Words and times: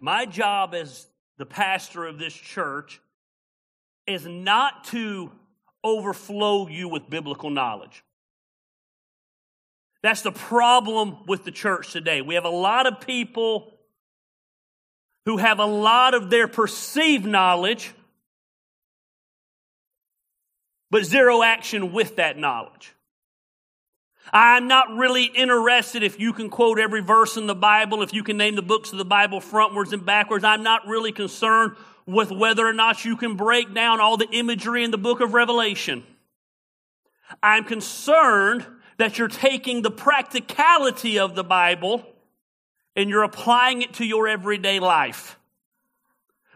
My 0.00 0.26
job 0.26 0.74
as 0.74 1.06
the 1.38 1.46
pastor 1.46 2.06
of 2.06 2.18
this 2.18 2.34
church 2.34 3.00
is 4.06 4.26
not 4.26 4.84
to 4.84 5.30
overflow 5.84 6.68
you 6.68 6.88
with 6.88 7.08
biblical 7.08 7.50
knowledge. 7.50 8.02
That's 10.02 10.22
the 10.22 10.32
problem 10.32 11.18
with 11.26 11.44
the 11.44 11.50
church 11.50 11.92
today. 11.92 12.22
We 12.22 12.34
have 12.34 12.44
a 12.44 12.50
lot 12.50 12.86
of 12.86 13.00
people 13.00 13.72
who 15.26 15.36
have 15.36 15.58
a 15.58 15.66
lot 15.66 16.14
of 16.14 16.30
their 16.30 16.48
perceived 16.48 17.26
knowledge, 17.26 17.92
but 20.90 21.04
zero 21.04 21.42
action 21.42 21.92
with 21.92 22.16
that 22.16 22.38
knowledge. 22.38 22.94
I'm 24.32 24.68
not 24.68 24.96
really 24.96 25.24
interested 25.24 26.02
if 26.02 26.20
you 26.20 26.32
can 26.32 26.50
quote 26.50 26.78
every 26.78 27.00
verse 27.00 27.36
in 27.36 27.46
the 27.46 27.54
Bible, 27.54 28.02
if 28.02 28.12
you 28.12 28.22
can 28.22 28.36
name 28.36 28.56
the 28.56 28.62
books 28.62 28.92
of 28.92 28.98
the 28.98 29.04
Bible 29.04 29.40
frontwards 29.40 29.92
and 29.92 30.04
backwards. 30.04 30.44
I'm 30.44 30.62
not 30.62 30.86
really 30.86 31.12
concerned 31.12 31.76
with 32.06 32.30
whether 32.30 32.66
or 32.66 32.72
not 32.72 33.04
you 33.04 33.16
can 33.16 33.36
break 33.36 33.74
down 33.74 34.00
all 34.00 34.16
the 34.16 34.28
imagery 34.30 34.84
in 34.84 34.90
the 34.90 34.98
book 34.98 35.20
of 35.20 35.34
Revelation. 35.34 36.04
I'm 37.42 37.64
concerned 37.64 38.66
that 38.96 39.18
you're 39.18 39.28
taking 39.28 39.82
the 39.82 39.90
practicality 39.90 41.18
of 41.18 41.34
the 41.34 41.44
Bible 41.44 42.04
and 42.96 43.08
you're 43.08 43.22
applying 43.22 43.82
it 43.82 43.94
to 43.94 44.04
your 44.04 44.26
everyday 44.26 44.80
life. 44.80 45.38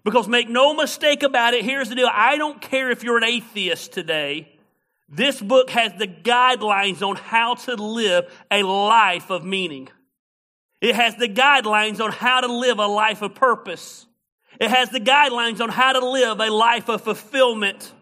Because 0.04 0.26
make 0.26 0.48
no 0.48 0.74
mistake 0.74 1.22
about 1.22 1.54
it, 1.54 1.64
here's 1.64 1.88
the 1.88 1.94
deal. 1.94 2.10
I 2.10 2.36
don't 2.36 2.60
care 2.60 2.90
if 2.90 3.04
you're 3.04 3.18
an 3.18 3.24
atheist 3.24 3.92
today. 3.92 4.51
This 5.14 5.38
book 5.42 5.68
has 5.68 5.92
the 5.98 6.08
guidelines 6.08 7.06
on 7.06 7.16
how 7.16 7.54
to 7.54 7.74
live 7.74 8.32
a 8.50 8.62
life 8.62 9.28
of 9.28 9.44
meaning. 9.44 9.90
It 10.80 10.94
has 10.94 11.14
the 11.16 11.28
guidelines 11.28 12.00
on 12.00 12.12
how 12.12 12.40
to 12.40 12.50
live 12.50 12.78
a 12.78 12.86
life 12.86 13.20
of 13.20 13.34
purpose. 13.34 14.06
It 14.58 14.70
has 14.70 14.88
the 14.88 15.00
guidelines 15.00 15.60
on 15.60 15.68
how 15.68 15.92
to 15.92 16.00
live 16.00 16.40
a 16.40 16.48
life 16.50 16.88
of 16.88 17.02
fulfillment. 17.02 17.92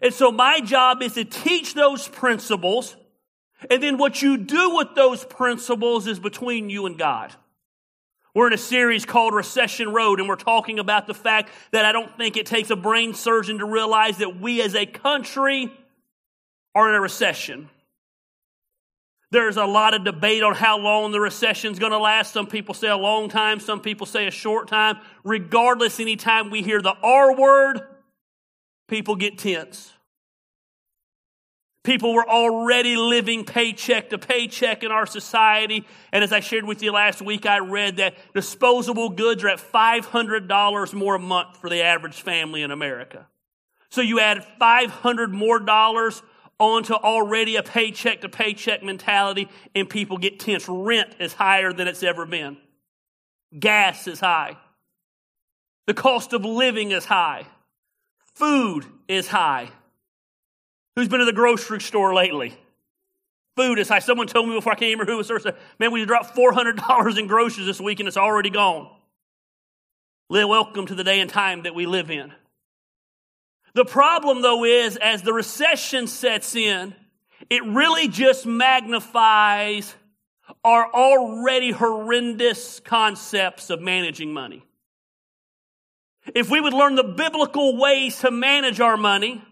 And 0.00 0.14
so 0.14 0.30
my 0.30 0.60
job 0.60 1.02
is 1.02 1.14
to 1.14 1.24
teach 1.24 1.74
those 1.74 2.06
principles. 2.06 2.96
And 3.68 3.82
then 3.82 3.98
what 3.98 4.22
you 4.22 4.36
do 4.36 4.76
with 4.76 4.94
those 4.94 5.24
principles 5.24 6.06
is 6.06 6.20
between 6.20 6.70
you 6.70 6.86
and 6.86 6.96
God. 6.96 7.34
We're 8.32 8.46
in 8.46 8.52
a 8.52 8.58
series 8.58 9.04
called 9.04 9.34
Recession 9.34 9.92
Road, 9.92 10.20
and 10.20 10.28
we're 10.28 10.36
talking 10.36 10.78
about 10.78 11.08
the 11.08 11.14
fact 11.14 11.50
that 11.72 11.84
I 11.84 11.90
don't 11.90 12.16
think 12.16 12.36
it 12.36 12.46
takes 12.46 12.70
a 12.70 12.76
brain 12.76 13.12
surgeon 13.14 13.58
to 13.58 13.66
realize 13.66 14.18
that 14.18 14.40
we 14.40 14.62
as 14.62 14.76
a 14.76 14.86
country 14.86 15.72
are 16.78 16.88
in 16.88 16.94
a 16.94 17.00
recession. 17.00 17.68
There's 19.30 19.56
a 19.56 19.64
lot 19.64 19.92
of 19.94 20.04
debate 20.04 20.42
on 20.42 20.54
how 20.54 20.78
long 20.78 21.12
the 21.12 21.20
recession 21.20 21.72
is 21.72 21.78
going 21.78 21.92
to 21.92 21.98
last. 21.98 22.32
Some 22.32 22.46
people 22.46 22.74
say 22.74 22.88
a 22.88 22.96
long 22.96 23.28
time, 23.28 23.60
some 23.60 23.80
people 23.80 24.06
say 24.06 24.26
a 24.26 24.30
short 24.30 24.68
time. 24.68 24.98
Regardless, 25.22 26.00
anytime 26.00 26.50
we 26.50 26.62
hear 26.62 26.80
the 26.80 26.94
R 27.02 27.36
word, 27.36 27.80
people 28.86 29.16
get 29.16 29.36
tense. 29.36 29.92
People 31.84 32.12
were 32.14 32.28
already 32.28 32.96
living 32.96 33.44
paycheck 33.44 34.10
to 34.10 34.18
paycheck 34.18 34.82
in 34.82 34.90
our 34.90 35.06
society. 35.06 35.86
And 36.12 36.22
as 36.22 36.32
I 36.32 36.40
shared 36.40 36.64
with 36.64 36.82
you 36.82 36.92
last 36.92 37.20
week, 37.20 37.44
I 37.46 37.58
read 37.58 37.96
that 37.96 38.14
disposable 38.34 39.10
goods 39.10 39.42
are 39.44 39.48
at 39.48 39.58
$500 39.58 40.94
more 40.94 41.14
a 41.14 41.18
month 41.18 41.56
for 41.56 41.70
the 41.70 41.82
average 41.82 42.20
family 42.20 42.62
in 42.62 42.70
America. 42.70 43.26
So 43.90 44.00
you 44.00 44.20
add 44.20 44.44
500 44.58 45.32
more 45.32 45.60
dollars 45.60 46.22
onto 46.58 46.94
already 46.94 47.56
a 47.56 47.62
paycheck 47.62 48.22
to 48.22 48.28
paycheck 48.28 48.82
mentality 48.82 49.48
and 49.74 49.88
people 49.88 50.18
get 50.18 50.40
tense. 50.40 50.68
Rent 50.68 51.14
is 51.20 51.32
higher 51.32 51.72
than 51.72 51.86
it's 51.86 52.02
ever 52.02 52.26
been. 52.26 52.56
Gas 53.58 54.06
is 54.06 54.20
high. 54.20 54.56
The 55.86 55.94
cost 55.94 56.32
of 56.32 56.44
living 56.44 56.90
is 56.90 57.04
high. 57.04 57.46
Food 58.34 58.84
is 59.08 59.28
high. 59.28 59.70
Who's 60.96 61.08
been 61.08 61.20
to 61.20 61.24
the 61.24 61.32
grocery 61.32 61.80
store 61.80 62.14
lately? 62.14 62.58
Food 63.56 63.78
is 63.78 63.88
high. 63.88 64.00
Someone 64.00 64.26
told 64.26 64.48
me 64.48 64.54
before 64.54 64.72
I 64.72 64.76
came 64.76 64.98
here 64.98 65.06
who 65.06 65.16
was 65.16 65.28
there, 65.28 65.38
said, 65.40 65.56
man, 65.78 65.92
we 65.92 66.04
dropped 66.04 66.36
$400 66.36 67.18
in 67.18 67.26
groceries 67.26 67.66
this 67.66 67.80
week 67.80 68.00
and 68.00 68.08
it's 68.08 68.16
already 68.16 68.50
gone. 68.50 68.90
Welcome 70.28 70.86
to 70.86 70.94
the 70.94 71.04
day 71.04 71.20
and 71.20 71.30
time 71.30 71.62
that 71.62 71.74
we 71.74 71.86
live 71.86 72.10
in. 72.10 72.32
The 73.78 73.84
problem, 73.84 74.42
though, 74.42 74.64
is 74.64 74.96
as 74.96 75.22
the 75.22 75.32
recession 75.32 76.08
sets 76.08 76.56
in, 76.56 76.96
it 77.48 77.62
really 77.62 78.08
just 78.08 78.44
magnifies 78.44 79.94
our 80.64 80.92
already 80.92 81.70
horrendous 81.70 82.80
concepts 82.80 83.70
of 83.70 83.80
managing 83.80 84.32
money. 84.32 84.64
If 86.34 86.50
we 86.50 86.60
would 86.60 86.72
learn 86.72 86.96
the 86.96 87.04
biblical 87.04 87.76
ways 87.76 88.18
to 88.22 88.32
manage 88.32 88.80
our 88.80 88.96
money, 88.96 89.44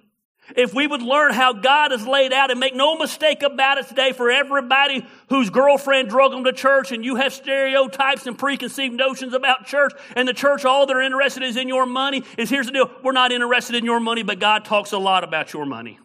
if 0.55 0.73
we 0.73 0.87
would 0.87 1.03
learn 1.03 1.33
how 1.33 1.53
God 1.53 1.91
has 1.91 2.07
laid 2.07 2.33
out 2.33 2.51
and 2.51 2.61
make 2.61 2.75
no 2.75 2.97
mistake 2.97 3.43
about 3.43 3.79
it 3.79 3.89
today 3.89 4.13
for 4.13 4.31
everybody 4.31 5.05
whose 5.29 5.51
girlfriend 5.51 6.09
drug 6.09 6.31
them 6.31 6.45
to 6.45 6.53
church 6.53 6.93
and 6.93 7.05
you 7.05 7.17
have 7.17 7.33
stereotypes 7.33 8.27
and 8.27 8.39
preconceived 8.39 8.95
notions 8.95 9.35
about 9.35 9.67
church 9.67 9.93
and 10.15 10.29
the 10.29 10.33
church, 10.33 10.65
all 10.65 10.87
they're 10.87 11.03
interested 11.03 11.43
is 11.43 11.57
in 11.57 11.69
your 11.69 11.87
money 11.87 12.23
is 12.39 12.49
here's 12.49 12.67
the 12.67 12.73
deal. 12.73 12.91
We're 13.03 13.13
not 13.13 13.33
interested 13.33 13.75
in 13.75 13.85
your 13.85 14.01
money, 14.01 14.23
but 14.23 14.39
God 14.39 14.65
talks 14.65 14.93
a 14.93 14.99
lot 14.99 15.25
about 15.25 15.53
your 15.53 15.67
money. 15.67 15.99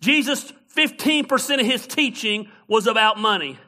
Jesus, 0.00 0.52
15% 0.76 1.60
of 1.60 1.66
his 1.66 1.86
teaching 1.86 2.50
was 2.68 2.86
about 2.86 3.18
money 3.18 3.58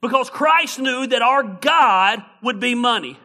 because 0.00 0.30
Christ 0.30 0.78
knew 0.78 1.06
that 1.06 1.22
our 1.22 1.42
God 1.42 2.22
would 2.42 2.60
be 2.60 2.74
money. 2.74 3.18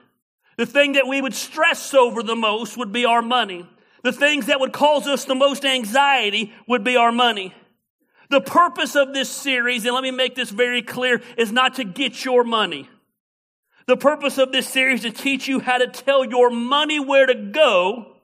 The 0.58 0.66
thing 0.66 0.94
that 0.94 1.08
we 1.08 1.22
would 1.22 1.34
stress 1.34 1.94
over 1.94 2.24
the 2.24 2.36
most 2.36 2.78
would 2.78 2.92
be 2.92 3.06
our 3.06 3.22
money. 3.22 3.68
The 4.04 4.14
things 4.14 4.48
that 4.48 4.60
would 4.60 4.74
cause 4.74 5.08
us 5.08 5.26
the 5.26 5.36
most 5.36 5.66
anxiety 5.66 6.54
would 6.68 6.84
be 6.84 6.96
our 6.96 7.12
money. 7.12 7.54
The 8.30 8.42
purpose 8.42 8.96
of 8.96 9.14
this 9.14 9.30
series, 9.30 9.86
and 9.86 9.94
let 9.94 10.04
me 10.04 10.12
make 10.12 10.36
this 10.36 10.50
very 10.50 10.82
clear, 10.82 11.22
is 11.38 11.52
not 11.52 11.76
to 11.76 11.84
get 11.84 12.24
your 12.24 12.44
money. 12.44 12.90
The 13.88 13.98
purpose 13.98 14.38
of 14.38 14.52
this 14.52 14.68
series 14.68 15.04
is 15.04 15.14
to 15.14 15.22
teach 15.22 15.48
you 15.48 15.60
how 15.60 15.78
to 15.78 15.88
tell 15.88 16.24
your 16.24 16.50
money 16.50 17.00
where 17.00 17.26
to 17.26 17.36
go 17.36 18.16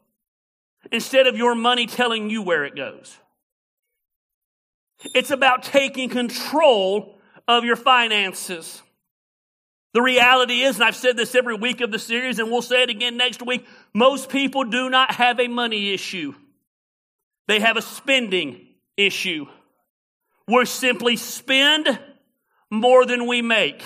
instead 0.91 1.27
of 1.27 1.35
your 1.35 1.55
money 1.55 1.87
telling 1.87 2.29
you 2.29 2.41
where 2.41 2.63
it 2.63 2.75
goes. 2.75 3.17
It's 5.13 5.31
about 5.31 5.63
taking 5.63 6.09
control 6.09 7.19
of 7.47 7.63
your 7.66 7.75
finances. 7.75 8.81
The 9.93 10.01
reality 10.01 10.61
is, 10.61 10.75
and 10.75 10.83
I've 10.83 10.95
said 10.95 11.17
this 11.17 11.33
every 11.33 11.55
week 11.55 11.81
of 11.81 11.91
the 11.91 11.99
series, 11.99 12.39
and 12.39 12.51
we'll 12.51 12.61
say 12.61 12.83
it 12.83 12.89
again 12.89 13.17
next 13.17 13.45
week, 13.45 13.65
most 13.93 14.29
people 14.29 14.63
do 14.63 14.89
not 14.89 15.11
have 15.13 15.39
a 15.39 15.47
money 15.47 15.93
issue. 15.93 16.33
They 17.47 17.59
have 17.59 17.77
a 17.77 17.81
spending 17.81 18.67
issue. 18.95 19.45
We 20.47 20.65
simply 20.65 21.15
spend 21.15 21.99
more 22.69 23.05
than 23.05 23.27
we 23.27 23.41
make. 23.41 23.81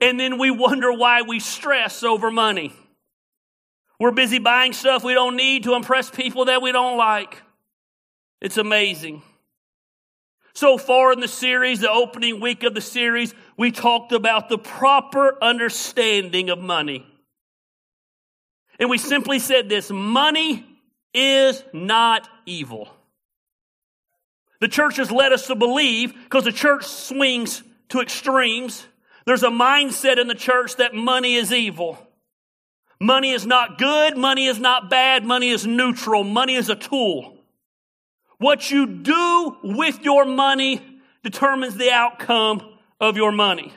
And 0.00 0.18
then 0.18 0.38
we 0.38 0.50
wonder 0.50 0.92
why 0.92 1.22
we 1.22 1.40
stress 1.40 2.02
over 2.02 2.30
money. 2.30 2.72
We're 3.98 4.10
busy 4.10 4.38
buying 4.38 4.72
stuff 4.72 5.04
we 5.04 5.14
don't 5.14 5.36
need 5.36 5.64
to 5.64 5.74
impress 5.74 6.10
people 6.10 6.46
that 6.46 6.60
we 6.60 6.72
don't 6.72 6.98
like. 6.98 7.42
It's 8.40 8.58
amazing. 8.58 9.22
So 10.56 10.78
far 10.78 11.12
in 11.12 11.20
the 11.20 11.28
series, 11.28 11.80
the 11.80 11.90
opening 11.90 12.40
week 12.40 12.62
of 12.62 12.72
the 12.72 12.80
series, 12.80 13.34
we 13.58 13.72
talked 13.72 14.12
about 14.12 14.48
the 14.48 14.56
proper 14.56 15.36
understanding 15.42 16.48
of 16.48 16.58
money. 16.58 17.06
And 18.78 18.88
we 18.88 18.96
simply 18.96 19.38
said 19.38 19.68
this 19.68 19.90
money 19.90 20.64
is 21.12 21.62
not 21.74 22.26
evil. 22.46 22.88
The 24.62 24.68
church 24.68 24.96
has 24.96 25.10
led 25.10 25.34
us 25.34 25.48
to 25.48 25.54
believe, 25.54 26.14
because 26.24 26.44
the 26.44 26.52
church 26.52 26.86
swings 26.86 27.62
to 27.90 28.00
extremes, 28.00 28.86
there's 29.26 29.42
a 29.42 29.48
mindset 29.48 30.18
in 30.18 30.26
the 30.26 30.34
church 30.34 30.76
that 30.76 30.94
money 30.94 31.34
is 31.34 31.52
evil. 31.52 31.98
Money 32.98 33.32
is 33.32 33.44
not 33.44 33.76
good, 33.76 34.16
money 34.16 34.46
is 34.46 34.58
not 34.58 34.88
bad, 34.88 35.22
money 35.22 35.50
is 35.50 35.66
neutral, 35.66 36.24
money 36.24 36.54
is 36.54 36.70
a 36.70 36.76
tool. 36.76 37.35
What 38.38 38.70
you 38.70 38.86
do 38.86 39.56
with 39.62 40.02
your 40.02 40.24
money 40.24 41.00
determines 41.22 41.76
the 41.76 41.90
outcome 41.90 42.62
of 43.00 43.16
your 43.16 43.32
money. 43.32 43.72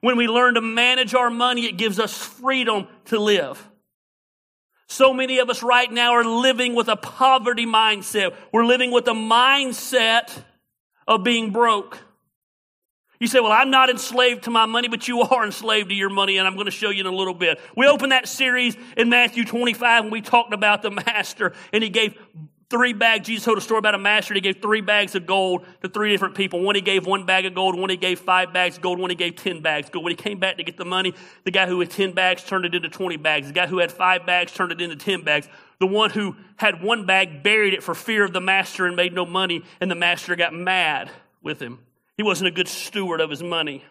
When 0.00 0.16
we 0.16 0.28
learn 0.28 0.54
to 0.54 0.60
manage 0.60 1.14
our 1.14 1.30
money, 1.30 1.66
it 1.66 1.76
gives 1.76 1.98
us 1.98 2.16
freedom 2.16 2.86
to 3.06 3.18
live. 3.18 3.68
So 4.88 5.12
many 5.12 5.38
of 5.38 5.50
us 5.50 5.62
right 5.62 5.90
now 5.90 6.12
are 6.12 6.24
living 6.24 6.74
with 6.74 6.88
a 6.88 6.96
poverty 6.96 7.66
mindset. 7.66 8.34
We're 8.52 8.64
living 8.64 8.90
with 8.90 9.06
a 9.08 9.12
mindset 9.12 10.30
of 11.06 11.24
being 11.24 11.50
broke. 11.50 11.98
You 13.20 13.26
say, 13.26 13.40
well, 13.40 13.52
I'm 13.52 13.70
not 13.70 13.90
enslaved 13.90 14.44
to 14.44 14.50
my 14.50 14.66
money, 14.66 14.88
but 14.88 15.08
you 15.08 15.20
are 15.22 15.44
enslaved 15.44 15.88
to 15.88 15.94
your 15.94 16.10
money, 16.10 16.38
and 16.38 16.46
I'm 16.46 16.54
going 16.54 16.66
to 16.66 16.70
show 16.70 16.90
you 16.90 17.00
in 17.00 17.06
a 17.06 17.14
little 17.14 17.34
bit. 17.34 17.60
We 17.76 17.86
opened 17.86 18.12
that 18.12 18.28
series 18.28 18.76
in 18.96 19.08
Matthew 19.08 19.44
25 19.44 20.04
and 20.04 20.12
we 20.12 20.20
talked 20.20 20.52
about 20.52 20.82
the 20.82 20.90
master, 21.06 21.52
and 21.72 21.82
he 21.82 21.90
gave 21.90 22.16
three 22.70 22.92
bags. 22.92 23.26
Jesus 23.26 23.44
told 23.44 23.58
a 23.58 23.60
story 23.60 23.78
about 23.78 23.94
a 23.94 23.98
master. 23.98 24.34
He 24.34 24.40
gave 24.40 24.60
three 24.60 24.80
bags 24.80 25.14
of 25.14 25.26
gold 25.26 25.64
to 25.82 25.88
three 25.88 26.10
different 26.10 26.34
people. 26.34 26.60
One 26.60 26.74
he 26.74 26.80
gave 26.80 27.06
one 27.06 27.24
bag 27.24 27.46
of 27.46 27.54
gold, 27.54 27.78
one 27.78 27.90
he 27.90 27.96
gave 27.96 28.20
five 28.20 28.52
bags 28.52 28.76
of 28.76 28.82
gold, 28.82 28.98
one 28.98 29.10
he 29.10 29.16
gave 29.16 29.36
ten 29.36 29.62
bags 29.62 29.86
of 29.86 29.92
gold. 29.92 30.04
When 30.04 30.12
he 30.12 30.16
came 30.16 30.38
back 30.38 30.58
to 30.58 30.64
get 30.64 30.76
the 30.76 30.84
money, 30.84 31.14
the 31.44 31.50
guy 31.50 31.66
who 31.66 31.80
had 31.80 31.90
ten 31.90 32.12
bags 32.12 32.44
turned 32.44 32.66
it 32.66 32.74
into 32.74 32.88
twenty 32.88 33.16
bags. 33.16 33.46
The 33.46 33.54
guy 33.54 33.66
who 33.66 33.78
had 33.78 33.90
five 33.90 34.26
bags 34.26 34.52
turned 34.52 34.72
it 34.72 34.80
into 34.80 34.96
ten 34.96 35.22
bags. 35.22 35.48
The 35.80 35.86
one 35.86 36.10
who 36.10 36.36
had 36.56 36.82
one 36.82 37.06
bag 37.06 37.42
buried 37.42 37.72
it 37.72 37.82
for 37.82 37.94
fear 37.94 38.24
of 38.24 38.32
the 38.32 38.40
master 38.40 38.86
and 38.86 38.96
made 38.96 39.12
no 39.14 39.24
money, 39.24 39.64
and 39.80 39.90
the 39.90 39.94
master 39.94 40.36
got 40.36 40.52
mad 40.52 41.10
with 41.42 41.60
him. 41.60 41.78
He 42.18 42.24
wasn't 42.24 42.48
a 42.48 42.50
good 42.50 42.68
steward 42.68 43.20
of 43.20 43.30
his 43.30 43.42
money. 43.42 43.84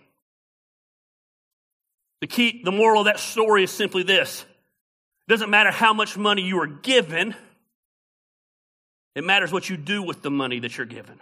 The 2.19 2.27
key, 2.27 2.61
the 2.63 2.73
moral 2.73 3.01
of 3.01 3.05
that 3.05 3.19
story 3.19 3.63
is 3.63 3.71
simply 3.71 4.03
this. 4.03 4.45
It 5.27 5.31
doesn't 5.31 5.49
matter 5.49 5.71
how 5.71 5.93
much 5.93 6.17
money 6.17 6.41
you 6.41 6.59
are 6.59 6.67
given. 6.67 7.35
It 9.15 9.23
matters 9.23 9.51
what 9.51 9.69
you 9.69 9.77
do 9.77 10.03
with 10.03 10.21
the 10.21 10.29
money 10.29 10.59
that 10.59 10.77
you're 10.77 10.85
given. 10.85 11.21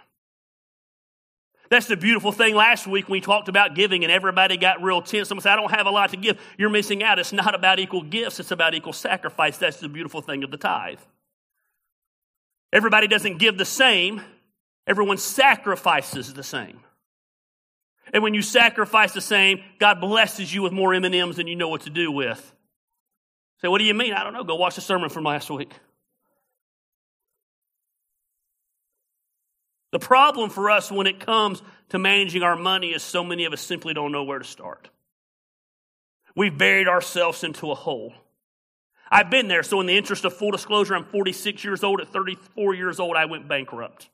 That's 1.70 1.86
the 1.86 1.96
beautiful 1.96 2.32
thing 2.32 2.54
last 2.54 2.86
week 2.86 3.08
we 3.08 3.20
talked 3.20 3.48
about 3.48 3.74
giving 3.74 4.02
and 4.02 4.12
everybody 4.12 4.56
got 4.56 4.82
real 4.82 5.00
tense. 5.00 5.28
Someone 5.28 5.42
said, 5.42 5.52
I 5.52 5.56
don't 5.56 5.70
have 5.70 5.86
a 5.86 5.90
lot 5.90 6.10
to 6.10 6.16
give. 6.16 6.40
You're 6.58 6.70
missing 6.70 7.02
out. 7.02 7.18
It's 7.18 7.32
not 7.32 7.54
about 7.54 7.78
equal 7.78 8.02
gifts, 8.02 8.40
it's 8.40 8.50
about 8.50 8.74
equal 8.74 8.92
sacrifice. 8.92 9.58
That's 9.58 9.78
the 9.78 9.88
beautiful 9.88 10.22
thing 10.22 10.42
of 10.42 10.50
the 10.50 10.56
tithe. 10.56 11.00
Everybody 12.72 13.06
doesn't 13.06 13.38
give 13.38 13.58
the 13.58 13.64
same, 13.64 14.22
everyone 14.88 15.18
sacrifices 15.18 16.34
the 16.34 16.42
same. 16.42 16.80
And 18.12 18.22
when 18.22 18.34
you 18.34 18.42
sacrifice 18.42 19.12
the 19.12 19.20
same, 19.20 19.62
God 19.78 20.00
blesses 20.00 20.52
you 20.54 20.62
with 20.62 20.72
more 20.72 20.94
M&Ms 20.94 21.36
than 21.36 21.46
you 21.46 21.56
know 21.56 21.68
what 21.68 21.82
to 21.82 21.90
do 21.90 22.10
with. 22.10 22.54
Say, 23.60 23.68
what 23.68 23.78
do 23.78 23.84
you 23.84 23.94
mean? 23.94 24.12
I 24.12 24.22
don't 24.22 24.32
know. 24.32 24.44
Go 24.44 24.56
watch 24.56 24.74
the 24.74 24.80
sermon 24.80 25.08
from 25.08 25.24
last 25.24 25.50
week. 25.50 25.72
The 29.92 29.98
problem 29.98 30.50
for 30.50 30.70
us 30.70 30.90
when 30.90 31.06
it 31.06 31.20
comes 31.20 31.62
to 31.88 31.98
managing 31.98 32.42
our 32.42 32.56
money 32.56 32.90
is 32.90 33.02
so 33.02 33.24
many 33.24 33.44
of 33.44 33.52
us 33.52 33.60
simply 33.60 33.94
don't 33.94 34.12
know 34.12 34.24
where 34.24 34.38
to 34.38 34.44
start. 34.44 34.90
We've 36.34 36.56
buried 36.56 36.86
ourselves 36.86 37.42
into 37.42 37.70
a 37.70 37.74
hole. 37.74 38.12
I've 39.10 39.30
been 39.30 39.48
there, 39.48 39.62
so 39.62 39.80
in 39.80 39.86
the 39.86 39.96
interest 39.96 40.24
of 40.24 40.34
full 40.34 40.50
disclosure, 40.50 40.94
I'm 40.94 41.04
46 41.04 41.64
years 41.64 41.82
old. 41.82 42.00
At 42.00 42.08
34 42.08 42.74
years 42.74 43.00
old, 43.00 43.16
I 43.16 43.24
went 43.24 43.48
bankrupt. 43.48 44.10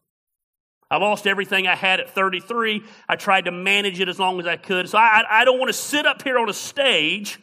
I 0.92 0.98
lost 0.98 1.26
everything 1.26 1.66
I 1.66 1.74
had 1.74 2.00
at 2.00 2.10
33. 2.10 2.84
I 3.08 3.16
tried 3.16 3.46
to 3.46 3.50
manage 3.50 3.98
it 3.98 4.10
as 4.10 4.18
long 4.18 4.38
as 4.38 4.46
I 4.46 4.58
could. 4.58 4.90
So 4.90 4.98
I, 4.98 5.22
I 5.26 5.46
don't 5.46 5.58
want 5.58 5.70
to 5.70 5.72
sit 5.72 6.04
up 6.04 6.22
here 6.22 6.38
on 6.38 6.50
a 6.50 6.52
stage 6.52 7.40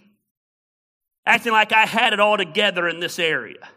acting 1.25 1.51
like 1.51 1.73
I 1.73 1.87
had 1.87 2.13
it 2.13 2.19
all 2.19 2.37
together 2.37 2.87
in 2.87 2.99
this 2.99 3.17
area. 3.17 3.67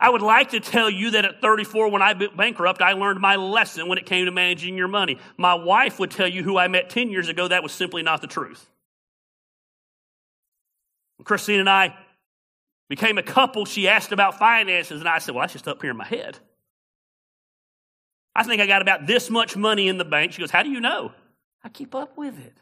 I 0.00 0.10
would 0.10 0.20
like 0.20 0.50
to 0.50 0.58
tell 0.58 0.90
you 0.90 1.12
that 1.12 1.24
at 1.24 1.40
34, 1.40 1.90
when 1.90 2.02
I 2.02 2.14
went 2.14 2.36
bankrupt, 2.36 2.82
I 2.82 2.94
learned 2.94 3.20
my 3.20 3.36
lesson 3.36 3.86
when 3.86 3.98
it 3.98 4.06
came 4.06 4.24
to 4.24 4.32
managing 4.32 4.76
your 4.76 4.88
money. 4.88 5.20
My 5.38 5.54
wife 5.54 6.00
would 6.00 6.10
tell 6.10 6.26
you 6.26 6.42
who 6.42 6.58
I 6.58 6.66
met 6.66 6.90
10 6.90 7.08
years 7.08 7.28
ago, 7.28 7.46
that 7.46 7.62
was 7.62 7.70
simply 7.70 8.02
not 8.02 8.20
the 8.20 8.26
truth. 8.26 8.68
When 11.18 11.24
Christine 11.24 11.60
and 11.60 11.70
I 11.70 11.96
became 12.88 13.16
a 13.16 13.22
couple, 13.22 13.64
she 13.64 13.86
asked 13.86 14.10
about 14.10 14.40
finances, 14.40 14.98
and 14.98 15.08
I 15.08 15.18
said, 15.18 15.36
Well, 15.36 15.42
that's 15.42 15.52
just 15.52 15.68
up 15.68 15.80
here 15.80 15.92
in 15.92 15.96
my 15.96 16.04
head. 16.04 16.40
I 18.34 18.44
think 18.44 18.60
I 18.62 18.66
got 18.66 18.82
about 18.82 19.06
this 19.06 19.28
much 19.30 19.56
money 19.56 19.88
in 19.88 19.98
the 19.98 20.04
bank. 20.04 20.32
She 20.32 20.40
goes, 20.40 20.50
How 20.50 20.62
do 20.62 20.70
you 20.70 20.80
know? 20.80 21.12
I 21.62 21.68
keep 21.68 21.94
up 21.94 22.16
with 22.16 22.38
it. 22.38 22.56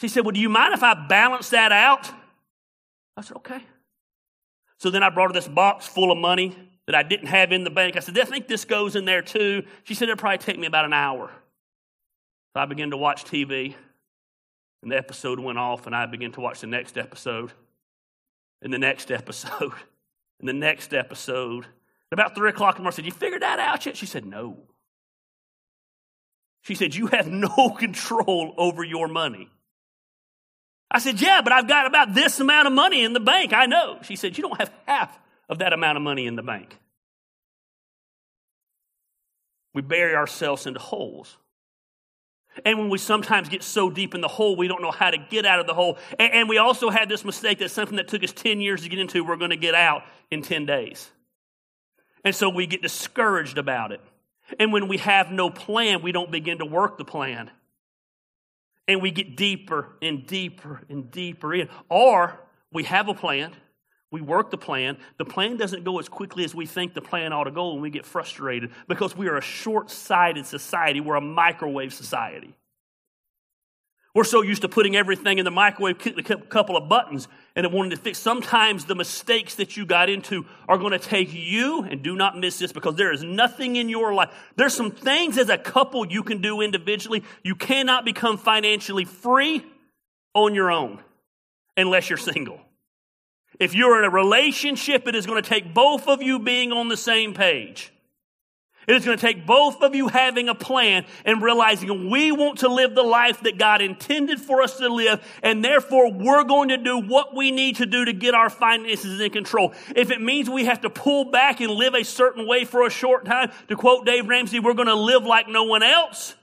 She 0.00 0.08
said, 0.08 0.24
Well, 0.24 0.32
do 0.32 0.40
you 0.40 0.48
mind 0.48 0.74
if 0.74 0.82
I 0.82 0.94
balance 0.94 1.50
that 1.50 1.72
out? 1.72 2.10
I 3.16 3.22
said, 3.22 3.36
Okay. 3.38 3.60
So 4.78 4.90
then 4.90 5.02
I 5.02 5.08
brought 5.08 5.30
her 5.30 5.32
this 5.32 5.48
box 5.48 5.86
full 5.86 6.12
of 6.12 6.18
money 6.18 6.54
that 6.86 6.94
I 6.94 7.02
didn't 7.02 7.28
have 7.28 7.50
in 7.50 7.64
the 7.64 7.70
bank. 7.70 7.96
I 7.96 8.00
said, 8.00 8.18
I 8.18 8.24
think 8.24 8.46
this 8.46 8.64
goes 8.64 8.94
in 8.94 9.06
there 9.06 9.22
too. 9.22 9.64
She 9.84 9.94
said, 9.94 10.08
It'll 10.08 10.18
probably 10.18 10.38
take 10.38 10.58
me 10.58 10.66
about 10.66 10.84
an 10.84 10.92
hour. 10.92 11.30
So 12.52 12.60
I 12.60 12.66
began 12.66 12.90
to 12.90 12.96
watch 12.96 13.24
TV, 13.24 13.74
and 14.82 14.90
the 14.90 14.96
episode 14.96 15.38
went 15.38 15.58
off, 15.58 15.86
and 15.86 15.94
I 15.94 16.06
began 16.06 16.32
to 16.32 16.40
watch 16.40 16.60
the 16.60 16.66
next 16.66 16.96
episode, 16.96 17.52
and 18.62 18.72
the 18.72 18.78
next 18.78 19.10
episode, 19.10 19.72
and 20.40 20.48
the 20.48 20.54
next 20.54 20.94
episode. 20.94 21.66
About 22.12 22.34
three 22.34 22.50
o'clock 22.50 22.76
in 22.76 22.78
the 22.78 22.82
morning, 22.82 22.94
I 22.94 22.96
said, 22.96 23.06
You 23.06 23.12
figured 23.12 23.42
that 23.42 23.58
out 23.58 23.84
yet? 23.84 23.96
She 23.96 24.06
said, 24.06 24.24
No. 24.24 24.58
She 26.62 26.74
said, 26.74 26.94
You 26.94 27.08
have 27.08 27.26
no 27.26 27.70
control 27.78 28.54
over 28.56 28.84
your 28.84 29.08
money. 29.08 29.48
I 30.90 30.98
said, 30.98 31.20
Yeah, 31.20 31.42
but 31.42 31.52
I've 31.52 31.68
got 31.68 31.86
about 31.86 32.14
this 32.14 32.38
amount 32.40 32.68
of 32.68 32.72
money 32.72 33.04
in 33.04 33.12
the 33.12 33.20
bank. 33.20 33.52
I 33.52 33.66
know. 33.66 33.98
She 34.02 34.16
said, 34.16 34.36
You 34.36 34.42
don't 34.42 34.58
have 34.58 34.72
half 34.86 35.18
of 35.48 35.58
that 35.58 35.72
amount 35.72 35.96
of 35.96 36.02
money 36.02 36.26
in 36.26 36.36
the 36.36 36.42
bank. 36.42 36.76
We 39.74 39.82
bury 39.82 40.14
ourselves 40.14 40.66
into 40.66 40.80
holes. 40.80 41.36
And 42.64 42.78
when 42.78 42.88
we 42.88 42.98
sometimes 42.98 43.48
get 43.48 43.62
so 43.62 43.90
deep 43.90 44.14
in 44.14 44.22
the 44.22 44.28
hole, 44.28 44.56
we 44.56 44.68
don't 44.68 44.80
know 44.80 44.90
how 44.90 45.10
to 45.10 45.18
get 45.18 45.44
out 45.44 45.58
of 45.60 45.66
the 45.66 45.74
hole. 45.74 45.98
And, 46.18 46.48
we 46.48 46.56
also 46.56 46.88
had 46.88 47.08
this 47.08 47.24
mistake 47.24 47.58
that 47.58 47.70
something 47.70 47.96
that 47.96 48.08
took 48.08 48.24
us 48.24 48.32
10 48.32 48.62
years 48.62 48.82
to 48.82 48.88
get 48.88 48.98
into, 48.98 49.22
we're 49.22 49.36
going 49.36 49.50
to 49.50 49.56
get 49.56 49.74
out 49.74 50.04
in 50.30 50.40
10 50.40 50.64
days. 50.64 51.10
And 52.26 52.34
so 52.34 52.48
we 52.48 52.66
get 52.66 52.82
discouraged 52.82 53.56
about 53.56 53.92
it. 53.92 54.00
And 54.58 54.72
when 54.72 54.88
we 54.88 54.96
have 54.96 55.30
no 55.30 55.48
plan, 55.48 56.02
we 56.02 56.10
don't 56.10 56.28
begin 56.28 56.58
to 56.58 56.64
work 56.64 56.98
the 56.98 57.04
plan. 57.04 57.52
And 58.88 59.00
we 59.00 59.12
get 59.12 59.36
deeper 59.36 59.96
and 60.02 60.26
deeper 60.26 60.82
and 60.88 61.08
deeper 61.08 61.54
in. 61.54 61.68
Or 61.88 62.36
we 62.72 62.82
have 62.82 63.08
a 63.08 63.14
plan, 63.14 63.52
we 64.10 64.20
work 64.20 64.50
the 64.50 64.58
plan. 64.58 64.98
The 65.18 65.24
plan 65.24 65.56
doesn't 65.56 65.84
go 65.84 66.00
as 66.00 66.08
quickly 66.08 66.42
as 66.42 66.52
we 66.52 66.66
think 66.66 66.94
the 66.94 67.00
plan 67.00 67.32
ought 67.32 67.44
to 67.44 67.52
go, 67.52 67.72
and 67.72 67.80
we 67.80 67.90
get 67.90 68.04
frustrated 68.04 68.72
because 68.88 69.16
we 69.16 69.28
are 69.28 69.36
a 69.36 69.40
short 69.40 69.88
sighted 69.88 70.46
society. 70.46 70.98
We're 71.00 71.14
a 71.14 71.20
microwave 71.20 71.94
society. 71.94 72.56
We're 74.16 74.24
so 74.24 74.40
used 74.40 74.62
to 74.62 74.68
putting 74.70 74.96
everything 74.96 75.36
in 75.36 75.44
the 75.44 75.50
microwave, 75.50 75.98
a 76.06 76.22
couple 76.22 76.74
of 76.74 76.88
buttons, 76.88 77.28
and 77.54 77.66
it 77.66 77.70
wanted 77.70 77.90
to 77.90 77.96
fix. 77.98 78.16
Sometimes 78.16 78.86
the 78.86 78.94
mistakes 78.94 79.56
that 79.56 79.76
you 79.76 79.84
got 79.84 80.08
into 80.08 80.46
are 80.66 80.78
going 80.78 80.92
to 80.92 80.98
take 80.98 81.34
you, 81.34 81.82
and 81.82 82.02
do 82.02 82.16
not 82.16 82.38
miss 82.38 82.58
this 82.58 82.72
because 82.72 82.94
there 82.96 83.12
is 83.12 83.22
nothing 83.22 83.76
in 83.76 83.90
your 83.90 84.14
life. 84.14 84.30
There's 84.56 84.72
some 84.72 84.90
things 84.90 85.36
as 85.36 85.50
a 85.50 85.58
couple 85.58 86.06
you 86.06 86.22
can 86.22 86.40
do 86.40 86.62
individually. 86.62 87.24
You 87.42 87.56
cannot 87.56 88.06
become 88.06 88.38
financially 88.38 89.04
free 89.04 89.62
on 90.32 90.54
your 90.54 90.70
own 90.70 90.98
unless 91.76 92.08
you're 92.08 92.16
single. 92.16 92.58
If 93.60 93.74
you're 93.74 93.98
in 93.98 94.06
a 94.06 94.10
relationship, 94.10 95.06
it 95.06 95.14
is 95.14 95.26
going 95.26 95.42
to 95.42 95.46
take 95.46 95.74
both 95.74 96.08
of 96.08 96.22
you 96.22 96.38
being 96.38 96.72
on 96.72 96.88
the 96.88 96.96
same 96.96 97.34
page. 97.34 97.92
It 98.86 98.94
is 98.94 99.04
going 99.04 99.18
to 99.18 99.20
take 99.20 99.44
both 99.44 99.82
of 99.82 99.96
you 99.96 100.06
having 100.06 100.48
a 100.48 100.54
plan 100.54 101.06
and 101.24 101.42
realizing 101.42 102.08
we 102.08 102.30
want 102.30 102.60
to 102.60 102.68
live 102.68 102.94
the 102.94 103.02
life 103.02 103.40
that 103.40 103.58
God 103.58 103.82
intended 103.82 104.40
for 104.40 104.62
us 104.62 104.76
to 104.78 104.88
live, 104.88 105.20
and 105.42 105.64
therefore 105.64 106.12
we're 106.12 106.44
going 106.44 106.68
to 106.68 106.76
do 106.76 106.98
what 107.00 107.34
we 107.34 107.50
need 107.50 107.76
to 107.76 107.86
do 107.86 108.04
to 108.04 108.12
get 108.12 108.34
our 108.34 108.48
finances 108.48 109.20
in 109.20 109.30
control. 109.30 109.72
If 109.96 110.12
it 110.12 110.20
means 110.20 110.48
we 110.48 110.66
have 110.66 110.82
to 110.82 110.90
pull 110.90 111.24
back 111.32 111.60
and 111.60 111.72
live 111.72 111.94
a 111.94 112.04
certain 112.04 112.46
way 112.46 112.64
for 112.64 112.86
a 112.86 112.90
short 112.90 113.24
time, 113.24 113.50
to 113.68 113.76
quote 113.76 114.06
Dave 114.06 114.28
Ramsey, 114.28 114.60
we're 114.60 114.74
going 114.74 114.86
to 114.86 114.94
live 114.94 115.24
like 115.24 115.48
no 115.48 115.64
one 115.64 115.82
else, 115.82 116.36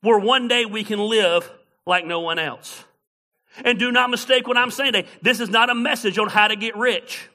where 0.00 0.18
one 0.18 0.46
day 0.46 0.66
we 0.66 0.84
can 0.84 1.00
live 1.00 1.50
like 1.84 2.06
no 2.06 2.20
one 2.20 2.38
else. 2.38 2.84
And 3.64 3.76
do 3.76 3.90
not 3.90 4.10
mistake 4.10 4.46
what 4.46 4.56
I'm 4.56 4.70
saying 4.70 4.92
today. 4.92 5.08
This 5.20 5.40
is 5.40 5.48
not 5.48 5.68
a 5.68 5.74
message 5.74 6.16
on 6.18 6.28
how 6.28 6.46
to 6.46 6.54
get 6.54 6.76
rich. 6.76 7.28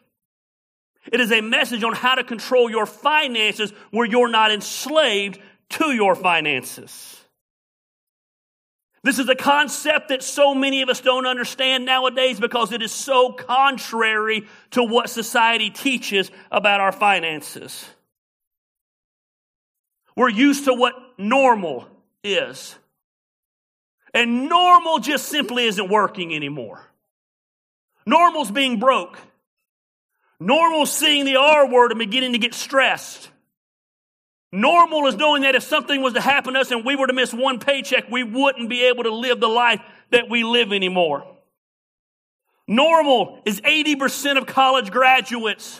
It 1.11 1.19
is 1.19 1.31
a 1.31 1.41
message 1.41 1.83
on 1.83 1.93
how 1.93 2.15
to 2.15 2.23
control 2.23 2.69
your 2.69 2.85
finances 2.85 3.71
where 3.91 4.07
you're 4.07 4.29
not 4.29 4.51
enslaved 4.51 5.39
to 5.69 5.91
your 5.91 6.15
finances. 6.15 7.19
This 9.03 9.19
is 9.19 9.27
a 9.27 9.35
concept 9.35 10.09
that 10.09 10.23
so 10.23 10.55
many 10.55 10.81
of 10.81 10.87
us 10.87 11.01
don't 11.01 11.25
understand 11.25 11.85
nowadays 11.85 12.39
because 12.39 12.71
it 12.71 12.81
is 12.81 12.91
so 12.93 13.33
contrary 13.33 14.47
to 14.71 14.83
what 14.83 15.09
society 15.09 15.69
teaches 15.69 16.31
about 16.49 16.79
our 16.79 16.93
finances. 16.93 17.85
We're 20.15 20.29
used 20.29 20.65
to 20.65 20.73
what 20.73 20.93
normal 21.17 21.85
is. 22.23 22.77
And 24.13 24.47
normal 24.47 24.99
just 24.99 25.27
simply 25.27 25.65
isn't 25.65 25.89
working 25.89 26.33
anymore. 26.33 26.81
Normal's 28.05 28.51
being 28.51 28.79
broke. 28.79 29.17
Normal 30.43 30.85
seeing 30.85 31.23
the 31.23 31.37
R 31.37 31.69
word 31.69 31.91
and 31.91 31.99
beginning 31.99 32.33
to 32.33 32.37
get 32.37 32.53
stressed. 32.53 33.29
Normal 34.51 35.07
is 35.07 35.15
knowing 35.15 35.43
that 35.43 35.55
if 35.55 35.63
something 35.63 36.01
was 36.01 36.11
to 36.13 36.21
happen 36.21 36.55
to 36.55 36.59
us 36.59 36.69
and 36.69 36.83
we 36.83 36.97
were 36.97 37.07
to 37.07 37.13
miss 37.13 37.33
one 37.33 37.59
paycheck, 37.59 38.11
we 38.11 38.23
wouldn't 38.23 38.69
be 38.69 38.87
able 38.87 39.03
to 39.03 39.13
live 39.13 39.39
the 39.39 39.47
life 39.47 39.79
that 40.11 40.29
we 40.29 40.43
live 40.43 40.73
anymore. 40.73 41.25
Normal 42.67 43.41
is 43.45 43.61
80% 43.61 44.37
of 44.37 44.45
college 44.45 44.91
graduates 44.91 45.79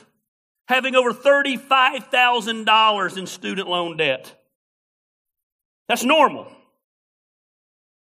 having 0.69 0.95
over 0.95 1.11
$35,000 1.11 3.17
in 3.17 3.27
student 3.27 3.67
loan 3.67 3.97
debt. 3.97 4.33
That's 5.89 6.05
normal. 6.05 6.49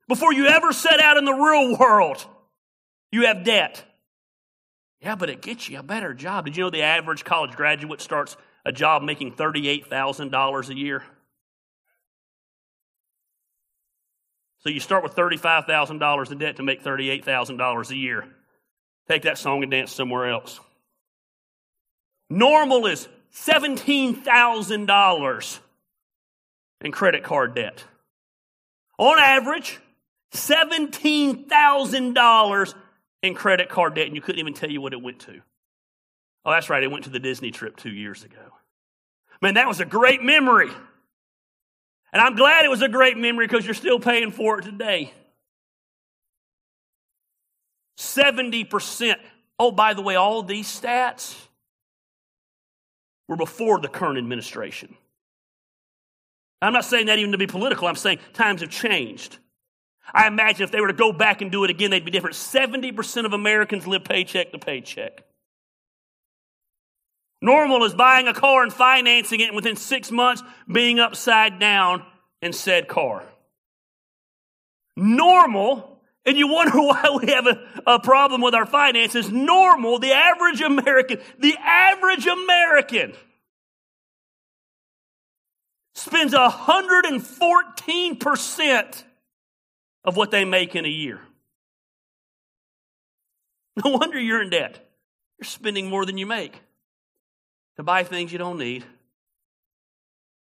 Before 0.07 0.33
you 0.33 0.47
ever 0.47 0.73
set 0.73 1.01
out 1.01 1.17
in 1.17 1.25
the 1.25 1.35
real 1.35 1.77
world, 1.77 2.25
you 3.11 3.27
have 3.27 3.43
debt. 3.43 3.85
Yeah, 5.03 5.17
but 5.17 5.29
it 5.29 5.43
gets 5.43 5.69
you 5.69 5.81
a 5.81 5.83
better 5.83 6.15
job. 6.15 6.45
Did 6.45 6.57
you 6.57 6.63
know 6.65 6.71
the 6.71 6.83
average 6.83 7.25
college 7.25 7.57
graduate 7.57 8.01
starts 8.01 8.37
a 8.65 8.71
job 8.71 9.03
making 9.03 9.35
$38,000 9.35 10.69
a 10.69 10.77
year? 10.77 11.03
So 14.61 14.69
you 14.69 14.79
start 14.79 15.03
with 15.03 15.17
$35,000 15.17 16.31
in 16.31 16.39
debt 16.39 16.55
to 16.57 16.63
make 16.63 16.85
$38,000 16.85 17.91
a 17.91 17.97
year. 17.97 18.29
Take 19.09 19.23
that 19.23 19.39
song 19.39 19.63
and 19.63 19.73
dance 19.73 19.91
somewhere 19.91 20.31
else. 20.31 20.61
Normal 22.31 22.87
is 22.87 23.09
$17,000 23.35 25.59
in 26.81 26.93
credit 26.93 27.25
card 27.25 27.57
debt. 27.57 27.83
On 28.99 29.19
average, 29.19 29.81
$17,000 30.33 32.75
in 33.23 33.35
credit 33.35 33.69
card 33.69 33.95
debt, 33.95 34.07
and 34.07 34.17
you 34.17 34.23
couldn't 34.23 34.41
even 34.41 34.55
tell 34.55 34.71
you 34.71 34.81
what 34.81 34.93
it 34.93 35.01
went 35.01 35.21
to. 35.21 35.41
Oh, 36.45 36.51
that's 36.51 36.69
right, 36.69 36.83
it 36.83 36.91
went 36.91 37.05
to 37.05 37.11
the 37.11 37.21
Disney 37.21 37.51
trip 37.51 37.77
two 37.77 37.91
years 37.91 38.25
ago. 38.25 38.53
Man, 39.41 39.55
that 39.55 39.69
was 39.69 39.81
a 39.81 39.85
great 39.85 40.23
memory. 40.23 40.71
And 42.13 42.21
I'm 42.21 42.37
glad 42.37 42.65
it 42.65 42.71
was 42.71 42.83
a 42.83 42.89
great 42.89 43.17
memory 43.17 43.47
because 43.47 43.65
you're 43.65 43.75
still 43.75 43.99
paying 43.99 44.33
for 44.33 44.59
it 44.59 44.65
today. 44.65 45.13
70%. 47.99 49.15
Oh, 49.59 49.71
by 49.71 49.95
the 49.95 50.03
way, 50.03 50.17
all 50.17 50.43
these 50.43 50.69
stats 50.69 51.37
were 53.29 53.37
before 53.37 53.79
the 53.79 53.89
current 53.89 54.19
administration. 54.19 54.95
I'm 56.61 56.73
not 56.73 56.85
saying 56.85 57.07
that 57.07 57.19
even 57.19 57.33
to 57.33 57.39
be 57.39 57.47
political, 57.47 57.89
I'm 57.89 57.97
saying 57.97 58.19
times 58.33 58.61
have 58.61 58.71
changed. 58.71 59.39
I 60.13 60.27
imagine 60.27 60.65
if 60.65 60.71
they 60.71 60.81
were 60.81 60.89
to 60.89 60.93
go 60.93 61.13
back 61.13 61.43
and 61.43 61.51
do 61.51 61.65
it 61.65 61.71
again, 61.71 61.91
they'd 61.91 62.05
be 62.05 62.11
different. 62.11 62.37
70% 62.37 63.25
of 63.25 63.33
Americans 63.33 63.87
live 63.87 64.05
paycheck 64.05 64.53
to 64.53 64.59
paycheck. 64.59 65.25
Normal 67.41 67.85
is 67.85 67.95
buying 67.95 68.29
a 68.29 68.35
car 68.35 68.63
and 68.63 68.73
financing 68.73 69.41
it 69.41 69.49
and 69.49 69.57
within 69.57 69.77
six 69.77 70.11
months 70.11 70.43
being 70.71 71.01
upside 71.01 71.59
down 71.59 72.05
in 72.41 72.53
said 72.53 72.89
car. 72.89 73.25
Normal, 74.97 76.01
and 76.25 76.37
you 76.37 76.49
wonder 76.49 76.73
why 76.79 77.19
we 77.21 77.33
have 77.33 77.47
a, 77.47 77.63
a 77.87 78.01
problem 78.01 78.43
with 78.43 78.55
our 78.55 78.67
finances. 78.67 79.31
Normal, 79.31 79.99
the 79.99 80.13
average 80.13 80.61
American, 80.61 81.19
the 81.39 81.57
average 81.59 82.27
American 82.27 83.15
spends 85.95 86.33
114% 86.33 89.05
of 90.05 90.17
what 90.17 90.31
they 90.31 90.45
make 90.45 90.75
in 90.75 90.85
a 90.85 90.89
year. 90.89 91.21
No 93.83 93.93
wonder 93.93 94.21
you're 94.21 94.43
in 94.43 94.51
debt. 94.51 94.87
You're 95.39 95.47
spending 95.47 95.89
more 95.89 96.05
than 96.05 96.19
you 96.19 96.27
make 96.27 96.61
to 97.77 97.83
buy 97.83 98.05
things 98.05 98.31
you 98.31 98.39
don't 98.39 98.59
need, 98.59 98.85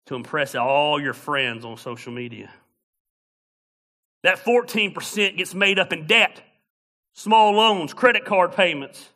to 0.07 0.17
impress 0.17 0.57
all 0.57 1.00
your 1.00 1.14
friends 1.14 1.64
on 1.64 1.76
social 1.76 2.12
media. 2.12 2.50
That 4.25 4.45
14% 4.45 5.37
gets 5.37 5.55
made 5.55 5.79
up 5.79 5.93
in 5.93 6.07
debt, 6.07 6.43
small 7.14 7.52
loans, 7.52 7.95
credit 7.95 8.25
card 8.25 8.52
payments. 8.52 9.09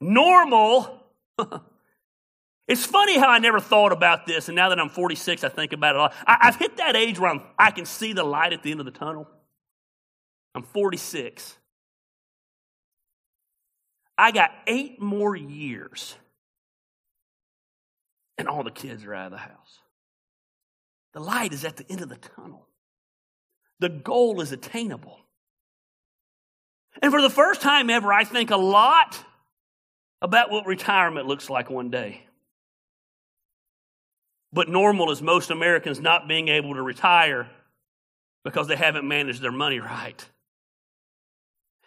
Normal. 0.00 1.02
it's 2.72 2.86
funny 2.86 3.18
how 3.18 3.28
I 3.28 3.38
never 3.38 3.60
thought 3.60 3.92
about 3.92 4.26
this, 4.26 4.48
and 4.48 4.56
now 4.56 4.70
that 4.70 4.80
I'm 4.80 4.88
46, 4.88 5.44
I 5.44 5.50
think 5.50 5.74
about 5.74 5.94
it 5.94 5.98
a 5.98 6.02
lot. 6.02 6.14
I, 6.26 6.38
have 6.46 6.56
hit 6.56 6.78
that 6.78 6.96
age 6.96 7.18
where 7.18 7.30
I'm, 7.30 7.42
I 7.58 7.70
can 7.70 7.84
see 7.84 8.14
the 8.14 8.24
light 8.24 8.54
at 8.54 8.62
the 8.62 8.70
end 8.70 8.80
of 8.80 8.86
the 8.86 8.92
tunnel. 8.92 9.28
I'm 10.54 10.62
46. 10.62 11.58
I 14.16 14.30
got 14.30 14.52
eight 14.66 15.02
more 15.02 15.36
years 15.36 16.16
and 18.38 18.48
all 18.48 18.62
the 18.62 18.70
kids 18.70 19.04
are 19.04 19.14
out 19.14 19.26
of 19.26 19.32
the 19.32 19.38
house. 19.38 19.80
The 21.12 21.20
light 21.20 21.52
is 21.52 21.64
at 21.66 21.76
the 21.76 21.84
end 21.90 22.00
of 22.00 22.08
the 22.08 22.16
tunnel. 22.16 22.66
The 23.80 23.90
goal 23.90 24.40
is 24.40 24.50
attainable. 24.50 25.18
And 27.02 27.12
for 27.12 27.20
the 27.20 27.30
first 27.30 27.60
time 27.60 27.90
ever, 27.90 28.12
I 28.12 28.24
think 28.24 28.50
a 28.50 28.56
lot 28.56 29.22
about 30.22 30.50
what 30.50 30.66
retirement 30.66 31.26
looks 31.26 31.50
like 31.50 31.68
one 31.68 31.90
day. 31.90 32.22
But 34.52 34.68
normal 34.68 35.10
is 35.10 35.22
most 35.22 35.50
Americans 35.50 36.00
not 36.00 36.28
being 36.28 36.48
able 36.48 36.74
to 36.74 36.82
retire 36.82 37.48
because 38.44 38.68
they 38.68 38.76
haven't 38.76 39.06
managed 39.06 39.40
their 39.40 39.52
money 39.52 39.78
right. 39.78 40.22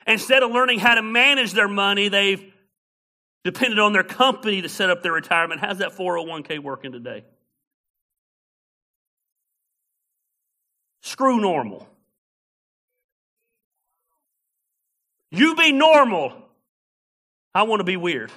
Instead 0.08 0.44
of 0.44 0.52
learning 0.52 0.80
how 0.80 0.96
to 0.96 1.02
manage 1.02 1.54
their 1.54 1.68
money, 1.68 2.10
they've 2.10 2.54
depended 3.44 3.80
on 3.80 3.94
their 3.94 4.04
company 4.04 4.62
to 4.62 4.70
set 4.70 4.90
up 4.90 5.04
their 5.04 5.12
retirement. 5.12 5.62
How's 5.62 5.80
that 5.80 5.96
401k 5.96 6.60
working 6.60 6.92
today? 6.92 7.24
Screw 11.02 11.40
normal. 11.40 11.88
You 15.30 15.56
be 15.56 15.72
normal. 15.72 16.34
I 17.54 17.64
want 17.64 17.80
to 17.80 17.84
be 17.84 17.98
weird. 17.98 18.32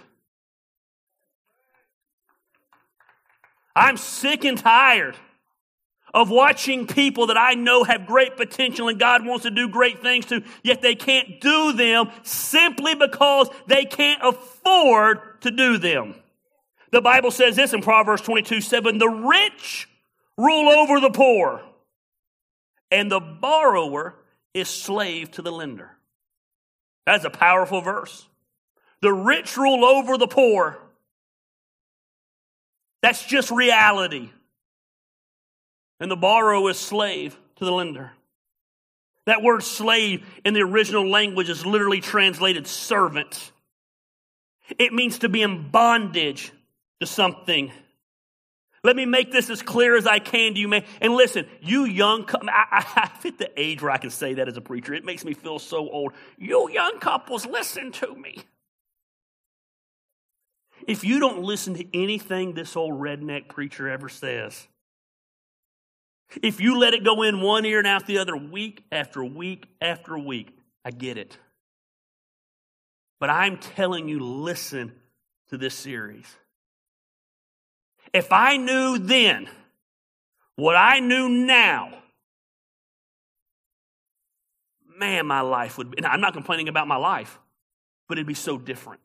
I'm 3.78 3.96
sick 3.96 4.44
and 4.44 4.58
tired 4.58 5.16
of 6.12 6.30
watching 6.30 6.88
people 6.88 7.28
that 7.28 7.36
I 7.36 7.54
know 7.54 7.84
have 7.84 8.06
great 8.06 8.36
potential 8.36 8.88
and 8.88 8.98
God 8.98 9.24
wants 9.24 9.44
to 9.44 9.52
do 9.52 9.68
great 9.68 10.02
things 10.02 10.26
to, 10.26 10.42
yet 10.64 10.82
they 10.82 10.96
can't 10.96 11.40
do 11.40 11.72
them 11.74 12.10
simply 12.24 12.96
because 12.96 13.48
they 13.68 13.84
can't 13.84 14.20
afford 14.24 15.40
to 15.42 15.52
do 15.52 15.78
them. 15.78 16.16
The 16.90 17.00
Bible 17.00 17.30
says 17.30 17.54
this 17.54 17.72
in 17.72 17.82
Proverbs 17.82 18.22
22 18.22 18.62
7 18.62 18.98
the 18.98 19.08
rich 19.08 19.88
rule 20.36 20.68
over 20.70 20.98
the 20.98 21.10
poor, 21.10 21.62
and 22.90 23.12
the 23.12 23.20
borrower 23.20 24.16
is 24.54 24.68
slave 24.68 25.30
to 25.32 25.42
the 25.42 25.52
lender. 25.52 25.90
That's 27.06 27.24
a 27.24 27.30
powerful 27.30 27.80
verse. 27.80 28.26
The 29.02 29.12
rich 29.12 29.56
rule 29.56 29.84
over 29.84 30.18
the 30.18 30.26
poor. 30.26 30.78
That's 33.02 33.24
just 33.24 33.50
reality 33.50 34.30
and 36.00 36.10
the 36.10 36.16
borrower 36.16 36.70
is 36.70 36.78
slave 36.78 37.38
to 37.56 37.64
the 37.64 37.72
lender. 37.72 38.12
That 39.26 39.42
word 39.42 39.62
slave 39.62 40.26
in 40.44 40.54
the 40.54 40.60
original 40.60 41.08
language 41.08 41.50
is 41.50 41.66
literally 41.66 42.00
translated 42.00 42.66
servant. 42.66 43.52
It 44.78 44.92
means 44.92 45.20
to 45.20 45.28
be 45.28 45.42
in 45.42 45.70
bondage 45.70 46.52
to 47.00 47.06
something. 47.06 47.72
Let 48.84 48.96
me 48.96 49.06
make 49.06 49.32
this 49.32 49.50
as 49.50 49.60
clear 49.60 49.96
as 49.96 50.06
I 50.06 50.18
can 50.18 50.54
to 50.54 50.60
you, 50.60 50.68
man. 50.68 50.84
And 51.00 51.12
listen, 51.14 51.46
you 51.60 51.84
young, 51.84 52.26
I, 52.42 52.86
I, 52.96 53.08
fit 53.20 53.38
the 53.38 53.50
age 53.60 53.82
where 53.82 53.90
I 53.90 53.98
can 53.98 54.10
say 54.10 54.34
that 54.34 54.48
as 54.48 54.56
a 54.56 54.60
preacher. 54.60 54.94
It 54.94 55.04
makes 55.04 55.24
me 55.24 55.34
feel 55.34 55.58
so 55.58 55.90
old. 55.90 56.12
You 56.38 56.70
young 56.70 56.98
couples, 57.00 57.44
listen 57.44 57.92
to 57.92 58.14
me. 58.14 58.38
If 60.88 61.04
you 61.04 61.20
don't 61.20 61.42
listen 61.42 61.74
to 61.74 61.84
anything 61.92 62.54
this 62.54 62.74
old 62.74 62.98
redneck 62.98 63.48
preacher 63.48 63.90
ever 63.90 64.08
says, 64.08 64.66
if 66.42 66.62
you 66.62 66.78
let 66.78 66.94
it 66.94 67.04
go 67.04 67.22
in 67.22 67.42
one 67.42 67.66
ear 67.66 67.78
and 67.78 67.86
out 67.86 68.06
the 68.06 68.18
other 68.18 68.34
week 68.34 68.84
after 68.90 69.22
week 69.22 69.66
after 69.82 70.18
week, 70.18 70.56
I 70.86 70.90
get 70.90 71.18
it. 71.18 71.36
But 73.20 73.28
I'm 73.28 73.58
telling 73.58 74.08
you, 74.08 74.18
listen 74.20 74.92
to 75.50 75.58
this 75.58 75.74
series. 75.74 76.24
If 78.14 78.32
I 78.32 78.56
knew 78.56 78.98
then 78.98 79.46
what 80.56 80.74
I 80.74 81.00
knew 81.00 81.28
now, 81.28 81.92
man, 84.98 85.26
my 85.26 85.42
life 85.42 85.76
would 85.76 85.90
be, 85.90 86.02
I'm 86.02 86.22
not 86.22 86.32
complaining 86.32 86.68
about 86.68 86.88
my 86.88 86.96
life, 86.96 87.38
but 88.08 88.16
it'd 88.16 88.26
be 88.26 88.32
so 88.32 88.56
different. 88.56 89.02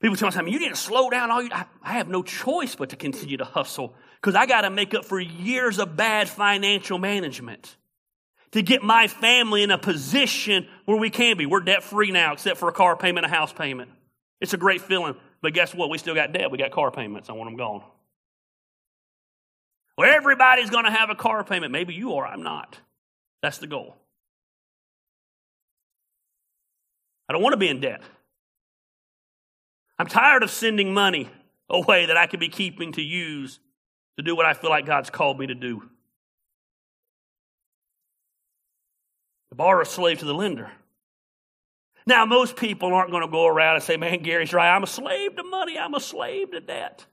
People 0.00 0.16
tell 0.16 0.42
me, 0.42 0.50
you 0.50 0.58
need 0.58 0.70
to 0.70 0.76
slow 0.76 1.10
down. 1.10 1.30
All 1.30 1.42
you, 1.42 1.50
I, 1.52 1.66
I 1.82 1.92
have 1.92 2.08
no 2.08 2.22
choice 2.22 2.74
but 2.74 2.90
to 2.90 2.96
continue 2.96 3.36
to 3.36 3.44
hustle 3.44 3.94
because 4.20 4.34
I 4.34 4.46
got 4.46 4.62
to 4.62 4.70
make 4.70 4.94
up 4.94 5.04
for 5.04 5.20
years 5.20 5.78
of 5.78 5.96
bad 5.96 6.28
financial 6.28 6.98
management 6.98 7.76
to 8.52 8.62
get 8.62 8.82
my 8.82 9.08
family 9.08 9.62
in 9.62 9.70
a 9.70 9.78
position 9.78 10.66
where 10.86 10.96
we 10.96 11.10
can 11.10 11.36
be. 11.36 11.44
We're 11.44 11.60
debt 11.60 11.82
free 11.82 12.10
now, 12.10 12.32
except 12.32 12.58
for 12.58 12.68
a 12.68 12.72
car 12.72 12.96
payment, 12.96 13.26
a 13.26 13.28
house 13.28 13.52
payment. 13.52 13.90
It's 14.40 14.54
a 14.54 14.56
great 14.56 14.80
feeling. 14.80 15.16
But 15.42 15.52
guess 15.52 15.74
what? 15.74 15.90
We 15.90 15.98
still 15.98 16.14
got 16.14 16.32
debt. 16.32 16.50
We 16.50 16.56
got 16.56 16.70
car 16.70 16.90
payments. 16.90 17.28
I 17.28 17.34
want 17.34 17.48
them 17.48 17.58
gone. 17.58 17.82
Well, 19.98 20.10
everybody's 20.10 20.70
going 20.70 20.86
to 20.86 20.90
have 20.90 21.10
a 21.10 21.14
car 21.14 21.44
payment. 21.44 21.72
Maybe 21.72 21.94
you 21.94 22.14
are. 22.14 22.26
I'm 22.26 22.42
not. 22.42 22.78
That's 23.42 23.58
the 23.58 23.66
goal. 23.66 23.96
I 27.28 27.34
don't 27.34 27.42
want 27.42 27.52
to 27.52 27.58
be 27.58 27.68
in 27.68 27.80
debt. 27.80 28.00
I'm 30.00 30.06
tired 30.06 30.42
of 30.42 30.50
sending 30.50 30.94
money 30.94 31.28
away 31.68 32.06
that 32.06 32.16
I 32.16 32.26
could 32.26 32.40
be 32.40 32.48
keeping 32.48 32.92
to 32.92 33.02
use 33.02 33.60
to 34.16 34.22
do 34.22 34.34
what 34.34 34.46
I 34.46 34.54
feel 34.54 34.70
like 34.70 34.86
God's 34.86 35.10
called 35.10 35.38
me 35.38 35.48
to 35.48 35.54
do. 35.54 35.82
The 39.50 39.56
borrower 39.56 39.82
is 39.82 39.90
slave 39.90 40.20
to 40.20 40.24
the 40.24 40.32
lender. 40.32 40.72
Now, 42.06 42.24
most 42.24 42.56
people 42.56 42.94
aren't 42.94 43.10
going 43.10 43.26
to 43.26 43.30
go 43.30 43.46
around 43.46 43.74
and 43.74 43.84
say, 43.84 43.98
man, 43.98 44.22
Gary's 44.22 44.54
right. 44.54 44.74
I'm 44.74 44.84
a 44.84 44.86
slave 44.86 45.36
to 45.36 45.42
money. 45.42 45.78
I'm 45.78 45.92
a 45.92 46.00
slave 46.00 46.52
to 46.52 46.60
debt. 46.60 47.04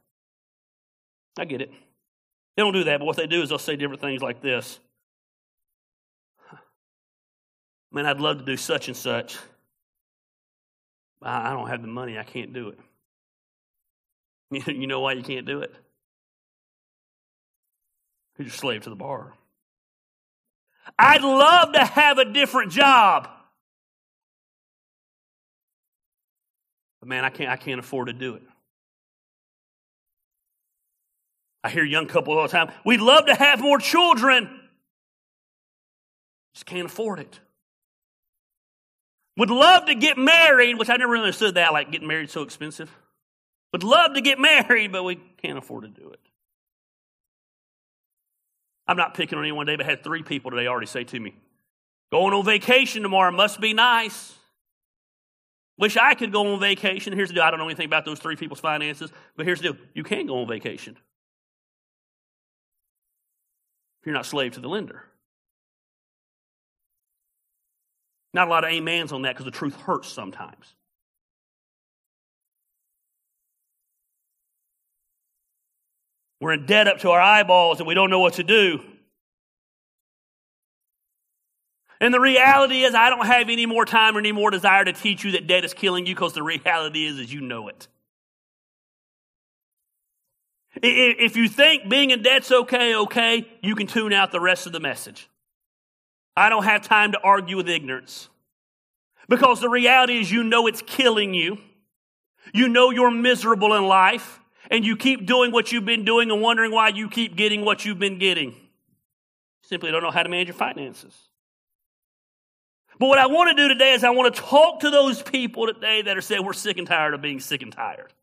I 1.38 1.44
get 1.44 1.60
it. 1.60 1.74
They 2.56 2.64
don't 2.64 2.72
do 2.72 2.86
that, 2.86 3.00
but 3.00 3.06
what 3.06 3.18
they 3.18 3.28
do 3.28 3.42
is 3.42 3.50
they'll 3.50 3.60
say 3.60 3.76
different 3.76 4.00
things 4.00 4.22
like 4.22 4.42
this 4.42 4.80
Man, 7.92 8.06
I'd 8.06 8.22
love 8.22 8.38
to 8.38 8.46
do 8.46 8.56
such 8.56 8.88
and 8.88 8.96
such. 8.96 9.38
I 11.22 11.52
don't 11.52 11.68
have 11.68 11.82
the 11.82 11.88
money. 11.88 12.18
I 12.18 12.24
can't 12.24 12.54
do 12.54 12.70
it. 12.70 12.80
You 14.68 14.88
know 14.88 15.02
why 15.02 15.14
you 15.14 15.24
can't 15.24 15.46
do 15.46 15.60
it? 15.60 15.74
Because 18.34 18.52
you're 18.52 18.58
slave 18.58 18.84
to 18.84 18.90
the 18.90 18.96
bar. 18.96 19.34
I'd 20.98 21.22
love 21.22 21.74
to 21.74 21.84
have 21.84 22.18
a 22.18 22.26
different 22.26 22.72
job. 22.72 23.28
But 27.00 27.10
man, 27.10 27.26
I 27.26 27.30
can't, 27.30 27.50
I 27.50 27.58
can't 27.58 27.80
afford 27.80 28.08
to 28.08 28.14
do 28.14 28.36
it. 28.36 28.44
I 31.64 31.70
hear 31.70 31.84
young 31.84 32.08
couples 32.08 32.38
all 32.38 32.44
the 32.44 32.50
time, 32.50 32.72
we'd 32.86 33.02
love 33.02 33.26
to 33.26 33.36
have 33.36 33.60
more 33.60 33.80
children. 33.80 34.50
Just 36.54 36.66
can't 36.66 36.86
afford 36.86 37.20
it. 37.20 37.40
Would 39.38 39.52
love 39.52 39.86
to 39.86 39.96
get 39.96 40.18
married, 40.18 40.78
which 40.78 40.90
I 40.90 40.98
never 40.98 41.12
really 41.12 41.26
understood 41.26 41.56
that, 41.56 41.72
like 41.72 41.92
getting 41.92 42.08
married 42.08 42.32
so 42.32 42.42
expensive. 42.42 42.92
Would 43.72 43.84
love 43.84 44.16
to 44.16 44.22
get 44.22 44.40
married, 44.40 44.92
but 44.92 45.04
we 45.04 45.16
can't 45.38 45.58
afford 45.58 45.84
to 45.84 45.90
do 45.90 46.10
it. 46.10 46.20
I'm 48.88 48.98
not 48.98 49.14
picking 49.14 49.38
on 49.38 49.44
anyone 49.44 49.66
today, 49.66 49.76
but 49.76 49.86
I 49.86 49.90
had 49.90 50.04
three 50.04 50.24
people 50.24 50.52
today 50.52 50.68
already 50.68 50.88
say 50.88 51.04
to 51.04 51.20
me, 51.20 51.36
Going 52.12 52.34
on 52.34 52.46
vacation 52.46 53.04
tomorrow 53.04 53.32
must 53.32 53.60
be 53.60 53.74
nice. 53.74 54.34
Wish 55.78 55.98
I 55.98 56.16
could 56.16 56.32
go 56.32 56.54
on 56.54 56.60
vacation. 56.60 57.14
Here's 57.14 57.30
the 57.30 57.36
deal 57.36 57.44
I 57.44 57.52
don't 57.52 57.60
know 57.60 57.66
anything 57.66 57.86
about 57.86 58.06
those 58.06 58.20
three 58.20 58.38
people's 58.38 58.62
finances, 58.62 59.12
but 59.36 59.46
here's 59.46 59.62
the 59.62 59.74
deal 59.74 59.82
you 59.94 60.04
can 60.04 60.26
go 60.26 60.42
on 60.42 60.48
vacation. 60.48 60.98
You're 64.06 64.16
not 64.16 64.26
slave 64.26 64.54
to 64.54 64.62
the 64.62 64.70
lender. 64.70 65.04
Not 68.38 68.50
a 68.50 68.52
lot 68.52 68.64
of 68.64 68.72
amens 68.72 69.12
on 69.12 69.24
that 69.24 69.34
because 69.34 69.46
the 69.46 69.52
truth 69.52 69.76
hurts 69.78 70.10
sometimes. 70.10 70.76
We're 76.40 76.54
in 76.54 76.68
debt 76.68 76.88
up 76.88 77.00
to 77.00 77.10
our 77.10 77.20
eyeballs 77.20 77.80
and 77.80 77.88
we 77.88 77.96
don't 77.96 78.12
know 78.12 78.20
what 78.20 78.34
to 78.34 78.44
do. 78.44 78.80
And 82.00 82.14
the 82.14 82.20
reality 82.20 82.84
is, 82.84 82.94
I 82.94 83.10
don't 83.10 83.26
have 83.26 83.50
any 83.50 83.66
more 83.66 83.86
time 83.86 84.16
or 84.16 84.20
any 84.20 84.34
more 84.34 84.52
desire 84.52 84.86
to 84.86 84.94
teach 84.94 85.24
you 85.24 85.32
that 85.32 85.48
debt 85.48 85.66
is 85.66 85.74
killing 85.74 86.06
you 86.06 86.14
because 86.14 86.34
the 86.34 86.44
reality 86.44 87.08
is, 87.08 87.18
is 87.18 87.34
you 87.34 87.42
know 87.42 87.70
it. 87.70 87.88
If 90.76 91.36
you 91.36 91.50
think 91.50 91.90
being 91.90 92.12
in 92.12 92.22
debt's 92.22 92.52
okay, 92.52 92.94
okay, 92.94 93.48
you 93.64 93.74
can 93.74 93.88
tune 93.88 94.14
out 94.14 94.32
the 94.32 94.40
rest 94.40 94.68
of 94.68 94.74
the 94.74 94.80
message. 94.80 95.28
I 96.38 96.50
don't 96.50 96.66
have 96.66 96.84
time 96.84 97.14
to 97.14 97.20
argue 97.22 97.58
with 97.58 97.68
ignorance. 97.68 98.30
Because 99.28 99.60
the 99.60 99.70
reality 99.70 100.20
is, 100.20 100.32
you 100.32 100.44
know 100.44 100.68
it's 100.68 100.84
killing 100.84 101.34
you. 101.34 101.58
You 102.54 102.70
know 102.70 102.92
you're 102.92 103.12
miserable 103.12 103.74
in 103.74 103.88
life 103.88 104.40
and 104.70 104.86
you 104.86 104.96
keep 104.96 105.26
doing 105.26 105.52
what 105.52 105.72
you've 105.72 105.84
been 105.84 106.06
doing 106.06 106.30
and 106.30 106.40
wondering 106.40 106.72
why 106.72 106.90
you 106.90 107.10
keep 107.10 107.36
getting 107.36 107.66
what 107.66 107.86
you've 107.86 107.98
been 107.98 108.20
getting. 108.20 108.56
simply 109.64 109.92
don't 109.92 110.04
know 110.04 110.12
how 110.12 110.22
to 110.22 110.30
manage 110.30 110.48
your 110.48 110.56
finances. 110.56 111.14
But 113.00 113.08
what 113.08 113.18
I 113.18 113.26
want 113.26 113.56
to 113.56 113.64
do 113.64 113.68
today 113.68 113.94
is 113.94 114.04
I 114.04 114.12
want 114.12 114.34
to 114.34 114.42
talk 114.42 114.82
to 114.82 114.92
those 114.92 115.22
people 115.22 115.66
today 115.66 116.04
that 116.04 116.18
are 116.18 116.22
saying 116.22 116.46
we're 116.46 116.54
sick 116.54 116.78
and 116.78 116.88
tired 116.88 117.16
of 117.16 117.22
being 117.22 117.40
sick 117.40 117.64
and 117.64 117.72
tired. 117.72 118.14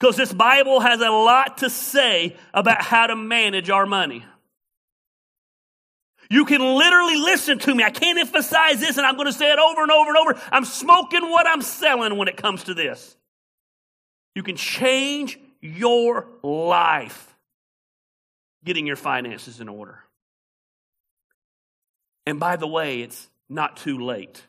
Because 0.00 0.16
this 0.16 0.32
Bible 0.32 0.80
has 0.80 1.00
a 1.00 1.10
lot 1.10 1.58
to 1.58 1.68
say 1.68 2.36
about 2.54 2.82
how 2.82 3.06
to 3.06 3.16
manage 3.16 3.68
our 3.68 3.86
money. 3.86 4.24
You 6.30 6.44
can 6.44 6.60
literally 6.60 7.16
listen 7.16 7.58
to 7.60 7.74
me. 7.74 7.84
I 7.84 7.90
can't 7.90 8.18
emphasize 8.18 8.80
this, 8.80 8.96
and 8.96 9.06
I'm 9.06 9.16
going 9.16 9.26
to 9.26 9.32
say 9.32 9.52
it 9.52 9.58
over 9.58 9.82
and 9.82 9.90
over 9.90 10.10
and 10.10 10.16
over. 10.16 10.40
I'm 10.50 10.64
smoking 10.64 11.30
what 11.30 11.46
I'm 11.46 11.62
selling 11.62 12.16
when 12.16 12.28
it 12.28 12.36
comes 12.36 12.64
to 12.64 12.74
this. 12.74 13.16
You 14.34 14.42
can 14.42 14.56
change 14.56 15.38
your 15.60 16.26
life 16.42 17.34
getting 18.64 18.86
your 18.86 18.96
finances 18.96 19.60
in 19.60 19.68
order. 19.68 19.98
And 22.26 22.40
by 22.40 22.56
the 22.56 22.66
way, 22.66 23.02
it's 23.02 23.28
not 23.48 23.76
too 23.76 23.98
late. 23.98 24.42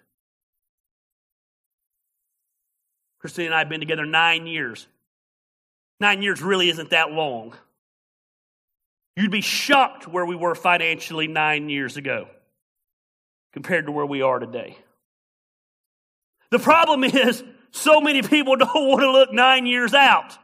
Christine 3.19 3.47
and 3.47 3.55
I 3.55 3.59
have 3.59 3.69
been 3.69 3.79
together 3.79 4.05
nine 4.05 4.47
years. 4.47 4.87
Nine 5.99 6.21
years 6.21 6.41
really 6.41 6.69
isn't 6.69 6.91
that 6.91 7.11
long. 7.11 7.53
You'd 9.15 9.31
be 9.31 9.41
shocked 9.41 10.07
where 10.07 10.25
we 10.25 10.35
were 10.35 10.55
financially 10.55 11.27
nine 11.27 11.69
years 11.69 11.95
ago 11.97 12.27
compared 13.53 13.85
to 13.85 13.91
where 13.91 14.05
we 14.05 14.21
are 14.21 14.39
today. 14.39 14.77
The 16.51 16.59
problem 16.59 17.03
is, 17.03 17.43
so 17.71 18.01
many 18.01 18.21
people 18.21 18.55
don't 18.57 18.87
want 18.87 19.01
to 19.01 19.11
look 19.11 19.33
nine 19.33 19.65
years 19.65 19.93
out. 19.93 20.37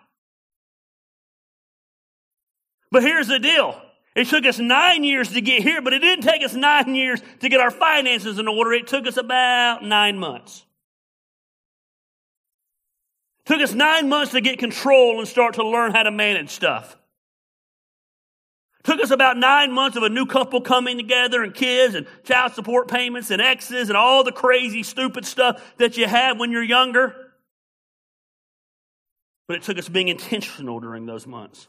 But 2.92 3.04
here's 3.04 3.28
the 3.28 3.40
deal. 3.40 3.82
It 4.16 4.28
took 4.28 4.46
us 4.46 4.60
nine 4.60 5.06
years 5.06 5.30
to 5.30 5.42
get 5.42 5.64
here, 5.64 5.82
but 5.82 5.94
it 5.94 6.00
didn't 6.00 6.26
take 6.26 6.44
us 6.44 6.54
nine 6.54 6.96
years 6.96 7.22
to 7.40 7.48
get 7.48 7.62
our 7.62 7.72
finances 7.72 8.40
in 8.40 8.48
order. 8.48 8.74
It 8.74 8.88
took 8.88 9.08
us 9.08 9.16
about 9.16 9.84
nine 9.84 10.18
months. 10.18 10.66
It 13.46 13.54
took 13.54 13.62
us 13.62 13.74
nine 13.74 14.10
months 14.10 14.34
to 14.34 14.42
get 14.42 14.60
control 14.60 15.20
and 15.20 15.28
start 15.28 15.56
to 15.56 15.68
learn 15.68 15.92
how 15.92 16.04
to 16.04 16.12
manage 16.12 16.50
stuff. 16.50 16.98
Took 18.84 19.00
us 19.02 19.12
about 19.12 19.38
nine 19.38 19.72
months 19.72 19.96
of 19.96 20.04
a 20.04 20.10
new 20.10 20.26
couple 20.26 20.62
coming 20.62 20.98
together 20.98 21.44
and 21.44 21.54
kids 21.54 21.94
and 21.94 22.08
child 22.24 22.54
support 22.54 22.88
payments 22.88 23.30
and 23.30 23.42
exes 23.42 23.90
and 23.90 23.98
all 23.98 24.24
the 24.24 24.32
crazy, 24.32 24.84
stupid 24.84 25.26
stuff 25.26 25.62
that 25.78 25.98
you 25.98 26.08
have 26.08 26.40
when 26.40 26.52
you're 26.52 26.64
younger. 26.64 27.16
But 29.48 29.58
it 29.58 29.64
took 29.64 29.78
us 29.78 29.88
being 29.88 30.08
intentional 30.08 30.80
during 30.80 31.06
those 31.06 31.28
months. 31.28 31.68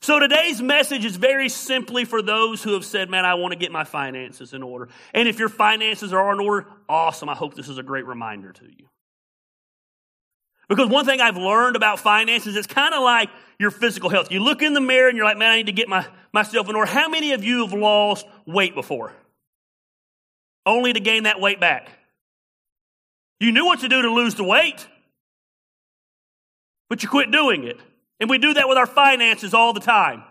So 0.00 0.18
today's 0.18 0.60
message 0.60 1.06
is 1.06 1.16
very 1.16 1.48
simply 1.48 2.04
for 2.04 2.20
those 2.20 2.62
who 2.62 2.74
have 2.74 2.84
said, 2.84 3.08
man, 3.08 3.24
I 3.24 3.34
want 3.34 3.52
to 3.52 3.58
get 3.58 3.72
my 3.72 3.84
finances 3.84 4.52
in 4.52 4.62
order. 4.62 4.88
And 5.14 5.26
if 5.28 5.38
your 5.38 5.48
finances 5.48 6.12
are 6.12 6.32
in 6.32 6.40
order, 6.40 6.66
awesome. 6.88 7.30
I 7.30 7.34
hope 7.34 7.54
this 7.54 7.68
is 7.68 7.78
a 7.78 7.82
great 7.82 8.06
reminder 8.06 8.52
to 8.52 8.64
you. 8.64 8.86
Because 10.74 10.90
one 10.90 11.04
thing 11.04 11.20
I've 11.20 11.36
learned 11.36 11.76
about 11.76 12.00
finances, 12.00 12.56
it's 12.56 12.66
kind 12.66 12.94
of 12.94 13.02
like 13.04 13.30
your 13.60 13.70
physical 13.70 14.10
health. 14.10 14.32
You 14.32 14.40
look 14.40 14.60
in 14.60 14.74
the 14.74 14.80
mirror 14.80 15.08
and 15.08 15.16
you're 15.16 15.24
like, 15.24 15.38
man, 15.38 15.52
I 15.52 15.56
need 15.58 15.66
to 15.66 15.72
get 15.72 15.88
my, 15.88 16.04
myself 16.32 16.68
in 16.68 16.74
order. 16.74 16.90
How 16.90 17.08
many 17.08 17.30
of 17.30 17.44
you 17.44 17.64
have 17.64 17.72
lost 17.72 18.26
weight 18.44 18.74
before? 18.74 19.12
Only 20.66 20.92
to 20.92 20.98
gain 20.98 21.24
that 21.24 21.40
weight 21.40 21.60
back. 21.60 21.88
You 23.38 23.52
knew 23.52 23.64
what 23.64 23.80
to 23.80 23.88
do 23.88 24.02
to 24.02 24.12
lose 24.12 24.34
the 24.34 24.42
weight, 24.42 24.88
but 26.88 27.04
you 27.04 27.08
quit 27.08 27.30
doing 27.30 27.62
it. 27.62 27.78
And 28.18 28.28
we 28.28 28.38
do 28.38 28.54
that 28.54 28.68
with 28.68 28.76
our 28.76 28.86
finances 28.86 29.54
all 29.54 29.74
the 29.74 29.80
time. 29.80 30.24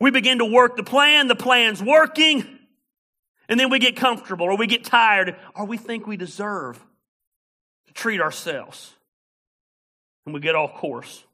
We 0.00 0.10
begin 0.10 0.38
to 0.38 0.46
work 0.46 0.74
the 0.74 0.82
plan, 0.82 1.28
the 1.28 1.36
plan's 1.36 1.82
working, 1.82 2.46
and 3.46 3.60
then 3.60 3.68
we 3.68 3.78
get 3.78 3.96
comfortable 3.96 4.46
or 4.46 4.56
we 4.56 4.66
get 4.66 4.84
tired 4.84 5.36
or 5.54 5.66
we 5.66 5.76
think 5.76 6.06
we 6.06 6.16
deserve 6.16 6.82
treat 7.96 8.20
ourselves. 8.20 8.94
And 10.24 10.34
we 10.34 10.40
get 10.40 10.54
off 10.54 10.74
course. 10.74 11.24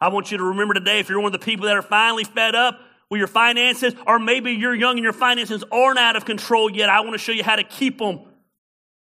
I 0.00 0.08
want 0.08 0.30
you 0.30 0.38
to 0.38 0.44
remember 0.44 0.74
today 0.74 1.00
if 1.00 1.08
you're 1.08 1.20
one 1.20 1.34
of 1.34 1.40
the 1.40 1.44
people 1.44 1.66
that 1.66 1.76
are 1.76 1.82
finally 1.82 2.24
fed 2.24 2.54
up 2.54 2.78
with 3.10 3.18
your 3.18 3.26
finances, 3.26 3.94
or 4.06 4.18
maybe 4.18 4.52
you're 4.52 4.74
young 4.74 4.96
and 4.96 5.04
your 5.04 5.12
finances 5.12 5.64
aren't 5.72 5.98
out 5.98 6.14
of 6.14 6.24
control 6.24 6.70
yet, 6.70 6.88
I 6.88 7.00
want 7.00 7.12
to 7.14 7.18
show 7.18 7.32
you 7.32 7.42
how 7.42 7.56
to 7.56 7.64
keep 7.64 7.98
them 7.98 8.20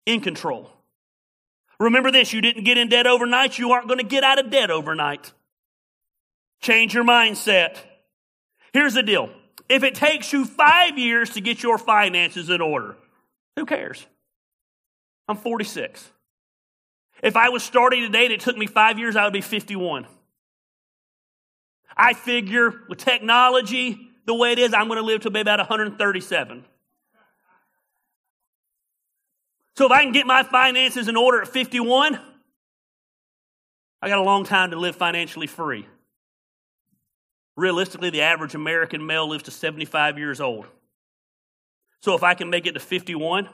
in 0.04 0.20
control. 0.20 0.70
Remember 1.80 2.10
this 2.10 2.32
you 2.32 2.40
didn't 2.40 2.64
get 2.64 2.78
in 2.78 2.88
debt 2.88 3.06
overnight, 3.06 3.58
you 3.58 3.72
aren't 3.72 3.88
going 3.88 3.98
to 3.98 4.04
get 4.04 4.22
out 4.22 4.38
of 4.38 4.50
debt 4.50 4.70
overnight. 4.70 5.32
Change 6.60 6.94
your 6.94 7.04
mindset. 7.04 7.76
Here's 8.72 8.94
the 8.94 9.02
deal 9.02 9.30
if 9.68 9.82
it 9.82 9.94
takes 9.94 10.32
you 10.32 10.44
five 10.44 10.98
years 10.98 11.30
to 11.30 11.40
get 11.40 11.62
your 11.62 11.78
finances 11.78 12.50
in 12.50 12.60
order, 12.60 12.96
who 13.56 13.66
cares? 13.66 14.06
I'm 15.28 15.36
46. 15.36 16.10
If 17.26 17.34
I 17.34 17.48
was 17.48 17.64
starting 17.64 18.02
today 18.02 18.26
and 18.26 18.32
it 18.32 18.38
took 18.38 18.56
me 18.56 18.68
five 18.68 19.00
years, 19.00 19.16
I 19.16 19.24
would 19.24 19.32
be 19.32 19.40
51. 19.40 20.06
I 21.96 22.12
figure 22.12 22.82
with 22.88 22.98
technology 22.98 23.98
the 24.26 24.34
way 24.34 24.52
it 24.52 24.60
is, 24.60 24.72
I'm 24.72 24.86
going 24.86 24.98
to 25.00 25.04
live 25.04 25.22
to 25.22 25.30
be 25.30 25.40
about 25.40 25.58
137. 25.58 26.64
So 29.76 29.86
if 29.86 29.90
I 29.90 30.04
can 30.04 30.12
get 30.12 30.24
my 30.24 30.44
finances 30.44 31.08
in 31.08 31.16
order 31.16 31.42
at 31.42 31.48
51, 31.48 32.20
I 34.00 34.08
got 34.08 34.18
a 34.18 34.22
long 34.22 34.44
time 34.44 34.70
to 34.70 34.76
live 34.76 34.94
financially 34.94 35.48
free. 35.48 35.84
Realistically, 37.56 38.10
the 38.10 38.22
average 38.22 38.54
American 38.54 39.04
male 39.04 39.28
lives 39.28 39.44
to 39.44 39.50
75 39.50 40.16
years 40.16 40.40
old. 40.40 40.66
So 42.02 42.14
if 42.14 42.22
I 42.22 42.34
can 42.34 42.50
make 42.50 42.66
it 42.66 42.74
to 42.74 42.80
51, 42.80 43.48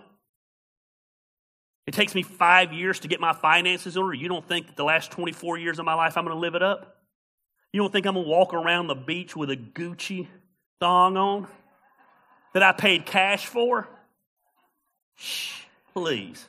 it 1.86 1.94
takes 1.94 2.14
me 2.14 2.22
five 2.22 2.72
years 2.72 3.00
to 3.00 3.08
get 3.08 3.20
my 3.20 3.32
finances 3.32 3.96
in 3.96 4.02
order. 4.02 4.14
You 4.14 4.28
don't 4.28 4.46
think 4.46 4.76
the 4.76 4.84
last 4.84 5.10
24 5.10 5.58
years 5.58 5.78
of 5.78 5.84
my 5.84 5.94
life 5.94 6.16
I'm 6.16 6.24
going 6.24 6.36
to 6.36 6.40
live 6.40 6.54
it 6.54 6.62
up? 6.62 6.96
You 7.72 7.80
don't 7.80 7.90
think 7.90 8.06
I'm 8.06 8.14
going 8.14 8.26
to 8.26 8.30
walk 8.30 8.54
around 8.54 8.86
the 8.86 8.94
beach 8.94 9.34
with 9.34 9.50
a 9.50 9.56
Gucci 9.56 10.28
thong 10.78 11.16
on 11.16 11.48
that 12.54 12.62
I 12.62 12.72
paid 12.72 13.06
cash 13.06 13.46
for? 13.46 13.88
Shh, 15.16 15.62
please. 15.92 16.48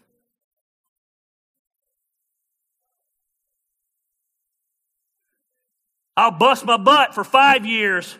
I'll 6.15 6.31
bust 6.31 6.65
my 6.65 6.77
butt 6.77 7.15
for 7.15 7.23
five 7.23 7.65
years 7.65 8.17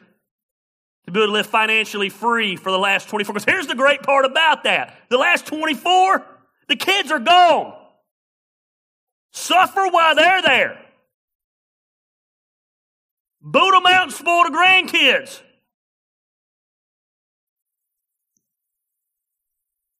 to 1.06 1.12
be 1.12 1.20
able 1.20 1.28
to 1.28 1.34
live 1.34 1.46
financially 1.46 2.10
free 2.10 2.56
for 2.56 2.72
the 2.72 2.80
last 2.80 3.10
24. 3.10 3.34
Because 3.34 3.46
here's 3.46 3.68
the 3.68 3.76
great 3.76 4.02
part 4.02 4.26
about 4.26 4.64
that 4.64 4.96
the 5.10 5.18
last 5.18 5.46
24, 5.46 6.26
the 6.74 6.86
kids 6.86 7.12
are 7.12 7.20
gone. 7.20 7.74
Suffer 9.32 9.88
while 9.90 10.16
they're 10.16 10.42
there. 10.42 10.80
Boot 13.42 13.74
them 13.74 13.86
out 13.86 14.04
and 14.04 14.12
spoil 14.12 14.44
the 14.46 14.50
grandkids. 14.50 15.40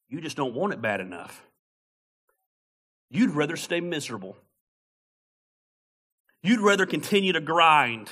You 0.10 0.20
just 0.20 0.36
don't 0.36 0.56
want 0.56 0.74
it 0.74 0.82
bad 0.82 1.00
enough. 1.00 1.44
You'd 3.12 3.32
rather 3.32 3.56
stay 3.56 3.80
miserable. 3.80 4.36
You'd 6.42 6.60
rather 6.60 6.88
continue 6.88 7.34
to 7.34 7.42
grind. 7.42 8.10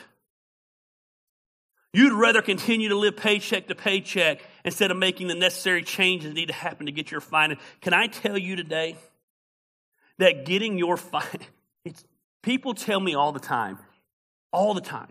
You'd 1.93 2.13
rather 2.13 2.43
continue 2.43 2.89
to 2.89 2.95
live 2.95 3.17
paycheck 3.17 3.67
to 3.69 3.75
paycheck 3.75 4.41
instead 4.63 4.91
of 4.91 4.97
making 4.97 5.27
the 5.27 5.35
necessary 5.35 5.83
changes 5.83 6.29
that 6.29 6.35
need 6.35 6.47
to 6.47 6.53
happen 6.53 6.85
to 6.85 6.91
get 6.91 7.11
your 7.11 7.21
finance. 7.21 7.59
Can 7.81 7.93
I 7.93 8.07
tell 8.07 8.37
you 8.37 8.55
today 8.55 8.95
that 10.17 10.45
getting 10.45 10.77
your 10.77 10.97
finance, 10.97 11.45
people 12.43 12.73
tell 12.73 12.99
me 12.99 13.15
all 13.15 13.31
the 13.31 13.39
time, 13.39 13.79
all 14.51 14.73
the 14.73 14.81
time, 14.81 15.07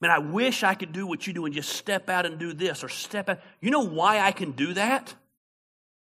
Man, 0.00 0.10
I 0.10 0.18
wish 0.18 0.62
I 0.62 0.74
could 0.74 0.92
do 0.92 1.06
what 1.06 1.26
you 1.26 1.32
do 1.32 1.44
and 1.44 1.54
just 1.54 1.70
step 1.70 2.08
out 2.08 2.24
and 2.24 2.38
do 2.38 2.52
this 2.52 2.84
or 2.84 2.88
step 2.88 3.28
out. 3.28 3.40
You 3.60 3.70
know 3.70 3.84
why 3.84 4.20
I 4.20 4.30
can 4.32 4.52
do 4.52 4.74
that? 4.74 5.14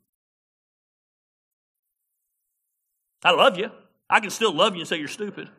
I 3.23 3.33
love 3.33 3.59
you. 3.59 3.71
I 4.09 4.21
can 4.21 4.31
still 4.31 4.55
love 4.55 4.77
you 4.77 4.81
and 4.81 4.89
say 4.89 4.97
you're 4.97 5.09
stupid. 5.09 5.51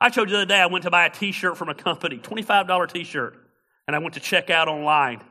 I 0.00 0.08
told 0.08 0.28
you 0.28 0.36
the 0.36 0.42
other 0.42 0.48
day 0.48 0.60
I 0.60 0.66
went 0.66 0.84
to 0.84 0.90
buy 0.90 1.06
a 1.06 1.10
t 1.10 1.32
shirt 1.32 1.56
from 1.56 1.70
a 1.70 1.74
company, 1.74 2.18
$25 2.18 2.92
t 2.92 3.02
shirt, 3.02 3.36
and 3.88 3.96
I 3.96 3.98
went 3.98 4.14
to 4.14 4.20
check 4.20 4.48
out 4.48 4.68
online. 4.68 5.22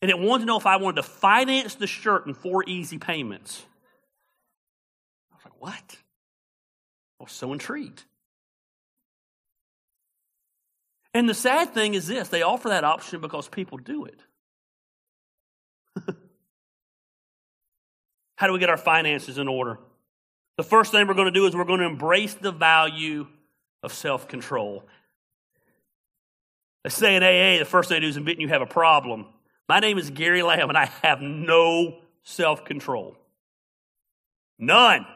And 0.00 0.10
it 0.10 0.18
wanted 0.18 0.44
to 0.44 0.46
know 0.46 0.56
if 0.56 0.64
I 0.64 0.76
wanted 0.76 0.96
to 0.96 1.08
finance 1.08 1.74
the 1.74 1.86
shirt 1.86 2.26
in 2.26 2.32
four 2.32 2.64
easy 2.66 2.96
payments. 2.96 3.66
I 5.30 5.34
was 5.34 5.44
like, 5.44 5.60
what? 5.60 5.98
Was 7.20 7.32
so 7.32 7.52
intrigued. 7.52 8.02
And 11.12 11.28
the 11.28 11.34
sad 11.34 11.74
thing 11.74 11.94
is 11.94 12.06
this 12.06 12.28
they 12.28 12.42
offer 12.42 12.70
that 12.70 12.84
option 12.84 13.20
because 13.20 13.48
people 13.48 13.78
do 13.78 14.06
it. 14.06 14.20
How 18.36 18.46
do 18.46 18.52
we 18.54 18.58
get 18.58 18.70
our 18.70 18.78
finances 18.78 19.36
in 19.36 19.48
order? 19.48 19.78
The 20.56 20.62
first 20.62 20.92
thing 20.92 21.06
we're 21.06 21.14
going 21.14 21.26
to 21.26 21.30
do 21.32 21.46
is 21.46 21.54
we're 21.54 21.64
going 21.64 21.80
to 21.80 21.86
embrace 21.86 22.34
the 22.34 22.52
value 22.52 23.26
of 23.82 23.92
self 23.92 24.28
control. 24.28 24.84
Let's 26.84 26.96
say 26.96 27.16
in 27.16 27.22
AA, 27.22 27.58
the 27.58 27.66
first 27.68 27.88
thing 27.88 27.96
they 27.96 28.00
do 28.00 28.08
is 28.08 28.16
admit 28.16 28.40
you 28.40 28.48
have 28.48 28.62
a 28.62 28.66
problem. 28.66 29.26
My 29.68 29.80
name 29.80 29.98
is 29.98 30.08
Gary 30.10 30.42
Lamb, 30.42 30.70
and 30.70 30.78
I 30.78 30.86
have 31.02 31.20
no 31.20 31.98
self 32.22 32.64
control. 32.64 33.16
None. 34.58 35.06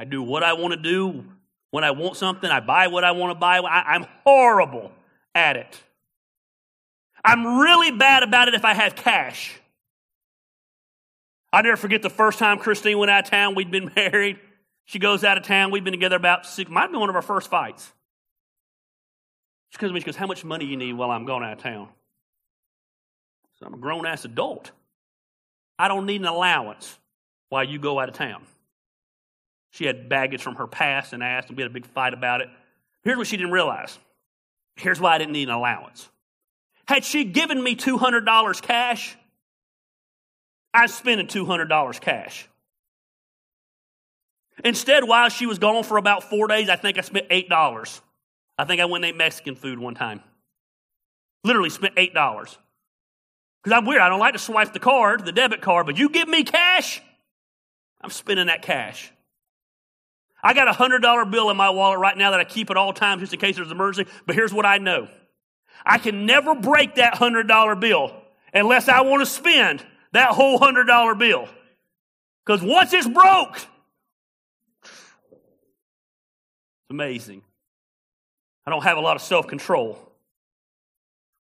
I 0.00 0.04
do 0.04 0.22
what 0.22 0.42
I 0.42 0.54
want 0.54 0.72
to 0.72 0.80
do. 0.80 1.26
When 1.72 1.84
I 1.84 1.90
want 1.90 2.16
something, 2.16 2.50
I 2.50 2.60
buy 2.60 2.86
what 2.86 3.04
I 3.04 3.12
want 3.12 3.32
to 3.32 3.34
buy. 3.38 3.58
I, 3.58 3.96
am 3.96 4.06
horrible 4.24 4.92
at 5.34 5.58
it. 5.58 5.78
I'm 7.22 7.58
really 7.58 7.90
bad 7.90 8.22
about 8.22 8.48
it 8.48 8.54
if 8.54 8.64
I 8.64 8.72
have 8.72 8.96
cash. 8.96 9.60
I 11.52 11.60
never 11.60 11.76
forget 11.76 12.00
the 12.00 12.08
first 12.08 12.38
time 12.38 12.58
Christine 12.58 12.96
went 12.96 13.10
out 13.10 13.24
of 13.24 13.30
town. 13.30 13.54
We'd 13.54 13.70
been 13.70 13.92
married. 13.96 14.38
She 14.86 14.98
goes 14.98 15.22
out 15.22 15.36
of 15.36 15.44
town. 15.44 15.70
We've 15.70 15.84
been 15.84 15.92
together 15.92 16.16
about 16.16 16.46
six, 16.46 16.70
might 16.70 16.90
be 16.90 16.96
one 16.96 17.10
of 17.10 17.14
our 17.14 17.20
first 17.20 17.50
fights. 17.50 17.92
She 19.68 19.78
comes 19.78 19.90
to 19.90 19.92
me, 19.92 20.00
she 20.00 20.06
goes, 20.06 20.16
How 20.16 20.26
much 20.26 20.46
money 20.46 20.64
you 20.64 20.78
need 20.78 20.94
while 20.94 21.10
I'm 21.10 21.26
going 21.26 21.44
out 21.44 21.52
of 21.52 21.58
town? 21.58 21.90
So 23.58 23.66
I'm 23.66 23.74
a 23.74 23.76
grown 23.78 24.06
ass 24.06 24.24
adult. 24.24 24.70
I 25.78 25.88
don't 25.88 26.06
need 26.06 26.22
an 26.22 26.26
allowance 26.26 26.98
while 27.50 27.64
you 27.64 27.78
go 27.78 28.00
out 28.00 28.08
of 28.08 28.14
town. 28.14 28.42
She 29.70 29.86
had 29.86 30.08
baggage 30.08 30.42
from 30.42 30.56
her 30.56 30.66
past 30.66 31.12
and 31.12 31.22
asked, 31.22 31.48
and 31.48 31.56
we 31.56 31.62
had 31.62 31.70
a 31.70 31.74
big 31.74 31.86
fight 31.86 32.12
about 32.12 32.40
it. 32.40 32.48
Here's 33.02 33.16
what 33.16 33.26
she 33.26 33.36
didn't 33.36 33.52
realize. 33.52 33.98
Here's 34.76 35.00
why 35.00 35.14
I 35.14 35.18
didn't 35.18 35.32
need 35.32 35.48
an 35.48 35.54
allowance. 35.54 36.08
Had 36.86 37.04
she 37.04 37.24
given 37.24 37.62
me 37.62 37.76
$200 37.76 38.62
cash, 38.62 39.16
I'd 40.74 40.90
spend 40.90 41.28
$200 41.28 42.00
cash. 42.00 42.48
Instead, 44.64 45.04
while 45.04 45.28
she 45.28 45.46
was 45.46 45.58
gone 45.58 45.84
for 45.84 45.96
about 45.96 46.24
four 46.24 46.46
days, 46.48 46.68
I 46.68 46.76
think 46.76 46.98
I 46.98 47.02
spent 47.02 47.28
$8. 47.28 48.00
I 48.58 48.64
think 48.64 48.80
I 48.80 48.84
went 48.84 49.04
and 49.04 49.14
ate 49.14 49.16
Mexican 49.16 49.54
food 49.54 49.78
one 49.78 49.94
time. 49.94 50.20
Literally 51.44 51.70
spent 51.70 51.94
$8. 51.94 52.12
Because 52.12 53.76
I'm 53.76 53.86
weird. 53.86 54.02
I 54.02 54.08
don't 54.08 54.20
like 54.20 54.34
to 54.34 54.38
swipe 54.38 54.72
the 54.72 54.78
card, 54.80 55.24
the 55.24 55.32
debit 55.32 55.60
card, 55.62 55.86
but 55.86 55.98
you 55.98 56.08
give 56.08 56.28
me 56.28 56.44
cash, 56.44 57.00
I'm 58.00 58.10
spending 58.10 58.46
that 58.46 58.62
cash. 58.62 59.12
I 60.42 60.54
got 60.54 60.68
a 60.68 60.72
$100 60.72 61.30
bill 61.30 61.50
in 61.50 61.56
my 61.56 61.70
wallet 61.70 61.98
right 61.98 62.16
now 62.16 62.30
that 62.30 62.40
I 62.40 62.44
keep 62.44 62.70
at 62.70 62.76
all 62.76 62.92
times 62.92 63.20
just 63.20 63.32
in 63.32 63.40
case 63.40 63.56
there's 63.56 63.68
an 63.68 63.76
emergency, 63.76 64.10
but 64.26 64.34
here's 64.34 64.52
what 64.52 64.66
I 64.66 64.78
know. 64.78 65.08
I 65.84 65.98
can 65.98 66.26
never 66.26 66.54
break 66.54 66.96
that 66.96 67.14
$100 67.14 67.80
bill 67.80 68.14
unless 68.52 68.88
I 68.88 69.02
want 69.02 69.20
to 69.20 69.26
spend 69.26 69.84
that 70.12 70.30
whole 70.30 70.58
$100 70.58 71.18
bill. 71.18 71.48
Because 72.44 72.62
once 72.62 72.92
it's 72.92 73.08
broke, 73.08 73.56
it's 74.82 74.92
amazing. 76.90 77.42
I 78.66 78.70
don't 78.70 78.82
have 78.82 78.98
a 78.98 79.00
lot 79.00 79.16
of 79.16 79.22
self 79.22 79.46
control. 79.46 79.98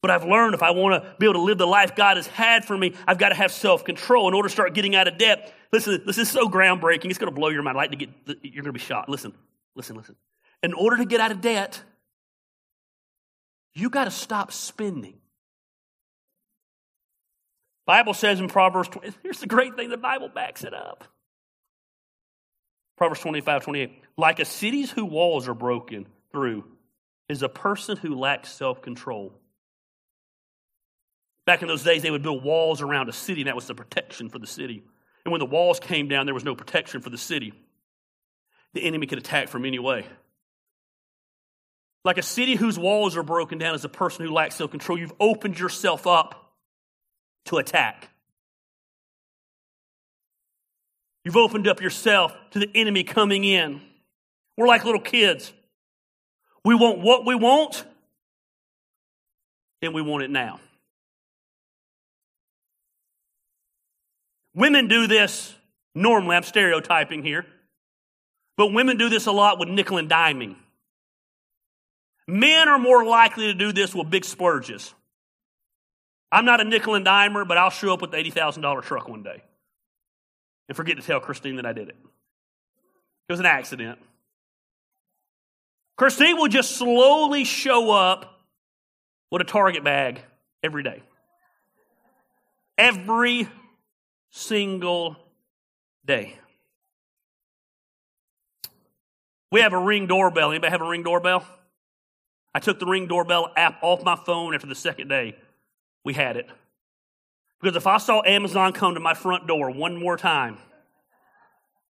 But 0.03 0.11
I've 0.11 0.25
learned 0.25 0.55
if 0.55 0.63
I 0.63 0.71
want 0.71 1.03
to 1.03 1.17
be 1.19 1.27
able 1.27 1.35
to 1.35 1.41
live 1.41 1.59
the 1.59 1.67
life 1.67 1.97
God 1.97 2.17
has 2.17 2.27
had 2.27 2.65
for 2.65 2.77
me, 2.77 2.95
I've 3.07 3.19
got 3.19 3.31
to 3.31 3.35
have 3.35 3.51
self 3.51 3.85
control 3.85 4.29
in 4.29 4.35
order 4.35 4.49
to 4.49 4.53
start 4.53 4.75
getting 4.75 4.95
out 4.95 5.09
of 5.09 5.19
debt. 5.19 5.53
Listen, 5.73 6.03
this 6.07 6.19
is 6.19 6.31
so 6.31 6.49
groundbreaking. 6.49 7.07
It's 7.07 7.19
going 7.19 7.33
to 7.33 7.39
blow 7.39 7.49
your 7.49 7.63
mind. 7.63 7.77
Like 7.77 7.91
to 7.91 7.97
get, 7.97 8.11
you're 8.27 8.63
going 8.63 8.65
to 8.67 8.73
be 8.73 8.79
shocked. 8.79 9.09
Listen, 9.09 9.33
listen, 9.75 9.97
listen. 9.97 10.17
In 10.63 10.73
order 10.73 10.97
to 10.99 11.05
get 11.05 11.21
out 11.21 11.33
of 11.33 11.41
debt, 11.41 11.83
you 13.75 13.91
got 13.91 14.05
to 14.05 14.11
stop 14.11 14.53
spending. 14.53 15.19
Bible 17.85 18.15
says 18.15 18.41
in 18.41 18.49
Proverbs 18.49 18.89
20, 18.89 19.13
here's 19.23 19.41
the 19.41 19.47
great 19.47 19.77
thing, 19.77 19.91
the 19.91 19.97
Bible 19.97 20.29
backs 20.29 20.65
it 20.65 20.75
up. 20.75 21.05
Proverbs 22.97 23.21
25, 23.21 23.65
28. 23.65 24.03
Like 24.17 24.41
a 24.41 24.45
city's 24.45 24.91
whose 24.91 25.05
walls 25.05 25.47
are 25.47 25.55
broken 25.55 26.07
through 26.33 26.65
is 27.29 27.43
a 27.43 27.49
person 27.49 27.97
who 27.97 28.15
lacks 28.15 28.51
self 28.51 28.83
control. 28.83 29.33
Back 31.45 31.63
in 31.63 31.69
those 31.69 31.85
days, 31.85 32.03
they 32.03 32.11
would 32.11 32.23
build 32.23 32.43
walls 32.43 32.83
around 32.83 33.09
a 33.09 33.13
city, 33.13 33.43
and 33.43 33.49
that 33.49 33.55
was 33.55 33.67
the 33.67 33.75
protection 33.75 34.29
for 34.29 34.39
the 34.39 34.47
city. 34.47 34.83
And 35.27 35.33
when 35.33 35.41
the 35.41 35.47
walls 35.47 35.81
came 35.81 36.07
down, 36.07 36.25
there 36.27 36.37
was 36.37 36.45
no 36.45 36.55
protection 36.55 37.01
for 37.01 37.11
the 37.11 37.19
city. 37.19 37.53
The 38.75 38.85
enemy 38.85 39.09
could 39.09 39.19
attack 39.19 39.49
from 39.49 39.65
any 39.65 39.81
way. 39.81 40.07
Like 42.05 42.17
a 42.17 42.23
city 42.23 42.55
whose 42.55 42.79
walls 42.79 43.17
are 43.17 43.25
broken 43.25 43.59
down 43.59 43.75
is 43.75 43.85
a 43.85 43.89
person 43.89 44.25
who 44.25 44.33
lacks 44.33 44.55
self 44.55 44.71
control. 44.71 44.97
You've 44.97 45.13
opened 45.19 45.59
yourself 45.59 46.07
up 46.07 46.53
to 47.47 47.57
attack. 47.57 48.09
You've 51.25 51.37
opened 51.37 51.67
up 51.67 51.81
yourself 51.81 52.33
to 52.53 52.61
the 52.61 52.71
enemy 52.77 53.03
coming 53.03 53.43
in. 53.43 53.81
We're 54.57 54.69
like 54.69 54.85
little 54.85 55.01
kids. 55.01 55.53
We 56.65 56.77
want 56.77 57.01
what 57.01 57.27
we 57.27 57.35
want, 57.35 57.85
and 59.83 59.93
we 59.93 60.03
want 60.03 60.23
it 60.23 60.31
now. 60.31 60.61
Women 64.57 64.89
do 64.89 65.07
this 65.07 65.55
normally, 65.95 66.35
I'm 66.35 66.43
stereotyping 66.43 67.23
here, 67.23 67.45
but 68.57 68.73
women 68.73 68.97
do 68.97 69.11
this 69.11 69.27
a 69.27 69.33
lot 69.33 69.59
with 69.59 69.69
nickel 69.69 69.99
and 69.99 70.11
diming. 70.11 70.57
Men 72.27 72.69
are 72.69 72.79
more 72.79 73.05
likely 73.05 73.49
to 73.49 73.55
do 73.55 73.71
this 73.73 73.95
with 73.95 74.11
big 74.11 74.25
splurges. 74.25 74.95
I'm 76.33 76.47
not 76.47 76.61
a 76.63 76.65
nickel 76.65 76.95
and 76.95 77.07
dimer, 77.07 77.47
but 77.47 77.59
I'll 77.59 77.71
show 77.71 77.93
up 77.93 78.01
with 78.01 78.11
the 78.13 78.17
$80,000 78.17 78.83
truck 78.83 79.09
one 79.09 79.23
day 79.23 79.43
and 80.69 80.75
forget 80.75 80.97
to 80.97 81.03
tell 81.03 81.21
Christine 81.21 81.57
that 81.57 81.67
I 81.67 81.75
did 81.75 81.91
it. 81.91 81.97
It 83.29 83.33
was 83.33 83.41
an 83.41 83.47
accident. 83.47 83.99
Christine 85.97 86.37
will 86.37 86.49
just 86.49 86.77
slowly 86.77 87.45
show 87.45 87.91
up 87.91 88.41
with 89.31 89.43
a 89.43 89.45
Target 89.45 89.85
bag 89.85 90.23
every 90.63 90.83
day. 90.83 91.03
Every 92.79 93.49
single 94.31 95.17
day. 96.05 96.39
We 99.51 99.61
have 99.61 99.73
a 99.73 99.79
ring 99.79 100.07
doorbell. 100.07 100.51
Anybody 100.51 100.71
have 100.71 100.83
a 100.83 100.89
ring 100.89 101.03
doorbell? 101.03 101.47
I 102.55 102.59
took 102.59 102.79
the 102.79 102.87
ring 102.87 103.07
doorbell 103.07 103.53
app 103.57 103.83
off 103.83 104.03
my 104.03 104.17
phone 104.17 104.55
after 104.55 104.67
the 104.67 104.75
second 104.75 105.09
day. 105.09 105.37
We 106.05 106.15
had 106.15 106.37
it. 106.37 106.49
Because 107.61 107.77
if 107.77 107.87
I 107.87 107.99
saw 107.99 108.23
Amazon 108.25 108.73
come 108.73 108.95
to 108.95 109.01
my 109.01 109.15
front 109.15 109.47
door 109.47 109.71
one 109.71 109.97
more 109.97 110.17
time, 110.17 110.59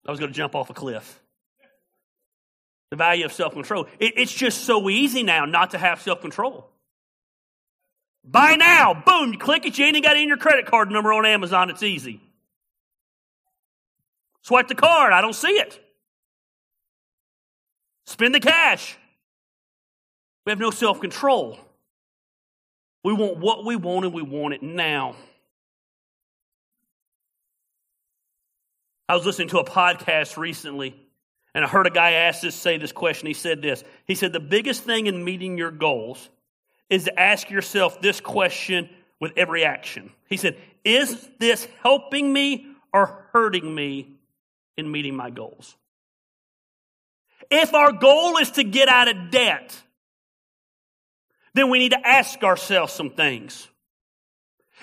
I 0.06 0.10
was 0.10 0.18
going 0.18 0.32
to 0.32 0.36
jump 0.36 0.54
off 0.54 0.70
a 0.70 0.74
cliff. 0.74 1.20
The 2.90 2.96
value 2.96 3.24
of 3.24 3.32
self 3.32 3.52
control. 3.52 3.86
It, 3.98 4.14
it's 4.16 4.32
just 4.32 4.64
so 4.64 4.88
easy 4.90 5.22
now 5.22 5.44
not 5.44 5.70
to 5.70 5.78
have 5.78 6.00
self 6.00 6.20
control. 6.20 6.68
Buy 8.24 8.54
now, 8.56 8.94
boom, 8.94 9.32
you 9.32 9.38
click 9.38 9.64
it, 9.66 9.78
you 9.78 9.84
ain't 9.86 10.04
got 10.04 10.16
in 10.16 10.28
your 10.28 10.36
credit 10.36 10.66
card 10.66 10.90
number 10.90 11.12
on 11.12 11.26
Amazon, 11.26 11.70
it's 11.70 11.82
easy. 11.82 12.20
Swipe 14.42 14.68
the 14.68 14.74
card, 14.74 15.12
I 15.12 15.20
don't 15.20 15.34
see 15.34 15.48
it. 15.48 15.78
Spend 18.06 18.34
the 18.34 18.40
cash. 18.40 18.96
We 20.44 20.50
have 20.50 20.58
no 20.58 20.70
self 20.70 21.00
control. 21.00 21.58
We 23.04 23.12
want 23.12 23.38
what 23.38 23.64
we 23.64 23.76
want 23.76 24.04
and 24.04 24.14
we 24.14 24.22
want 24.22 24.54
it 24.54 24.62
now. 24.62 25.16
I 29.08 29.14
was 29.14 29.26
listening 29.26 29.48
to 29.48 29.58
a 29.58 29.64
podcast 29.64 30.36
recently, 30.36 30.94
and 31.54 31.64
I 31.64 31.68
heard 31.68 31.86
a 31.86 31.90
guy 31.90 32.12
ask 32.12 32.42
this, 32.42 32.54
say 32.54 32.78
this 32.78 32.92
question. 32.92 33.26
He 33.26 33.34
said 33.34 33.62
this. 33.62 33.82
He 34.06 34.14
said, 34.14 34.32
The 34.32 34.40
biggest 34.40 34.84
thing 34.84 35.06
in 35.06 35.24
meeting 35.24 35.58
your 35.58 35.70
goals 35.70 36.28
is 36.90 37.04
to 37.04 37.18
ask 37.18 37.48
yourself 37.48 38.02
this 38.02 38.20
question 38.20 38.90
with 39.20 39.32
every 39.36 39.64
action. 39.64 40.10
He 40.28 40.36
said, 40.36 40.56
Is 40.84 41.28
this 41.38 41.66
helping 41.82 42.32
me 42.32 42.66
or 42.92 43.26
hurting 43.32 43.72
me 43.72 44.08
in 44.76 44.90
meeting 44.90 45.14
my 45.14 45.30
goals? 45.30 45.76
If 47.50 47.72
our 47.74 47.92
goal 47.92 48.36
is 48.38 48.50
to 48.52 48.64
get 48.64 48.88
out 48.88 49.08
of 49.08 49.30
debt, 49.30 49.80
then 51.54 51.70
we 51.70 51.78
need 51.78 51.90
to 51.90 52.06
ask 52.06 52.42
ourselves 52.42 52.92
some 52.92 53.10
things. 53.10 53.68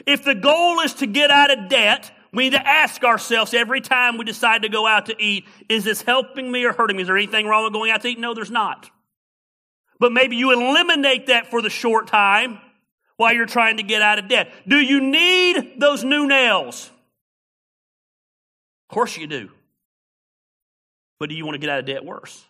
If 0.05 0.23
the 0.23 0.35
goal 0.35 0.79
is 0.81 0.95
to 0.95 1.07
get 1.07 1.31
out 1.31 1.57
of 1.57 1.69
debt, 1.69 2.11
we 2.33 2.43
need 2.43 2.53
to 2.53 2.67
ask 2.67 3.03
ourselves 3.03 3.53
every 3.53 3.81
time 3.81 4.17
we 4.17 4.25
decide 4.25 4.63
to 4.63 4.69
go 4.69 4.85
out 4.85 5.07
to 5.07 5.15
eat, 5.21 5.45
is 5.69 5.83
this 5.83 6.01
helping 6.01 6.51
me 6.51 6.65
or 6.65 6.73
hurting 6.73 6.95
me? 6.95 7.01
Is 7.01 7.07
there 7.07 7.17
anything 7.17 7.47
wrong 7.47 7.63
with 7.63 7.73
going 7.73 7.89
out 7.89 8.01
to 8.01 8.09
eat? 8.09 8.19
No, 8.19 8.33
there's 8.33 8.51
not. 8.51 8.89
But 9.99 10.11
maybe 10.11 10.35
you 10.35 10.51
eliminate 10.51 11.27
that 11.27 11.47
for 11.47 11.61
the 11.61 11.69
short 11.69 12.07
time 12.07 12.59
while 13.17 13.33
you're 13.33 13.45
trying 13.45 13.77
to 13.77 13.83
get 13.83 14.01
out 14.01 14.19
of 14.19 14.27
debt. 14.27 14.51
Do 14.67 14.77
you 14.77 15.01
need 15.01 15.79
those 15.79 16.03
new 16.03 16.27
nails? 16.27 16.91
Of 18.89 18.93
course 18.93 19.17
you 19.17 19.27
do. 19.27 19.49
But 21.19 21.29
do 21.29 21.35
you 21.35 21.45
want 21.45 21.55
to 21.55 21.59
get 21.59 21.69
out 21.69 21.79
of 21.79 21.85
debt 21.85 22.05
worse? 22.05 22.45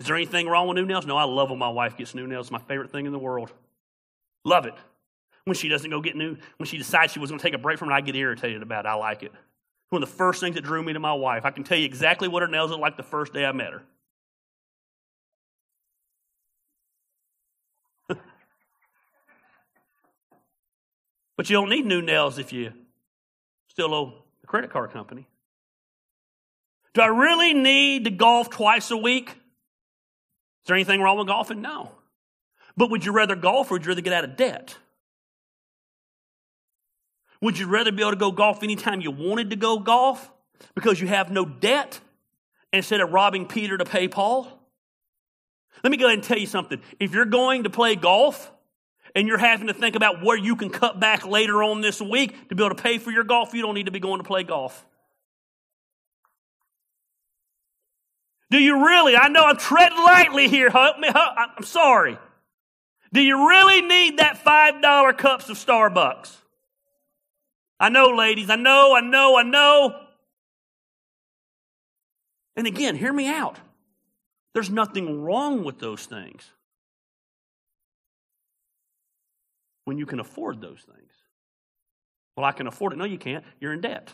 Is 0.00 0.06
there 0.06 0.16
anything 0.16 0.48
wrong 0.48 0.68
with 0.68 0.76
new 0.76 0.86
nails? 0.86 1.06
No, 1.06 1.16
I 1.16 1.24
love 1.24 1.50
when 1.50 1.58
my 1.58 1.68
wife 1.68 1.96
gets 1.96 2.14
new 2.14 2.26
nails. 2.26 2.46
It's 2.46 2.52
my 2.52 2.58
favorite 2.58 2.90
thing 2.90 3.06
in 3.06 3.12
the 3.12 3.18
world. 3.18 3.52
Love 4.44 4.66
it. 4.66 4.74
When 5.44 5.54
she 5.54 5.68
doesn't 5.68 5.90
go 5.90 6.00
get 6.00 6.14
new, 6.14 6.36
when 6.58 6.66
she 6.66 6.78
decides 6.78 7.12
she 7.12 7.20
was 7.20 7.30
going 7.30 7.38
to 7.38 7.42
take 7.42 7.54
a 7.54 7.58
break 7.58 7.78
from 7.78 7.90
it, 7.90 7.94
I 7.94 8.00
get 8.00 8.14
irritated 8.14 8.62
about 8.62 8.84
it. 8.84 8.88
I 8.88 8.94
like 8.94 9.22
it. 9.22 9.32
One 9.90 10.02
of 10.02 10.08
the 10.08 10.14
first 10.14 10.40
things 10.40 10.56
that 10.56 10.62
drew 10.62 10.82
me 10.82 10.92
to 10.92 11.00
my 11.00 11.14
wife. 11.14 11.44
I 11.44 11.50
can 11.50 11.64
tell 11.64 11.78
you 11.78 11.86
exactly 11.86 12.28
what 12.28 12.42
her 12.42 12.48
nails 12.48 12.70
look 12.70 12.80
like 12.80 12.96
the 12.96 13.02
first 13.02 13.32
day 13.32 13.46
I 13.46 13.52
met 13.52 13.72
her. 13.72 13.82
But 21.38 21.48
you 21.48 21.54
don't 21.54 21.70
need 21.70 21.86
new 21.86 22.02
nails 22.02 22.36
if 22.38 22.52
you 22.52 22.72
still 23.68 23.94
owe 23.94 24.12
the 24.40 24.46
credit 24.48 24.70
card 24.70 24.90
company. 24.90 25.28
Do 26.94 27.00
I 27.00 27.06
really 27.06 27.54
need 27.54 28.04
to 28.04 28.10
golf 28.10 28.50
twice 28.50 28.90
a 28.90 28.96
week? 28.96 29.30
Is 29.30 29.36
there 30.66 30.74
anything 30.74 31.00
wrong 31.00 31.16
with 31.16 31.28
golfing? 31.28 31.62
No. 31.62 31.92
But 32.76 32.90
would 32.90 33.06
you 33.06 33.12
rather 33.12 33.36
golf 33.36 33.70
or 33.70 33.74
would 33.74 33.84
you 33.84 33.90
rather 33.90 34.00
get 34.00 34.12
out 34.12 34.24
of 34.24 34.36
debt? 34.36 34.76
Would 37.40 37.56
you 37.56 37.68
rather 37.68 37.92
be 37.92 38.02
able 38.02 38.10
to 38.10 38.16
go 38.16 38.32
golf 38.32 38.64
anytime 38.64 39.00
you 39.00 39.12
wanted 39.12 39.50
to 39.50 39.56
go 39.56 39.78
golf 39.78 40.32
because 40.74 41.00
you 41.00 41.06
have 41.06 41.30
no 41.30 41.44
debt 41.44 42.00
instead 42.72 43.00
of 43.00 43.12
robbing 43.12 43.46
Peter 43.46 43.78
to 43.78 43.84
pay 43.84 44.08
Paul? 44.08 44.48
Let 45.84 45.92
me 45.92 45.98
go 45.98 46.06
ahead 46.06 46.18
and 46.18 46.24
tell 46.24 46.38
you 46.38 46.48
something. 46.48 46.80
If 46.98 47.12
you're 47.12 47.26
going 47.26 47.62
to 47.62 47.70
play 47.70 47.94
golf 47.94 48.50
and 49.18 49.26
you're 49.26 49.36
having 49.36 49.66
to 49.66 49.74
think 49.74 49.96
about 49.96 50.22
where 50.22 50.36
you 50.36 50.54
can 50.54 50.70
cut 50.70 51.00
back 51.00 51.26
later 51.26 51.60
on 51.64 51.80
this 51.80 52.00
week 52.00 52.48
to 52.50 52.54
be 52.54 52.62
able 52.62 52.76
to 52.76 52.80
pay 52.80 52.98
for 52.98 53.10
your 53.10 53.24
golf, 53.24 53.52
you 53.52 53.62
don't 53.62 53.74
need 53.74 53.86
to 53.86 53.90
be 53.90 53.98
going 53.98 54.18
to 54.18 54.24
play 54.24 54.44
golf. 54.44 54.86
Do 58.52 58.58
you 58.58 58.86
really? 58.86 59.16
I 59.16 59.26
know 59.26 59.44
I'm 59.44 59.56
treading 59.56 59.98
lightly 59.98 60.46
here. 60.46 60.70
Help 60.70 61.00
me. 61.00 61.08
I'm 61.12 61.64
sorry. 61.64 62.16
Do 63.12 63.20
you 63.20 63.48
really 63.48 63.82
need 63.82 64.20
that 64.20 64.44
$5 64.44 65.18
cups 65.18 65.48
of 65.48 65.56
Starbucks? 65.56 66.36
I 67.80 67.88
know, 67.88 68.10
ladies. 68.10 68.50
I 68.50 68.56
know, 68.56 68.94
I 68.94 69.00
know, 69.00 69.36
I 69.36 69.42
know. 69.42 70.00
And 72.54 72.68
again, 72.68 72.94
hear 72.94 73.12
me 73.12 73.26
out. 73.26 73.56
There's 74.54 74.70
nothing 74.70 75.22
wrong 75.22 75.64
with 75.64 75.80
those 75.80 76.06
things 76.06 76.52
when 79.88 79.96
you 79.96 80.04
can 80.04 80.20
afford 80.20 80.60
those 80.60 80.84
things. 80.84 81.12
Well, 82.36 82.44
I 82.44 82.52
can 82.52 82.66
afford 82.66 82.92
it. 82.92 82.96
No, 82.96 83.06
you 83.06 83.16
can't. 83.16 83.42
You're 83.58 83.72
in 83.72 83.80
debt. 83.80 84.12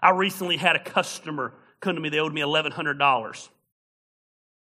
I 0.00 0.10
recently 0.10 0.56
had 0.56 0.76
a 0.76 0.78
customer 0.78 1.52
come 1.80 1.96
to 1.96 2.00
me, 2.00 2.08
they 2.08 2.20
owed 2.20 2.32
me 2.32 2.42
$1,100. 2.42 3.48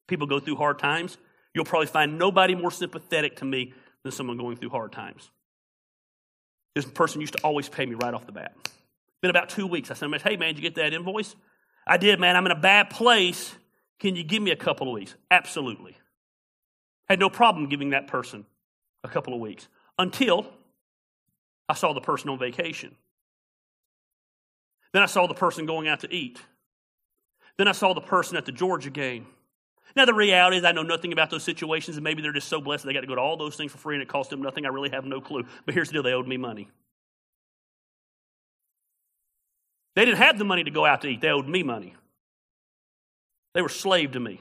People 0.06 0.28
go 0.28 0.38
through 0.38 0.54
hard 0.54 0.78
times. 0.78 1.18
You'll 1.52 1.64
probably 1.64 1.88
find 1.88 2.16
nobody 2.16 2.54
more 2.54 2.70
sympathetic 2.70 3.38
to 3.38 3.44
me 3.44 3.74
than 4.04 4.12
someone 4.12 4.36
going 4.36 4.56
through 4.56 4.70
hard 4.70 4.92
times. 4.92 5.32
This 6.76 6.84
person 6.84 7.20
used 7.20 7.32
to 7.32 7.42
always 7.42 7.68
pay 7.68 7.86
me 7.86 7.96
right 7.96 8.14
off 8.14 8.24
the 8.24 8.32
bat. 8.32 8.54
Been 9.20 9.30
about 9.30 9.48
two 9.48 9.66
weeks. 9.66 9.90
I 9.90 9.94
said, 9.94 10.08
Hey, 10.22 10.36
man, 10.36 10.54
did 10.54 10.58
you 10.58 10.62
get 10.62 10.76
that 10.76 10.94
invoice? 10.94 11.34
I 11.88 11.96
did, 11.96 12.20
man. 12.20 12.36
I'm 12.36 12.46
in 12.46 12.52
a 12.52 12.60
bad 12.60 12.90
place. 12.90 13.52
Can 13.98 14.14
you 14.14 14.22
give 14.22 14.40
me 14.40 14.52
a 14.52 14.56
couple 14.56 14.86
of 14.86 14.94
weeks? 14.94 15.16
Absolutely. 15.28 15.96
Had 17.08 17.20
no 17.20 17.30
problem 17.30 17.68
giving 17.68 17.90
that 17.90 18.06
person 18.06 18.44
a 19.04 19.08
couple 19.08 19.34
of 19.34 19.40
weeks 19.40 19.68
until 19.98 20.46
I 21.68 21.74
saw 21.74 21.92
the 21.92 22.00
person 22.00 22.30
on 22.30 22.38
vacation. 22.38 22.94
Then 24.92 25.02
I 25.02 25.06
saw 25.06 25.26
the 25.26 25.34
person 25.34 25.66
going 25.66 25.88
out 25.88 26.00
to 26.00 26.12
eat. 26.12 26.40
Then 27.56 27.68
I 27.68 27.72
saw 27.72 27.92
the 27.92 28.00
person 28.00 28.36
at 28.36 28.46
the 28.46 28.52
Georgia 28.52 28.90
game. 28.90 29.26
Now, 29.96 30.04
the 30.04 30.14
reality 30.14 30.58
is, 30.58 30.64
I 30.64 30.72
know 30.72 30.82
nothing 30.82 31.12
about 31.12 31.30
those 31.30 31.42
situations, 31.42 31.96
and 31.96 32.04
maybe 32.04 32.22
they're 32.22 32.32
just 32.32 32.48
so 32.48 32.60
blessed 32.60 32.84
they 32.84 32.92
got 32.92 33.00
to 33.00 33.06
go 33.06 33.14
to 33.14 33.20
all 33.20 33.36
those 33.36 33.56
things 33.56 33.72
for 33.72 33.78
free 33.78 33.96
and 33.96 34.02
it 34.02 34.08
cost 34.08 34.30
them 34.30 34.42
nothing. 34.42 34.64
I 34.64 34.68
really 34.68 34.90
have 34.90 35.04
no 35.04 35.20
clue. 35.20 35.44
But 35.64 35.74
here's 35.74 35.88
the 35.88 35.94
deal 35.94 36.02
they 36.02 36.12
owed 36.12 36.28
me 36.28 36.36
money. 36.36 36.68
They 39.96 40.04
didn't 40.04 40.18
have 40.18 40.38
the 40.38 40.44
money 40.44 40.62
to 40.62 40.70
go 40.70 40.86
out 40.86 41.00
to 41.02 41.08
eat, 41.08 41.20
they 41.20 41.28
owed 41.28 41.48
me 41.48 41.62
money. 41.62 41.94
They 43.54 43.62
were 43.62 43.68
slave 43.68 44.12
to 44.12 44.20
me. 44.20 44.40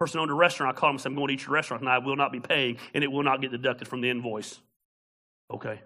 Person 0.00 0.20
owned 0.20 0.30
a 0.30 0.34
restaurant. 0.34 0.74
I 0.74 0.80
called 0.80 0.90
him 0.90 0.94
and 0.94 1.00
said, 1.02 1.08
I'm 1.10 1.14
going 1.14 1.28
to 1.28 1.34
eat 1.34 1.42
your 1.42 1.52
restaurant, 1.52 1.82
and 1.82 1.90
I 1.90 1.98
will 1.98 2.16
not 2.16 2.32
be 2.32 2.40
paying, 2.40 2.78
and 2.94 3.04
it 3.04 3.12
will 3.12 3.22
not 3.22 3.42
get 3.42 3.50
deducted 3.50 3.86
from 3.86 4.00
the 4.00 4.08
invoice. 4.08 4.58
Okay. 5.52 5.78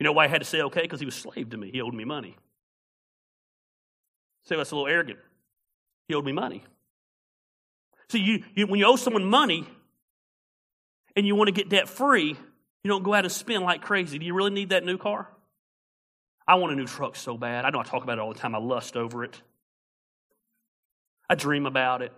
You 0.00 0.04
know 0.04 0.12
why 0.12 0.24
I 0.24 0.28
had 0.28 0.40
to 0.40 0.46
say 0.46 0.62
okay? 0.62 0.80
Because 0.80 0.98
he 0.98 1.04
was 1.04 1.14
slave 1.14 1.50
to 1.50 1.58
me. 1.58 1.70
He 1.70 1.82
owed 1.82 1.92
me 1.92 2.04
money. 2.04 2.34
Say 4.46 4.56
that's 4.56 4.70
a 4.70 4.74
little 4.74 4.90
arrogant. 4.90 5.18
He 6.08 6.14
owed 6.14 6.24
me 6.24 6.32
money. 6.32 6.64
See, 8.08 8.20
you, 8.20 8.42
you, 8.54 8.66
when 8.66 8.80
you 8.80 8.86
owe 8.86 8.96
someone 8.96 9.26
money 9.26 9.66
and 11.14 11.26
you 11.26 11.34
want 11.34 11.48
to 11.48 11.52
get 11.52 11.68
debt 11.68 11.90
free, 11.90 12.30
you 12.30 12.88
don't 12.88 13.02
go 13.02 13.12
out 13.12 13.24
and 13.24 13.32
spend 13.32 13.64
like 13.64 13.82
crazy. 13.82 14.18
Do 14.18 14.24
you 14.24 14.34
really 14.34 14.50
need 14.50 14.70
that 14.70 14.84
new 14.84 14.96
car? 14.96 15.28
I 16.48 16.54
want 16.54 16.72
a 16.72 16.76
new 16.76 16.86
truck 16.86 17.16
so 17.16 17.36
bad. 17.36 17.66
I 17.66 17.70
know 17.70 17.80
I 17.80 17.84
talk 17.84 18.02
about 18.02 18.18
it 18.18 18.22
all 18.22 18.32
the 18.32 18.38
time. 18.38 18.54
I 18.54 18.58
lust 18.58 18.96
over 18.96 19.24
it. 19.24 19.40
I 21.28 21.34
dream 21.34 21.66
about 21.66 22.00
it. 22.00 22.12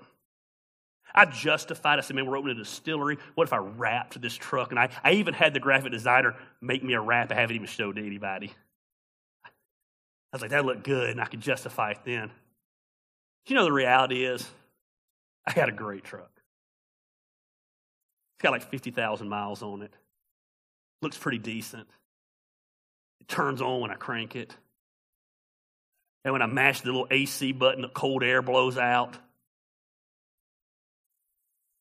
I 1.14 1.26
justified. 1.26 1.98
I 1.98 2.02
said, 2.02 2.16
man, 2.16 2.26
we're 2.26 2.36
opening 2.36 2.56
a 2.56 2.64
distillery. 2.64 3.18
What 3.36 3.46
if 3.46 3.52
I 3.52 3.58
wrapped 3.58 4.20
this 4.20 4.34
truck? 4.34 4.70
And 4.70 4.80
I, 4.80 4.88
I 5.04 5.12
even 5.12 5.32
had 5.32 5.54
the 5.54 5.60
graphic 5.60 5.92
designer 5.92 6.34
make 6.60 6.82
me 6.82 6.94
a 6.94 7.00
wrap. 7.00 7.30
I 7.30 7.36
haven't 7.36 7.54
even 7.54 7.68
showed 7.68 7.96
to 7.96 8.04
anybody. 8.04 8.52
I 9.44 10.36
was 10.36 10.42
like, 10.42 10.50
that 10.50 10.64
looked 10.64 10.82
good, 10.82 11.10
and 11.10 11.20
I 11.20 11.26
could 11.26 11.40
justify 11.40 11.92
it 11.92 11.98
then. 12.04 12.32
You 13.46 13.54
know, 13.54 13.64
the 13.64 13.72
reality 13.72 14.24
is, 14.24 14.44
I 15.46 15.52
had 15.52 15.68
a 15.68 15.72
great 15.72 16.02
truck. 16.02 16.30
It's 18.34 18.42
got 18.42 18.50
like 18.50 18.68
50,000 18.68 19.28
miles 19.28 19.62
on 19.62 19.82
it. 19.82 19.92
Looks 21.02 21.18
pretty 21.18 21.38
decent. 21.38 21.86
It 23.20 23.28
turns 23.28 23.62
on 23.62 23.80
when 23.80 23.92
I 23.92 23.94
crank 23.94 24.34
it. 24.34 24.56
And 26.24 26.32
when 26.32 26.42
I 26.42 26.46
mash 26.46 26.80
the 26.80 26.86
little 26.86 27.06
AC 27.10 27.52
button, 27.52 27.82
the 27.82 27.88
cold 27.88 28.24
air 28.24 28.42
blows 28.42 28.78
out. 28.78 29.16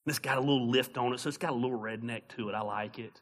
It's 0.06 0.20
got 0.20 0.38
a 0.38 0.42
little 0.42 0.68
lift 0.70 0.98
on 0.98 1.14
it, 1.14 1.20
so 1.20 1.30
it's 1.30 1.38
got 1.38 1.52
a 1.52 1.56
little 1.56 1.80
redneck 1.80 2.24
to 2.36 2.50
it. 2.50 2.56
I 2.56 2.62
like 2.62 3.00
it. 3.00 3.22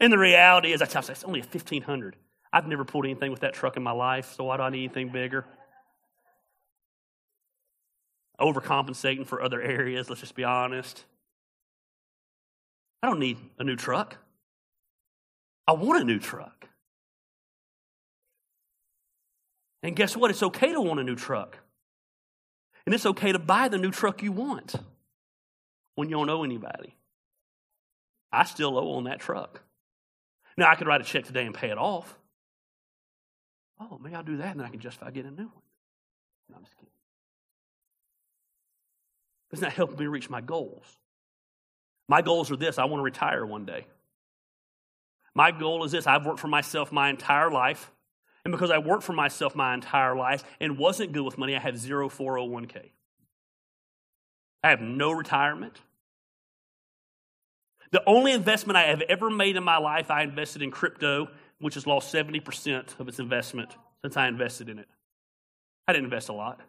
And 0.00 0.12
the 0.12 0.18
reality 0.18 0.72
is, 0.72 0.82
I 0.82 0.86
tell 0.86 1.02
you, 1.02 1.10
it's 1.10 1.24
only 1.24 1.40
a 1.40 1.44
1500 1.44 2.16
I've 2.52 2.66
never 2.66 2.84
pulled 2.84 3.04
anything 3.04 3.30
with 3.30 3.40
that 3.40 3.52
truck 3.52 3.76
in 3.76 3.82
my 3.82 3.92
life, 3.92 4.32
so 4.34 4.44
why 4.44 4.56
do 4.56 4.62
I 4.62 4.70
need 4.70 4.84
anything 4.84 5.10
bigger? 5.10 5.44
Overcompensating 8.40 9.26
for 9.26 9.42
other 9.42 9.60
areas, 9.60 10.08
let's 10.08 10.22
just 10.22 10.34
be 10.34 10.44
honest. 10.44 11.04
I 13.02 13.08
don't 13.08 13.20
need 13.20 13.36
a 13.58 13.64
new 13.64 13.76
truck. 13.76 14.16
I 15.66 15.72
want 15.72 16.00
a 16.00 16.04
new 16.04 16.18
truck. 16.18 16.68
And 19.82 19.94
guess 19.94 20.16
what? 20.16 20.30
It's 20.30 20.42
okay 20.42 20.72
to 20.72 20.80
want 20.80 20.98
a 21.00 21.04
new 21.04 21.16
truck. 21.16 21.58
And 22.86 22.94
it's 22.94 23.04
okay 23.04 23.32
to 23.32 23.38
buy 23.38 23.68
the 23.68 23.78
new 23.78 23.90
truck 23.90 24.22
you 24.22 24.32
want 24.32 24.76
when 25.96 26.08
you 26.08 26.16
don't 26.16 26.30
owe 26.30 26.44
anybody. 26.44 26.94
I 28.32 28.44
still 28.44 28.78
owe 28.78 28.92
on 28.94 29.04
that 29.04 29.18
truck. 29.18 29.62
Now, 30.56 30.70
I 30.70 30.76
could 30.76 30.86
write 30.86 31.00
a 31.00 31.04
check 31.04 31.24
today 31.24 31.44
and 31.44 31.54
pay 31.54 31.70
it 31.70 31.78
off. 31.78 32.16
Oh, 33.80 33.98
maybe 34.02 34.14
I'll 34.14 34.22
do 34.22 34.38
that 34.38 34.52
and 34.52 34.60
then 34.60 34.66
I 34.66 34.70
can 34.70 34.80
justify 34.80 35.10
getting 35.10 35.32
a 35.32 35.34
new 35.34 35.48
one. 35.48 35.62
No, 36.48 36.56
I'm 36.56 36.64
just 36.64 36.76
kidding. 36.76 36.90
It's 39.52 39.60
not 39.60 39.72
helping 39.72 39.98
me 39.98 40.06
reach 40.06 40.30
my 40.30 40.40
goals. 40.40 40.84
My 42.08 42.22
goals 42.22 42.50
are 42.50 42.56
this 42.56 42.78
I 42.78 42.84
want 42.84 43.00
to 43.00 43.04
retire 43.04 43.44
one 43.44 43.64
day. 43.64 43.86
My 45.34 45.50
goal 45.50 45.84
is 45.84 45.92
this 45.92 46.06
I've 46.06 46.24
worked 46.24 46.40
for 46.40 46.48
myself 46.48 46.92
my 46.92 47.10
entire 47.10 47.50
life. 47.50 47.90
And 48.46 48.52
because 48.52 48.70
I 48.70 48.78
worked 48.78 49.02
for 49.02 49.12
myself 49.12 49.56
my 49.56 49.74
entire 49.74 50.14
life 50.14 50.44
and 50.60 50.78
wasn't 50.78 51.10
good 51.10 51.24
with 51.24 51.36
money, 51.36 51.56
I 51.56 51.58
have 51.58 51.76
zero 51.76 52.08
401k. 52.08 52.90
I 54.62 54.70
have 54.70 54.80
no 54.80 55.10
retirement. 55.10 55.80
The 57.90 58.04
only 58.06 58.30
investment 58.30 58.76
I 58.76 58.84
have 58.84 59.00
ever 59.00 59.30
made 59.30 59.56
in 59.56 59.64
my 59.64 59.78
life, 59.78 60.12
I 60.12 60.22
invested 60.22 60.62
in 60.62 60.70
crypto, 60.70 61.26
which 61.58 61.74
has 61.74 61.88
lost 61.88 62.14
70% 62.14 63.00
of 63.00 63.08
its 63.08 63.18
investment 63.18 63.74
since 64.02 64.16
I 64.16 64.28
invested 64.28 64.68
in 64.68 64.78
it. 64.78 64.86
I 65.88 65.92
didn't 65.92 66.04
invest 66.04 66.28
a 66.28 66.32
lot. 66.32 66.60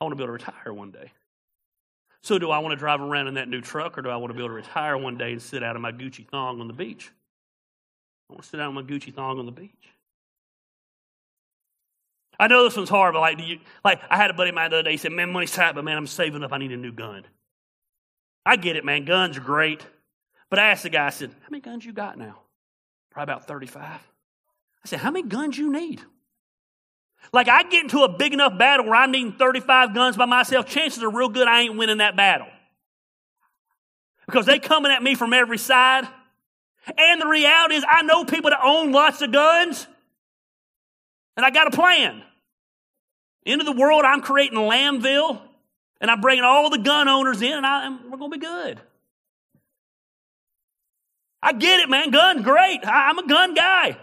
I 0.00 0.04
want 0.04 0.12
to 0.12 0.16
be 0.16 0.22
able 0.22 0.38
to 0.38 0.44
retire 0.44 0.72
one 0.72 0.92
day. 0.92 1.10
So, 2.22 2.38
do 2.38 2.52
I 2.52 2.60
want 2.60 2.70
to 2.70 2.76
drive 2.76 3.00
around 3.00 3.26
in 3.26 3.34
that 3.34 3.48
new 3.48 3.60
truck, 3.60 3.98
or 3.98 4.02
do 4.02 4.10
I 4.10 4.16
want 4.16 4.30
to 4.30 4.34
be 4.34 4.44
able 4.44 4.50
to 4.50 4.54
retire 4.54 4.96
one 4.96 5.18
day 5.18 5.32
and 5.32 5.42
sit 5.42 5.64
out 5.64 5.74
in 5.74 5.82
my 5.82 5.90
Gucci 5.90 6.24
thong 6.28 6.60
on 6.60 6.68
the 6.68 6.72
beach? 6.72 7.10
I 8.28 8.32
want 8.32 8.42
to 8.42 8.48
sit 8.48 8.56
down 8.56 8.74
with 8.74 8.84
my 8.84 8.90
Gucci 8.90 9.14
thong 9.14 9.38
on 9.38 9.46
the 9.46 9.52
beach. 9.52 9.70
I 12.38 12.48
know 12.48 12.64
this 12.64 12.76
one's 12.76 12.88
hard, 12.88 13.14
but 13.14 13.20
like, 13.20 13.38
do 13.38 13.44
you, 13.44 13.60
like 13.84 14.00
I 14.10 14.16
had 14.16 14.30
a 14.30 14.34
buddy 14.34 14.50
of 14.50 14.54
mine 14.54 14.70
the 14.70 14.76
other 14.76 14.82
day. 14.82 14.92
He 14.92 14.96
said, 14.98 15.12
"Man, 15.12 15.32
money's 15.32 15.52
tight, 15.52 15.74
but 15.74 15.84
man, 15.84 15.96
I'm 15.96 16.06
saving 16.06 16.42
up. 16.42 16.52
I 16.52 16.58
need 16.58 16.72
a 16.72 16.76
new 16.76 16.92
gun." 16.92 17.24
I 18.44 18.56
get 18.56 18.76
it, 18.76 18.84
man. 18.84 19.04
Guns 19.04 19.38
are 19.38 19.40
great, 19.40 19.84
but 20.50 20.58
I 20.58 20.70
asked 20.70 20.82
the 20.82 20.90
guy. 20.90 21.06
I 21.06 21.10
said, 21.10 21.30
"How 21.30 21.48
many 21.50 21.62
guns 21.62 21.84
you 21.84 21.92
got 21.92 22.18
now?" 22.18 22.40
Probably 23.10 23.32
about 23.32 23.46
thirty-five. 23.46 23.82
I 23.84 24.86
said, 24.88 24.98
"How 24.98 25.10
many 25.10 25.26
guns 25.26 25.56
you 25.56 25.72
need?" 25.72 26.02
Like 27.32 27.48
I 27.48 27.62
get 27.64 27.84
into 27.84 28.02
a 28.02 28.08
big 28.08 28.32
enough 28.32 28.58
battle 28.58 28.86
where 28.86 28.94
I'm 28.94 29.10
needing 29.10 29.32
35 29.32 29.94
guns 29.94 30.16
by 30.16 30.26
myself, 30.26 30.66
chances 30.66 31.02
are 31.02 31.10
real 31.10 31.28
good 31.28 31.48
I 31.48 31.62
ain't 31.62 31.76
winning 31.76 31.98
that 31.98 32.16
battle. 32.16 32.46
Because 34.26 34.46
they 34.46 34.58
coming 34.58 34.92
at 34.92 35.02
me 35.02 35.14
from 35.14 35.32
every 35.32 35.58
side. 35.58 36.06
And 36.96 37.20
the 37.20 37.26
reality 37.26 37.74
is, 37.74 37.84
I 37.88 38.02
know 38.02 38.24
people 38.24 38.50
that 38.50 38.60
own 38.62 38.92
lots 38.92 39.20
of 39.22 39.32
guns, 39.32 39.86
and 41.36 41.44
I 41.44 41.50
got 41.50 41.66
a 41.66 41.70
plan. 41.70 42.22
Into 43.44 43.64
the 43.64 43.72
world, 43.72 44.04
I'm 44.04 44.22
creating 44.22 44.58
Lambville, 44.58 45.40
and 46.00 46.10
I'm 46.10 46.20
bringing 46.20 46.44
all 46.44 46.70
the 46.70 46.78
gun 46.78 47.08
owners 47.08 47.42
in, 47.42 47.52
and, 47.52 47.66
I, 47.66 47.86
and 47.86 48.10
we're 48.10 48.18
going 48.18 48.30
to 48.30 48.38
be 48.38 48.44
good. 48.44 48.80
I 51.42 51.52
get 51.52 51.80
it, 51.80 51.88
man. 51.88 52.10
Gun, 52.10 52.42
great. 52.42 52.84
I, 52.84 53.08
I'm 53.08 53.18
a 53.18 53.26
gun 53.26 53.54
guy. 53.54 53.96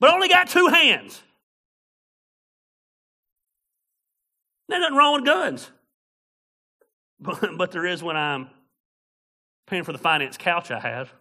But 0.00 0.10
I 0.10 0.14
only 0.14 0.28
got 0.28 0.48
two 0.48 0.68
hands. 0.68 1.20
There's 4.68 4.80
nothing 4.80 4.96
wrong 4.96 5.14
with 5.14 5.24
guns. 5.24 5.70
But, 7.20 7.58
but 7.58 7.72
there 7.72 7.84
is 7.84 8.00
when 8.00 8.16
I'm 8.16 8.48
paying 9.66 9.82
for 9.82 9.90
the 9.90 9.98
finance 9.98 10.36
couch 10.36 10.70
I 10.70 10.78
have. 10.78 11.12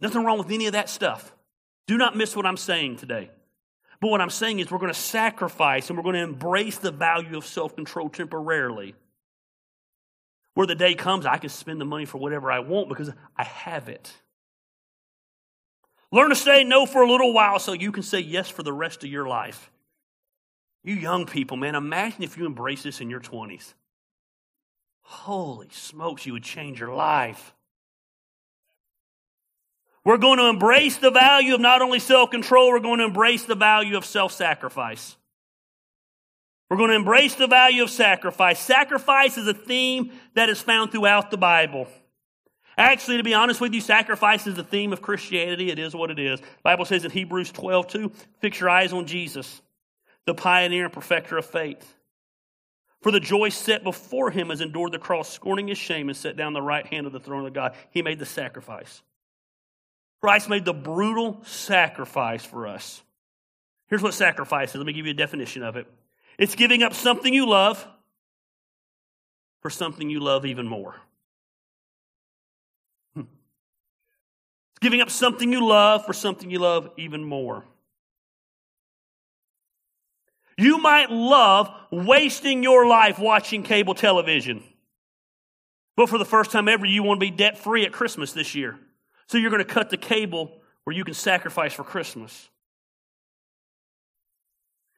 Nothing 0.00 0.24
wrong 0.24 0.38
with 0.38 0.50
any 0.50 0.66
of 0.66 0.72
that 0.72 0.90
stuff. 0.90 1.34
Do 1.86 1.96
not 1.96 2.16
miss 2.16 2.36
what 2.36 2.46
I'm 2.46 2.56
saying 2.56 2.96
today. 2.96 3.30
But 4.00 4.08
what 4.08 4.20
I'm 4.20 4.30
saying 4.30 4.58
is 4.58 4.70
we're 4.70 4.78
going 4.78 4.92
to 4.92 4.98
sacrifice 4.98 5.88
and 5.88 5.96
we're 5.96 6.02
going 6.02 6.16
to 6.16 6.22
embrace 6.22 6.78
the 6.78 6.90
value 6.90 7.36
of 7.36 7.46
self 7.46 7.74
control 7.74 8.08
temporarily. 8.08 8.94
Where 10.54 10.66
the 10.66 10.74
day 10.74 10.94
comes, 10.94 11.26
I 11.26 11.38
can 11.38 11.50
spend 11.50 11.80
the 11.80 11.84
money 11.84 12.04
for 12.04 12.18
whatever 12.18 12.50
I 12.50 12.60
want 12.60 12.88
because 12.88 13.10
I 13.36 13.44
have 13.44 13.88
it. 13.88 14.12
Learn 16.12 16.30
to 16.30 16.36
say 16.36 16.64
no 16.64 16.86
for 16.86 17.02
a 17.02 17.10
little 17.10 17.32
while 17.32 17.58
so 17.58 17.72
you 17.72 17.92
can 17.92 18.02
say 18.02 18.20
yes 18.20 18.48
for 18.48 18.62
the 18.62 18.72
rest 18.72 19.04
of 19.04 19.10
your 19.10 19.26
life. 19.26 19.70
You 20.82 20.94
young 20.94 21.26
people, 21.26 21.56
man, 21.56 21.74
imagine 21.74 22.22
if 22.22 22.38
you 22.38 22.46
embrace 22.46 22.84
this 22.84 23.00
in 23.00 23.10
your 23.10 23.20
20s. 23.20 23.74
Holy 25.02 25.68
smokes, 25.70 26.26
you 26.26 26.32
would 26.32 26.44
change 26.44 26.78
your 26.78 26.94
life. 26.94 27.54
We're 30.06 30.18
going 30.18 30.38
to 30.38 30.48
embrace 30.48 30.98
the 30.98 31.10
value 31.10 31.56
of 31.56 31.60
not 31.60 31.82
only 31.82 31.98
self 31.98 32.30
control, 32.30 32.68
we're 32.68 32.78
going 32.78 33.00
to 33.00 33.06
embrace 33.06 33.42
the 33.42 33.56
value 33.56 33.96
of 33.96 34.04
self 34.04 34.30
sacrifice. 34.30 35.16
We're 36.70 36.76
going 36.76 36.90
to 36.90 36.96
embrace 36.96 37.34
the 37.34 37.48
value 37.48 37.82
of 37.82 37.90
sacrifice. 37.90 38.60
Sacrifice 38.60 39.36
is 39.36 39.48
a 39.48 39.54
theme 39.54 40.12
that 40.34 40.48
is 40.48 40.60
found 40.60 40.92
throughout 40.92 41.32
the 41.32 41.36
Bible. 41.36 41.88
Actually, 42.78 43.16
to 43.16 43.24
be 43.24 43.34
honest 43.34 43.60
with 43.60 43.74
you, 43.74 43.80
sacrifice 43.80 44.46
is 44.46 44.54
the 44.54 44.62
theme 44.62 44.92
of 44.92 45.02
Christianity. 45.02 45.72
It 45.72 45.80
is 45.80 45.92
what 45.92 46.12
it 46.12 46.20
is. 46.20 46.38
The 46.38 46.46
Bible 46.62 46.84
says 46.84 47.04
in 47.04 47.10
Hebrews 47.10 47.50
12, 47.50 47.88
2, 47.88 48.12
fix 48.40 48.60
your 48.60 48.70
eyes 48.70 48.92
on 48.92 49.06
Jesus, 49.06 49.60
the 50.24 50.34
pioneer 50.34 50.84
and 50.84 50.92
perfecter 50.92 51.36
of 51.36 51.46
faith. 51.46 51.94
For 53.02 53.10
the 53.10 53.18
joy 53.18 53.48
set 53.48 53.82
before 53.82 54.30
him 54.30 54.50
has 54.50 54.60
endured 54.60 54.92
the 54.92 55.00
cross, 55.00 55.32
scorning 55.32 55.66
his 55.66 55.78
shame, 55.78 56.08
and 56.08 56.16
set 56.16 56.36
down 56.36 56.52
the 56.52 56.62
right 56.62 56.86
hand 56.86 57.08
of 57.08 57.12
the 57.12 57.18
throne 57.18 57.44
of 57.44 57.52
God. 57.52 57.74
He 57.90 58.02
made 58.02 58.20
the 58.20 58.26
sacrifice. 58.26 59.02
Christ 60.20 60.48
made 60.48 60.64
the 60.64 60.74
brutal 60.74 61.40
sacrifice 61.44 62.44
for 62.44 62.66
us. 62.66 63.02
Here's 63.88 64.02
what 64.02 64.14
sacrifice 64.14 64.70
is. 64.70 64.76
Let 64.76 64.86
me 64.86 64.92
give 64.92 65.06
you 65.06 65.12
a 65.12 65.16
definition 65.16 65.62
of 65.62 65.76
it 65.76 65.86
it's 66.38 66.54
giving 66.54 66.82
up 66.82 66.92
something 66.92 67.32
you 67.32 67.48
love 67.48 67.86
for 69.60 69.70
something 69.70 70.10
you 70.10 70.20
love 70.20 70.44
even 70.44 70.66
more. 70.66 70.94
Hmm. 73.14 73.22
Giving 74.80 75.00
up 75.00 75.10
something 75.10 75.50
you 75.50 75.66
love 75.66 76.04
for 76.04 76.12
something 76.12 76.50
you 76.50 76.58
love 76.58 76.90
even 76.96 77.24
more. 77.24 77.64
You 80.58 80.78
might 80.78 81.10
love 81.10 81.70
wasting 81.90 82.62
your 82.62 82.86
life 82.86 83.18
watching 83.18 83.62
cable 83.62 83.94
television. 83.94 84.62
But 85.96 86.08
for 86.08 86.18
the 86.18 86.24
first 86.24 86.50
time 86.50 86.68
ever, 86.68 86.86
you 86.86 87.02
want 87.02 87.20
to 87.20 87.26
be 87.26 87.30
debt 87.30 87.58
free 87.58 87.84
at 87.84 87.92
Christmas 87.92 88.32
this 88.32 88.54
year. 88.54 88.78
So 89.28 89.38
you're 89.38 89.50
going 89.50 89.64
to 89.64 89.72
cut 89.72 89.90
the 89.90 89.96
cable 89.96 90.50
where 90.84 90.94
you 90.94 91.04
can 91.04 91.14
sacrifice 91.14 91.72
for 91.72 91.84
Christmas. 91.84 92.48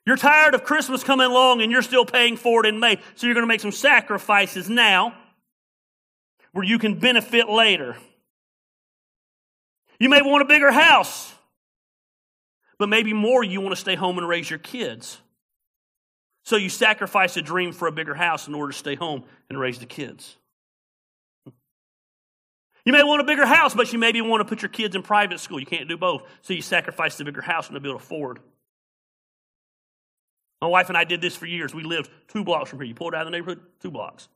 You're 0.07 0.17
tired 0.17 0.55
of 0.55 0.65
Christmas 0.65 1.05
coming 1.05 1.27
along 1.27 1.61
and 1.61 1.71
you're 1.71 1.83
still 1.83 2.07
paying 2.07 2.37
for 2.37 2.65
it 2.65 2.69
in 2.69 2.81
May. 2.81 2.99
So 3.15 3.27
you're 3.27 3.35
going 3.35 3.45
to 3.45 3.49
make 3.49 3.61
some 3.61 3.73
sacrifices 3.73 4.71
now 4.71 5.15
where 6.53 6.65
you 6.65 6.79
can 6.79 6.99
benefit 6.99 7.49
later. 7.49 7.97
You 10.01 10.09
may 10.09 10.23
want 10.23 10.43
a 10.43 10.47
bigger 10.47 10.71
house, 10.71 11.35
but 12.79 12.89
maybe 12.89 13.13
more 13.13 13.43
you 13.43 13.61
want 13.61 13.75
to 13.75 13.81
stay 13.81 13.97
home 13.97 14.19
and 14.19 14.29
raise 14.29 14.49
your 14.49 14.59
kids. 14.59 15.19
So 16.45 16.57
you 16.57 16.71
sacrifice 16.71 17.37
a 17.37 17.43
dream 17.43 17.73
for 17.73 17.89
a 17.89 17.93
bigger 17.93 18.15
house 18.15 18.49
in 18.49 18.55
order 18.55 18.73
to 18.73 18.79
stay 18.79 18.95
home 18.95 19.25
and 19.51 19.59
raise 19.59 19.79
the 19.79 19.87
kids. 19.87 20.37
You 22.89 22.93
may 22.93 23.03
want 23.03 23.21
a 23.21 23.25
bigger 23.25 23.45
house, 23.45 23.75
but 23.75 23.93
you 23.93 23.99
maybe 23.99 24.23
want 24.23 24.41
to 24.41 24.47
put 24.47 24.63
your 24.63 24.71
kids 24.71 24.97
in 24.97 25.03
private 25.03 25.41
school. 25.41 25.61
You 25.61 25.67
can't 25.67 25.91
do 25.91 25.99
both. 25.99 26.23
So 26.41 26.55
you 26.55 26.63
sacrifice 26.63 27.19
the 27.19 27.25
bigger 27.27 27.43
house 27.43 27.67
and 27.67 27.75
to 27.75 27.81
be 27.81 27.89
able 27.91 27.99
to 27.99 28.03
afford. 28.03 28.41
My 30.63 30.69
wife 30.69 30.89
and 30.89 30.97
I 30.97 31.05
did 31.05 31.21
this 31.21 31.37
for 31.37 31.45
years. 31.45 31.75
We 31.75 31.83
lived 31.83 32.11
two 32.29 32.45
blocks 32.45 32.71
from 32.71 32.79
here. 32.79 32.87
You 32.87 32.95
pulled 32.95 33.15
out 33.15 33.27
of 33.27 33.27
the 33.27 33.33
neighborhood, 33.33 33.61
two 33.83 33.91
blocks, 33.91 34.31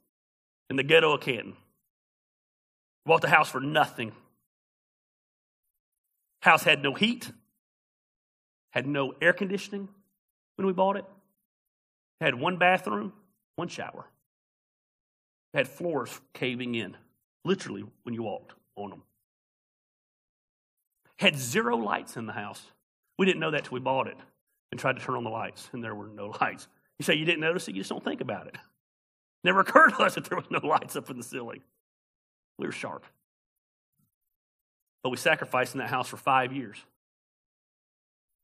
in 0.69 0.77
the 0.77 0.83
ghetto 0.83 1.15
of 1.15 1.23
Canton. 1.23 1.57
Bought 3.07 3.23
the 3.23 3.31
house 3.31 3.49
for 3.49 3.59
nothing. 3.59 4.13
House 6.43 6.63
had 6.63 6.83
no 6.83 6.93
heat, 6.93 7.33
had 8.69 8.87
no 8.87 9.15
air 9.23 9.33
conditioning 9.33 9.89
when 10.57 10.67
we 10.67 10.75
bought 10.75 10.99
it. 10.99 11.07
Had 12.21 12.35
one 12.35 12.59
bathroom, 12.59 13.15
one 13.57 13.69
shower. 13.69 14.05
Had 15.55 15.69
floors 15.69 16.21
caving 16.35 16.75
in, 16.75 16.99
literally, 17.45 17.85
when 18.03 18.15
you 18.15 18.23
walked 18.23 18.53
on 18.77 18.91
them. 18.91 19.03
Had 21.17 21.37
zero 21.37 21.77
lights 21.77 22.17
in 22.17 22.27
the 22.27 22.33
house. 22.33 22.63
We 23.19 23.27
didn't 23.27 23.41
know 23.41 23.51
that 23.53 23.65
till 23.65 23.75
we 23.75 23.81
bought 23.81 24.09
it 24.09 24.17
and 24.71 24.81
tried 24.81 24.99
to 24.99 25.05
turn 25.05 25.17
on 25.17 25.25
the 25.25 25.31
lights, 25.31 25.69
and 25.73 25.83
there 25.83 25.95
were 25.95 26.09
no 26.09 26.35
lights. 26.41 26.69
You 26.99 27.05
say 27.05 27.15
you 27.15 27.25
didn't 27.25 27.41
notice 27.41 27.69
it, 27.69 27.75
you 27.75 27.81
just 27.81 27.91
don't 27.91 28.05
think 28.05 28.21
about 28.21 28.47
it. 28.47 28.57
Never 29.45 29.61
occurred 29.61 29.91
to 29.91 30.03
us 30.03 30.15
that 30.15 30.25
there 30.25 30.37
was 30.37 30.51
no 30.51 30.59
lights 30.67 30.97
up 30.97 31.11
in 31.11 31.17
the 31.17 31.23
ceiling. 31.23 31.61
We 32.59 32.67
were 32.67 32.73
sharp. 32.73 33.05
But 35.03 35.11
we 35.11 35.17
sacrificed 35.17 35.75
in 35.75 35.79
that 35.79 35.91
house 35.91 36.09
for 36.09 36.17
five 36.17 36.53
years. 36.53 36.77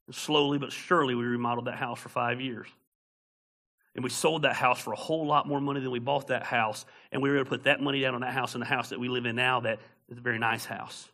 And 0.06 0.14
slowly 0.14 0.58
but 0.58 0.72
surely, 0.72 1.14
we 1.14 1.24
remodeled 1.24 1.66
that 1.66 1.76
house 1.76 2.00
for 2.00 2.08
five 2.08 2.40
years. 2.40 2.66
And 3.98 4.04
we 4.04 4.10
sold 4.10 4.42
that 4.42 4.54
house 4.54 4.78
for 4.78 4.92
a 4.92 4.96
whole 4.96 5.26
lot 5.26 5.48
more 5.48 5.60
money 5.60 5.80
than 5.80 5.90
we 5.90 5.98
bought 5.98 6.28
that 6.28 6.44
house. 6.44 6.86
And 7.10 7.20
we 7.20 7.30
were 7.30 7.34
able 7.34 7.46
to 7.46 7.50
put 7.50 7.64
that 7.64 7.80
money 7.82 8.00
down 8.00 8.14
on 8.14 8.20
that 8.20 8.32
house 8.32 8.54
and 8.54 8.62
the 8.62 8.66
house 8.66 8.90
that 8.90 9.00
we 9.00 9.08
live 9.08 9.26
in 9.26 9.34
now 9.34 9.58
that 9.62 9.80
is 10.08 10.18
a 10.18 10.20
very 10.20 10.38
nice 10.38 10.64
house. 10.64 11.08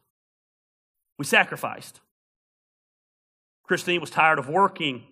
We 1.18 1.24
sacrificed. 1.24 2.02
Christine 3.62 4.02
was 4.02 4.10
tired 4.10 4.38
of 4.38 4.50
working 4.50 5.02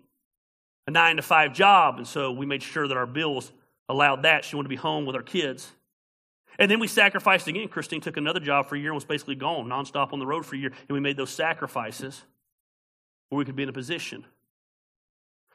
a 0.87 0.91
nine 0.91 1.17
to 1.17 1.23
five 1.23 1.55
job, 1.55 1.97
and 1.97 2.07
so 2.07 2.31
we 2.31 2.45
made 2.45 2.63
sure 2.63 2.87
that 2.87 2.95
our 2.95 3.07
bills 3.07 3.51
allowed 3.89 4.25
that. 4.25 4.45
She 4.45 4.55
wanted 4.55 4.67
to 4.67 4.69
be 4.69 4.77
home 4.77 5.07
with 5.07 5.17
our 5.17 5.23
kids. 5.23 5.73
And 6.59 6.71
then 6.71 6.79
we 6.79 6.87
sacrificed 6.87 7.49
again. 7.49 7.69
Christine 7.69 8.03
took 8.03 8.19
another 8.19 8.41
job 8.41 8.69
for 8.69 8.77
a 8.77 8.79
year 8.79 8.91
and 8.91 8.97
was 8.97 9.07
basically 9.07 9.37
gone, 9.37 9.67
nonstop 9.67 10.13
on 10.13 10.19
the 10.19 10.27
road 10.27 10.45
for 10.45 10.57
a 10.57 10.59
year. 10.59 10.73
And 10.91 10.91
we 10.91 11.01
made 11.01 11.17
those 11.17 11.31
sacrifices 11.31 12.21
where 13.31 13.39
we 13.39 13.47
could 13.47 13.57
be 13.57 13.63
in 13.63 13.71
a 13.71 13.73
position 13.73 14.27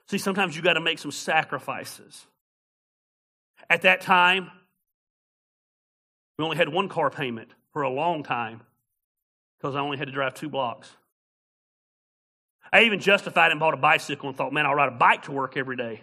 See, 0.09 0.17
sometimes 0.17 0.55
you 0.55 0.61
got 0.61 0.73
to 0.73 0.81
make 0.81 0.99
some 0.99 1.11
sacrifices. 1.11 2.25
At 3.69 3.81
that 3.81 4.01
time, 4.01 4.49
we 6.37 6.45
only 6.45 6.57
had 6.57 6.69
one 6.69 6.87
car 6.87 7.09
payment 7.09 7.49
for 7.73 7.81
a 7.81 7.89
long 7.89 8.23
time 8.23 8.61
because 9.57 9.75
I 9.75 9.79
only 9.79 9.97
had 9.97 10.07
to 10.07 10.13
drive 10.13 10.33
two 10.33 10.49
blocks. 10.49 10.89
I 12.71 12.83
even 12.83 12.99
justified 12.99 13.51
and 13.51 13.59
bought 13.59 13.73
a 13.73 13.77
bicycle 13.77 14.29
and 14.29 14.37
thought, 14.37 14.53
man, 14.53 14.65
I'll 14.65 14.75
ride 14.75 14.89
a 14.89 14.97
bike 14.97 15.23
to 15.23 15.31
work 15.31 15.57
every 15.57 15.75
day. 15.75 16.01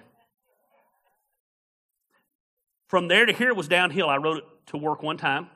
From 2.89 3.09
there 3.09 3.27
to 3.27 3.33
here 3.33 3.49
it 3.49 3.57
was 3.57 3.69
downhill. 3.69 4.09
I 4.09 4.17
rode 4.17 4.39
it 4.39 4.45
to 4.67 4.77
work 4.77 5.03
one 5.03 5.17
time 5.17 5.49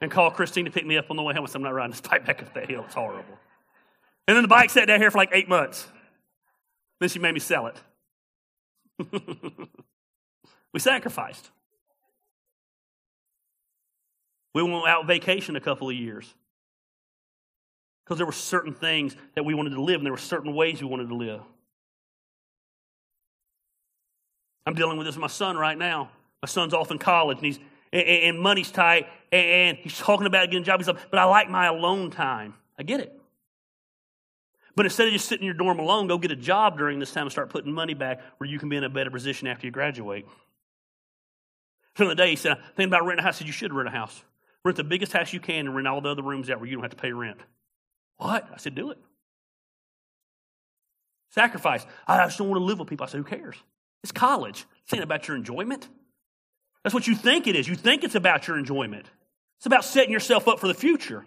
and 0.00 0.10
called 0.10 0.34
Christine 0.34 0.64
to 0.66 0.70
pick 0.70 0.86
me 0.86 0.96
up 0.96 1.10
on 1.10 1.16
the 1.16 1.22
way 1.22 1.34
home. 1.34 1.44
I 1.44 1.46
said, 1.46 1.56
I'm 1.56 1.62
not 1.62 1.74
riding 1.74 1.90
this 1.90 2.00
bike 2.00 2.24
back 2.24 2.42
up 2.42 2.54
that 2.54 2.68
hill. 2.68 2.84
It's 2.84 2.94
horrible. 2.94 3.38
And 4.26 4.36
then 4.36 4.42
the 4.42 4.48
bike 4.48 4.70
sat 4.70 4.86
down 4.86 5.00
here 5.00 5.10
for 5.10 5.18
like 5.18 5.30
eight 5.32 5.48
months. 5.48 5.88
Then 7.00 7.08
she 7.08 7.18
made 7.18 7.32
me 7.32 7.40
sell 7.40 7.66
it. 7.66 7.76
we 10.72 10.80
sacrificed. 10.80 11.50
We 14.54 14.62
went 14.62 14.88
out 14.88 15.06
vacation 15.06 15.56
a 15.56 15.60
couple 15.60 15.88
of 15.88 15.94
years 15.94 16.34
because 18.04 18.16
there 18.16 18.26
were 18.26 18.32
certain 18.32 18.72
things 18.72 19.14
that 19.34 19.44
we 19.44 19.54
wanted 19.54 19.70
to 19.70 19.82
live, 19.82 19.96
and 19.96 20.06
there 20.06 20.12
were 20.12 20.18
certain 20.18 20.54
ways 20.54 20.80
we 20.80 20.88
wanted 20.88 21.10
to 21.10 21.14
live. 21.14 21.42
I'm 24.66 24.74
dealing 24.74 24.98
with 24.98 25.06
this 25.06 25.14
with 25.14 25.22
my 25.22 25.28
son 25.28 25.56
right 25.56 25.76
now. 25.76 26.10
My 26.42 26.46
son's 26.46 26.74
off 26.74 26.90
in 26.90 26.98
college, 26.98 27.38
and 27.38 27.46
he's 27.46 27.58
and, 27.92 28.38
money's 28.38 28.70
tight, 28.70 29.08
and 29.32 29.76
he's 29.78 29.96
talking 29.96 30.26
about 30.26 30.46
getting 30.46 30.62
a 30.62 30.64
job. 30.64 30.80
He's 30.80 30.88
like, 30.88 31.10
but 31.10 31.18
I 31.18 31.24
like 31.24 31.48
my 31.48 31.66
alone 31.66 32.10
time. 32.10 32.54
I 32.78 32.82
get 32.82 33.00
it. 33.00 33.17
But 34.78 34.86
instead 34.86 35.08
of 35.08 35.12
just 35.12 35.26
sitting 35.26 35.42
in 35.42 35.46
your 35.46 35.54
dorm 35.54 35.80
alone, 35.80 36.06
go 36.06 36.18
get 36.18 36.30
a 36.30 36.36
job 36.36 36.78
during 36.78 37.00
this 37.00 37.12
time 37.12 37.24
and 37.24 37.32
start 37.32 37.50
putting 37.50 37.72
money 37.72 37.94
back 37.94 38.20
where 38.36 38.48
you 38.48 38.60
can 38.60 38.68
be 38.68 38.76
in 38.76 38.84
a 38.84 38.88
better 38.88 39.10
position 39.10 39.48
after 39.48 39.66
you 39.66 39.72
graduate. 39.72 40.24
From 41.94 42.06
the 42.06 42.14
day 42.14 42.30
he 42.30 42.36
said, 42.36 42.58
thinking 42.76 42.84
about 42.84 43.04
renting 43.04 43.24
a 43.24 43.26
house, 43.26 43.34
I 43.34 43.38
said, 43.38 43.48
you 43.48 43.52
should 43.52 43.74
rent 43.74 43.88
a 43.88 43.90
house. 43.90 44.22
Rent 44.64 44.76
the 44.76 44.84
biggest 44.84 45.12
house 45.12 45.32
you 45.32 45.40
can 45.40 45.66
and 45.66 45.74
rent 45.74 45.88
all 45.88 46.00
the 46.00 46.08
other 46.08 46.22
rooms 46.22 46.48
out 46.48 46.60
where 46.60 46.68
you 46.68 46.76
don't 46.76 46.84
have 46.84 46.92
to 46.92 46.96
pay 46.96 47.10
rent. 47.10 47.38
What? 48.18 48.48
I 48.54 48.58
said, 48.58 48.76
do 48.76 48.90
it. 48.90 48.98
Sacrifice. 51.30 51.84
I 52.06 52.24
just 52.26 52.38
don't 52.38 52.48
want 52.48 52.60
to 52.60 52.64
live 52.64 52.78
with 52.78 52.86
people. 52.86 53.02
I 53.02 53.08
said, 53.08 53.18
who 53.18 53.24
cares? 53.24 53.56
It's 54.04 54.12
college. 54.12 54.64
It's 54.84 54.94
ain't 54.94 55.02
about 55.02 55.26
your 55.26 55.36
enjoyment. 55.36 55.88
That's 56.84 56.94
what 56.94 57.08
you 57.08 57.16
think 57.16 57.48
it 57.48 57.56
is. 57.56 57.66
You 57.66 57.74
think 57.74 58.04
it's 58.04 58.14
about 58.14 58.46
your 58.46 58.56
enjoyment. 58.56 59.06
It's 59.56 59.66
about 59.66 59.84
setting 59.84 60.12
yourself 60.12 60.46
up 60.46 60.60
for 60.60 60.68
the 60.68 60.72
future. 60.74 61.24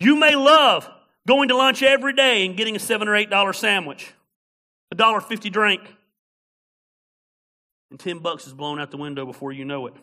You 0.00 0.16
may 0.16 0.34
love 0.34 0.90
going 1.26 1.48
to 1.48 1.56
lunch 1.56 1.82
every 1.82 2.12
day 2.12 2.44
and 2.46 2.56
getting 2.56 2.76
a 2.76 2.78
seven 2.78 3.08
or 3.08 3.16
eight 3.16 3.30
dollar 3.30 3.52
sandwich, 3.52 4.12
a 4.90 4.94
dollar 4.94 5.20
fifty 5.20 5.50
drink, 5.50 5.80
and 7.90 7.98
ten 7.98 8.18
bucks 8.18 8.46
is 8.46 8.52
blown 8.52 8.80
out 8.80 8.90
the 8.90 8.96
window 8.96 9.26
before 9.26 9.52
you 9.52 9.64
know 9.64 9.86
it. 9.86 9.94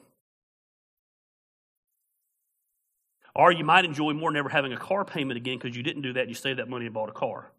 Or 3.35 3.51
you 3.51 3.63
might 3.63 3.85
enjoy 3.85 4.13
more 4.13 4.31
never 4.31 4.49
having 4.49 4.73
a 4.73 4.77
car 4.77 5.05
payment 5.05 5.37
again 5.37 5.57
because 5.57 5.75
you 5.75 5.83
didn't 5.83 6.01
do 6.01 6.13
that. 6.13 6.27
You 6.27 6.33
saved 6.33 6.59
that 6.59 6.69
money 6.69 6.85
and 6.85 6.93
bought 6.93 7.09
a 7.09 7.13
car. 7.13 7.51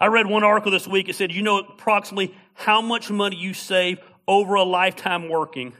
I 0.00 0.06
read 0.06 0.26
one 0.26 0.42
article 0.44 0.72
this 0.72 0.88
week. 0.88 1.08
It 1.08 1.14
said, 1.14 1.30
you 1.32 1.42
know 1.42 1.58
approximately 1.58 2.34
how 2.54 2.80
much 2.80 3.10
money 3.10 3.36
you 3.36 3.54
save 3.54 3.98
over 4.26 4.54
a 4.54 4.62
lifetime 4.62 5.28
working 5.28 5.74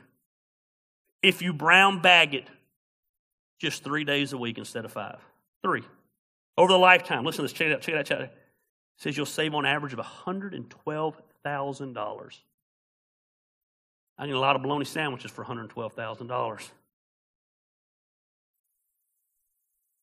if 1.22 1.42
you 1.42 1.52
brown 1.52 2.00
bag 2.00 2.34
it 2.34 2.46
just 3.60 3.84
three 3.84 4.02
days 4.04 4.32
a 4.32 4.38
week 4.38 4.58
instead 4.58 4.84
of 4.84 4.92
five. 4.92 5.20
Three. 5.62 5.84
Over 6.56 6.72
the 6.72 6.78
lifetime. 6.78 7.24
Listen 7.24 7.44
to 7.44 7.52
this. 7.52 7.52
Check 7.52 7.68
it 7.68 7.74
out. 7.74 7.82
Check 7.82 7.94
it 7.94 7.98
out. 7.98 8.06
Check 8.06 8.18
it 8.18 8.22
out. 8.22 8.30
It 8.30 8.34
says 8.96 9.16
you'll 9.16 9.26
save 9.26 9.54
on 9.54 9.64
average 9.64 9.92
of 9.92 10.00
$112,000. 10.00 12.38
I 14.18 14.26
get 14.26 14.34
a 14.34 14.38
lot 14.38 14.56
of 14.56 14.62
bologna 14.62 14.84
sandwiches 14.84 15.30
for 15.30 15.44
$112,000. 15.44 16.70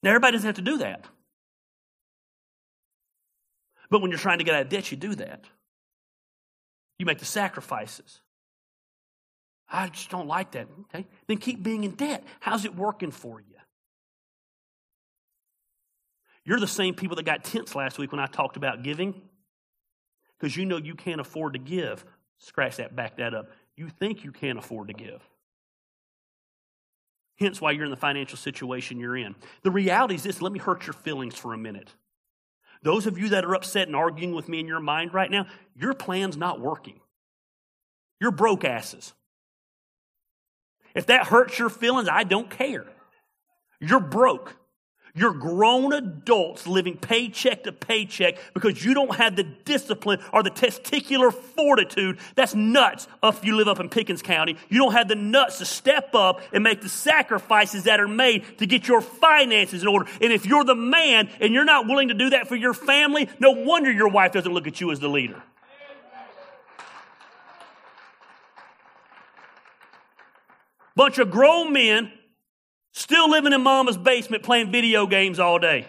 Now, 0.04 0.12
everybody 0.12 0.34
doesn't 0.34 0.48
have 0.48 0.56
to 0.56 0.62
do 0.62 0.78
that. 0.78 1.06
But 3.90 4.02
when 4.02 4.12
you're 4.12 4.20
trying 4.20 4.38
to 4.38 4.44
get 4.44 4.56
out 4.56 4.62
of 4.62 4.70
debt, 4.70 4.92
you 4.92 4.98
do 4.98 5.16
that. 5.16 5.46
You 7.00 7.06
make 7.06 7.20
the 7.20 7.26
sacrifices. 7.26 8.22
I 9.70 9.90
just 9.90 10.10
don't 10.10 10.28
like 10.28 10.52
that. 10.52 10.68
Okay. 10.94 11.06
Then 11.28 11.38
keep 11.38 11.62
being 11.62 11.84
in 11.84 11.92
debt. 11.92 12.24
How's 12.40 12.66
it 12.66 12.76
working 12.76 13.12
for 13.12 13.40
you? 13.40 13.56
You're 16.46 16.60
the 16.60 16.68
same 16.68 16.94
people 16.94 17.18
that 17.18 17.24
got 17.24 17.44
tense 17.44 17.76
last 17.76 17.98
week 17.98 18.12
when 18.12 18.22
I 18.22 18.26
talked 18.28 18.56
about 18.56 18.82
giving. 18.82 19.22
Because 20.40 20.56
you 20.56 20.66
know 20.66 20.78
you 20.78 20.96
can't 20.96 21.20
afford 21.20 21.54
to 21.54 21.60
give. 21.60 22.06
Scratch 22.38 22.78
that, 22.78 22.96
back 22.96 23.18
that 23.18 23.34
up. 23.34 23.50
You 23.76 23.90
think 23.90 24.24
you 24.24 24.32
can't 24.32 24.58
afford 24.58 24.88
to 24.88 24.94
give. 24.94 25.22
Hence 27.40 27.60
why 27.60 27.72
you're 27.72 27.86
in 27.86 27.92
the 27.92 27.98
financial 27.98 28.38
situation 28.38 29.00
you're 29.00 29.18
in. 29.18 29.36
The 29.64 29.72
reality 29.72 30.16
is 30.16 30.24
this 30.24 30.42
let 30.42 30.52
me 30.52 30.60
hurt 30.60 30.88
your 30.88 30.94
feelings 30.94 31.36
for 31.36 31.54
a 31.54 31.58
minute. 31.58 31.94
Those 32.82 33.08
of 33.08 33.18
you 33.18 33.30
that 33.30 33.44
are 33.44 33.56
upset 33.56 33.88
and 33.88 33.96
arguing 33.96 34.34
with 34.34 34.48
me 34.48 34.60
in 34.60 34.68
your 34.68 34.80
mind 34.80 35.14
right 35.14 35.30
now, 35.30 35.48
your 35.76 35.94
plan's 35.94 36.38
not 36.38 36.60
working. 36.60 37.00
You're 38.20 38.32
broke 38.32 38.64
asses. 38.64 39.14
If 40.98 41.06
that 41.06 41.28
hurts 41.28 41.60
your 41.60 41.70
feelings, 41.70 42.10
I 42.12 42.24
don't 42.24 42.50
care. 42.50 42.84
You're 43.80 44.00
broke. 44.00 44.56
You're 45.14 45.34
grown 45.34 45.94
adults 45.94 46.66
living 46.66 46.98
paycheck 46.98 47.64
to 47.64 47.72
paycheck 47.72 48.38
because 48.56 48.84
you 48.84 48.96
don't 48.96 49.16
have 49.16 49.36
the 49.36 49.44
discipline 49.44 50.20
or 50.34 50.42
the 50.42 50.50
testicular 50.50 51.32
fortitude. 51.32 52.18
That's 52.34 52.56
nuts 52.56 53.08
if 53.24 53.46
you 53.46 53.56
live 53.56 53.68
up 53.68 53.80
in 53.80 53.90
Pickens 53.90 54.24
County. 54.24 54.58
You 54.70 54.80
don't 54.80 54.94
have 54.94 55.08
the 55.08 55.16
nuts 55.16 55.60
to 55.60 55.66
step 55.66 56.16
up 56.16 56.42
and 56.52 56.64
make 56.64 56.82
the 56.82 56.90
sacrifices 56.90 57.84
that 57.84 58.00
are 58.00 58.08
made 58.08 58.58
to 58.58 58.66
get 58.66 58.88
your 58.88 59.02
finances 59.02 59.84
in 59.84 59.88
order. 59.88 60.10
And 60.20 60.34
if 60.34 60.48
you're 60.48 60.64
the 60.64 60.76
man 60.76 61.30
and 61.40 61.54
you're 61.54 61.64
not 61.64 61.86
willing 61.86 62.08
to 62.08 62.16
do 62.16 62.32
that 62.32 62.48
for 62.48 62.56
your 62.56 62.74
family, 62.74 63.30
no 63.40 63.52
wonder 63.52 63.92
your 63.92 64.10
wife 64.10 64.32
doesn't 64.32 64.52
look 64.52 64.66
at 64.66 64.82
you 64.82 64.92
as 64.92 65.00
the 65.00 65.10
leader. 65.10 65.44
Bunch 70.98 71.20
of 71.20 71.30
grown 71.30 71.74
men 71.74 72.12
still 72.92 73.30
living 73.30 73.54
in 73.54 73.62
mama's 73.62 73.98
basement 73.98 74.42
playing 74.42 74.72
video 74.72 75.06
games 75.06 75.40
all 75.40 75.60
day. 75.60 75.86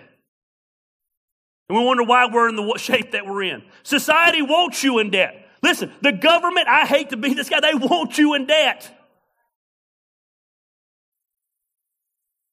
And 1.71 1.79
we 1.79 1.83
wonder 1.83 2.03
why 2.03 2.27
we're 2.31 2.51
in 2.51 2.57
the 2.57 2.75
shape 2.77 3.13
that 3.13 3.27
we're 3.27 3.45
in. 3.45 3.63
Society 3.83 4.43
wants 4.43 4.85
you 4.85 4.99
in 4.99 5.09
debt. 5.09 5.49
Listen, 5.63 5.91
the 6.03 6.13
government, 6.13 6.69
I 6.69 6.85
hate 6.85 7.09
to 7.09 7.17
be 7.17 7.33
this 7.33 7.49
guy, 7.49 7.61
they 7.61 7.75
want 7.75 8.19
you 8.19 8.35
in 8.35 8.45
debt. 8.45 8.95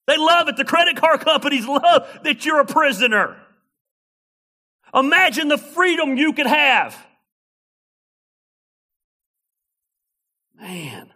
They 0.08 0.16
love 0.16 0.48
it. 0.48 0.56
The 0.56 0.64
credit 0.64 0.96
card 0.96 1.20
companies 1.20 1.68
love 1.68 2.08
that 2.24 2.46
you're 2.46 2.62
a 2.62 2.66
prisoner. 2.66 3.36
Imagine 4.94 5.50
the 5.50 5.58
freedom 5.58 6.16
you 6.16 6.32
could 6.32 6.48
have. 6.48 6.96
Man. 10.58 11.12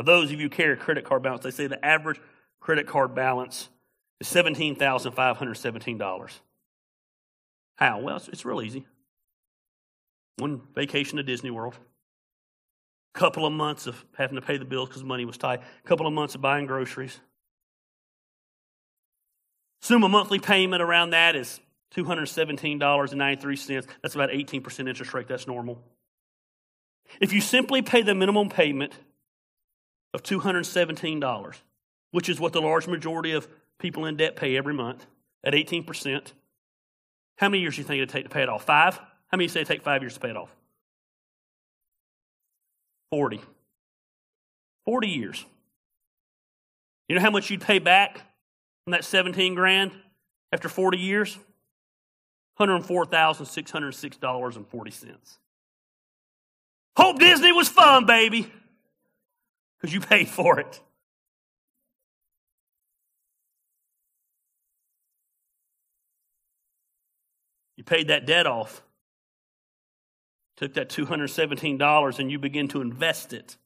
Of 0.00 0.06
those 0.06 0.32
of 0.32 0.40
you 0.40 0.46
who 0.46 0.48
carry 0.48 0.72
a 0.72 0.76
credit 0.76 1.04
card 1.04 1.22
balance, 1.22 1.44
they 1.44 1.50
say 1.50 1.66
the 1.66 1.84
average 1.84 2.18
credit 2.58 2.86
card 2.86 3.14
balance 3.14 3.68
is 4.18 4.28
$17,517. 4.28 6.30
How? 7.76 8.00
Well, 8.00 8.16
it's, 8.16 8.28
it's 8.28 8.46
real 8.46 8.62
easy. 8.62 8.86
One 10.38 10.62
vacation 10.74 11.18
to 11.18 11.22
Disney 11.22 11.50
World, 11.50 11.74
a 13.14 13.18
couple 13.18 13.44
of 13.44 13.52
months 13.52 13.86
of 13.86 14.02
having 14.16 14.36
to 14.36 14.40
pay 14.40 14.56
the 14.56 14.64
bills 14.64 14.88
because 14.88 15.04
money 15.04 15.26
was 15.26 15.36
tight, 15.36 15.60
a 15.60 15.86
couple 15.86 16.06
of 16.06 16.14
months 16.14 16.34
of 16.34 16.40
buying 16.40 16.64
groceries. 16.64 17.20
Assume 19.82 20.02
a 20.02 20.08
monthly 20.08 20.38
payment 20.38 20.80
around 20.80 21.10
that 21.10 21.36
is 21.36 21.60
$217.93. 21.94 23.86
That's 24.00 24.14
about 24.14 24.30
18% 24.30 24.88
interest 24.88 25.12
rate. 25.12 25.28
That's 25.28 25.46
normal. 25.46 25.84
If 27.20 27.34
you 27.34 27.42
simply 27.42 27.82
pay 27.82 28.00
the 28.00 28.14
minimum 28.14 28.48
payment, 28.48 28.94
of 30.12 30.22
$217, 30.22 31.54
which 32.10 32.28
is 32.28 32.38
what 32.40 32.52
the 32.52 32.60
large 32.60 32.86
majority 32.86 33.32
of 33.32 33.48
people 33.78 34.04
in 34.06 34.16
debt 34.16 34.36
pay 34.36 34.56
every 34.56 34.74
month 34.74 35.06
at 35.44 35.54
18%. 35.54 36.32
How 37.36 37.48
many 37.48 37.62
years 37.62 37.76
do 37.76 37.82
you 37.82 37.86
think 37.86 37.98
it'd 37.98 38.10
take 38.10 38.24
to 38.24 38.30
pay 38.30 38.42
it 38.42 38.48
off? 38.48 38.64
Five? 38.64 38.96
How 38.96 39.36
many 39.36 39.46
say 39.48 39.60
it 39.62 39.66
take 39.66 39.82
five 39.82 40.02
years 40.02 40.14
to 40.14 40.20
pay 40.20 40.30
it 40.30 40.36
off? 40.36 40.54
40. 43.10 43.40
40 44.84 45.08
years. 45.08 45.44
You 47.08 47.16
know 47.16 47.22
how 47.22 47.30
much 47.30 47.50
you'd 47.50 47.60
pay 47.60 47.78
back 47.78 48.20
from 48.84 48.92
that 48.92 49.04
17 49.04 49.54
grand 49.54 49.92
after 50.52 50.68
40 50.68 50.98
years? 50.98 51.38
$104,606.40. 52.60 55.16
Hope 56.96 57.18
Disney 57.18 57.52
was 57.52 57.68
fun, 57.68 58.04
baby 58.04 58.52
because 59.80 59.92
you 59.94 60.00
paid 60.00 60.28
for 60.28 60.60
it. 60.60 60.80
You 67.76 67.84
paid 67.84 68.08
that 68.08 68.26
debt 68.26 68.46
off. 68.46 68.82
Took 70.56 70.74
that 70.74 70.90
$217 70.90 72.18
and 72.18 72.30
you 72.30 72.38
begin 72.38 72.68
to 72.68 72.82
invest 72.82 73.32
it 73.32 73.56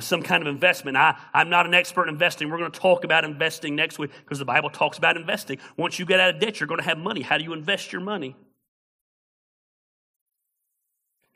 some 0.00 0.22
kind 0.22 0.42
of 0.42 0.48
investment. 0.48 0.96
I, 0.96 1.16
I'm 1.34 1.50
not 1.50 1.66
an 1.66 1.74
expert 1.74 2.04
in 2.04 2.14
investing. 2.14 2.50
We're 2.50 2.58
going 2.58 2.72
to 2.72 2.80
talk 2.80 3.04
about 3.04 3.24
investing 3.24 3.76
next 3.76 3.98
week 3.98 4.10
because 4.20 4.38
the 4.38 4.44
Bible 4.44 4.70
talks 4.70 4.98
about 4.98 5.16
investing. 5.16 5.58
Once 5.76 5.98
you 5.98 6.06
get 6.06 6.20
out 6.20 6.34
of 6.34 6.40
debt, 6.40 6.60
you're 6.60 6.66
going 6.66 6.80
to 6.80 6.84
have 6.86 6.98
money. 6.98 7.20
How 7.22 7.38
do 7.38 7.44
you 7.44 7.52
invest 7.52 7.92
your 7.92 8.00
money? 8.00 8.36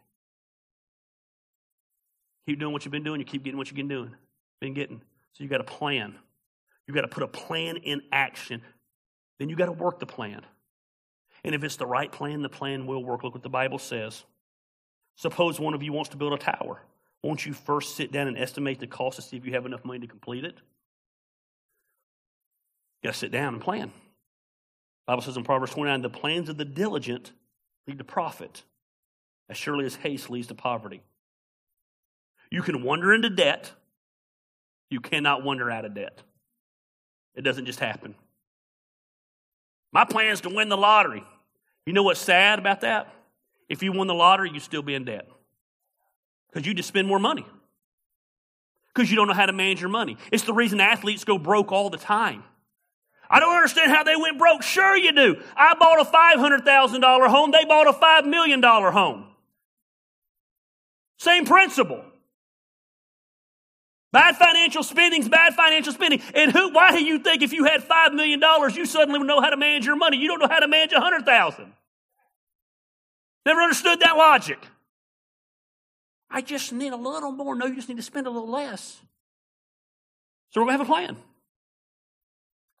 Keep 2.46 2.58
doing 2.58 2.72
what 2.72 2.84
you've 2.84 2.92
been 2.92 3.04
doing, 3.04 3.20
you 3.20 3.26
keep 3.26 3.44
getting 3.44 3.58
what 3.58 3.68
you've 3.68 3.76
been 3.76 3.88
doing, 3.88 4.14
been 4.60 4.74
getting. 4.74 5.00
So 5.32 5.44
you 5.44 5.50
got 5.50 5.60
a 5.60 5.64
plan. 5.64 6.14
You've 6.86 6.94
got 6.94 7.02
to 7.02 7.08
put 7.08 7.22
a 7.22 7.28
plan 7.28 7.76
in 7.76 8.02
action. 8.12 8.62
Then 9.38 9.48
you've 9.48 9.58
got 9.58 9.66
to 9.66 9.72
work 9.72 9.98
the 9.98 10.06
plan. 10.06 10.42
And 11.44 11.54
if 11.54 11.64
it's 11.64 11.76
the 11.76 11.86
right 11.86 12.10
plan, 12.10 12.42
the 12.42 12.48
plan 12.48 12.86
will 12.86 13.04
work. 13.04 13.22
Look 13.22 13.34
what 13.34 13.42
the 13.42 13.48
Bible 13.48 13.78
says. 13.78 14.24
Suppose 15.16 15.60
one 15.60 15.74
of 15.74 15.82
you 15.82 15.92
wants 15.92 16.10
to 16.10 16.16
build 16.16 16.32
a 16.32 16.38
tower. 16.38 16.80
Won't 17.22 17.46
you 17.46 17.52
first 17.52 17.96
sit 17.96 18.12
down 18.12 18.28
and 18.28 18.36
estimate 18.36 18.80
the 18.80 18.86
cost 18.86 19.16
to 19.16 19.22
see 19.22 19.36
if 19.36 19.46
you 19.46 19.52
have 19.52 19.66
enough 19.66 19.84
money 19.84 20.00
to 20.00 20.06
complete 20.06 20.44
it? 20.44 20.56
You 23.02 23.08
got 23.08 23.12
to 23.12 23.18
sit 23.18 23.32
down 23.32 23.54
and 23.54 23.62
plan. 23.62 23.88
The 23.88 23.92
Bible 25.12 25.22
says 25.22 25.36
in 25.36 25.44
Proverbs 25.44 25.72
29 25.72 26.02
the 26.02 26.10
plans 26.10 26.48
of 26.48 26.56
the 26.56 26.64
diligent 26.64 27.32
lead 27.86 27.98
to 27.98 28.04
profit, 28.04 28.62
as 29.48 29.56
surely 29.56 29.84
as 29.84 29.96
haste 29.96 30.30
leads 30.30 30.48
to 30.48 30.54
poverty. 30.54 31.02
You 32.50 32.62
can 32.62 32.82
wander 32.82 33.12
into 33.12 33.30
debt, 33.30 33.72
you 34.90 35.00
cannot 35.00 35.42
wander 35.44 35.70
out 35.70 35.84
of 35.84 35.94
debt. 35.94 36.22
It 37.34 37.42
doesn't 37.42 37.66
just 37.66 37.80
happen. 37.80 38.14
My 39.92 40.04
plan 40.04 40.32
is 40.32 40.40
to 40.42 40.50
win 40.50 40.68
the 40.68 40.76
lottery. 40.76 41.24
You 41.86 41.92
know 41.92 42.02
what's 42.02 42.20
sad 42.20 42.58
about 42.58 42.80
that? 42.80 43.12
If 43.68 43.82
you 43.82 43.92
won 43.92 44.06
the 44.06 44.14
lottery, 44.14 44.50
you'd 44.52 44.62
still 44.62 44.82
be 44.82 44.94
in 44.94 45.04
debt. 45.04 45.28
Because 46.48 46.66
you 46.66 46.74
just 46.74 46.88
spend 46.88 47.08
more 47.08 47.18
money. 47.18 47.46
Because 48.94 49.10
you 49.10 49.16
don't 49.16 49.26
know 49.26 49.34
how 49.34 49.46
to 49.46 49.52
manage 49.52 49.80
your 49.80 49.90
money. 49.90 50.16
It's 50.30 50.44
the 50.44 50.52
reason 50.52 50.80
athletes 50.80 51.24
go 51.24 51.38
broke 51.38 51.72
all 51.72 51.90
the 51.90 51.98
time. 51.98 52.44
I 53.28 53.40
don't 53.40 53.54
understand 53.54 53.90
how 53.90 54.04
they 54.04 54.16
went 54.16 54.38
broke. 54.38 54.62
Sure, 54.62 54.96
you 54.96 55.12
do. 55.12 55.42
I 55.56 55.74
bought 55.74 56.00
a 56.00 56.04
$500,000 56.04 57.28
home, 57.28 57.50
they 57.50 57.64
bought 57.64 57.88
a 57.88 57.92
$5 57.92 58.26
million 58.26 58.62
home. 58.62 59.26
Same 61.18 61.44
principle. 61.44 62.04
Bad 64.14 64.36
financial 64.36 64.84
spending 64.84 65.22
is 65.22 65.28
bad 65.28 65.54
financial 65.54 65.92
spending. 65.92 66.22
And 66.36 66.52
who, 66.52 66.72
why 66.72 66.92
do 66.92 67.04
you 67.04 67.18
think 67.18 67.42
if 67.42 67.52
you 67.52 67.64
had 67.64 67.82
$5 67.82 68.14
million, 68.14 68.40
you 68.72 68.86
suddenly 68.86 69.18
would 69.18 69.26
know 69.26 69.40
how 69.40 69.50
to 69.50 69.56
manage 69.56 69.84
your 69.84 69.96
money? 69.96 70.18
You 70.18 70.28
don't 70.28 70.38
know 70.38 70.46
how 70.46 70.60
to 70.60 70.68
manage 70.68 70.92
a 70.92 71.00
100000 71.00 71.72
Never 73.44 73.60
understood 73.60 73.98
that 74.00 74.16
logic. 74.16 74.64
I 76.30 76.42
just 76.42 76.72
need 76.72 76.92
a 76.92 76.96
little 76.96 77.32
more. 77.32 77.56
No, 77.56 77.66
you 77.66 77.74
just 77.74 77.88
need 77.88 77.96
to 77.96 78.04
spend 78.04 78.28
a 78.28 78.30
little 78.30 78.48
less. 78.48 79.00
So 80.50 80.60
we're 80.60 80.68
to 80.68 80.72
have 80.72 80.80
a 80.80 80.84
plan. 80.84 81.16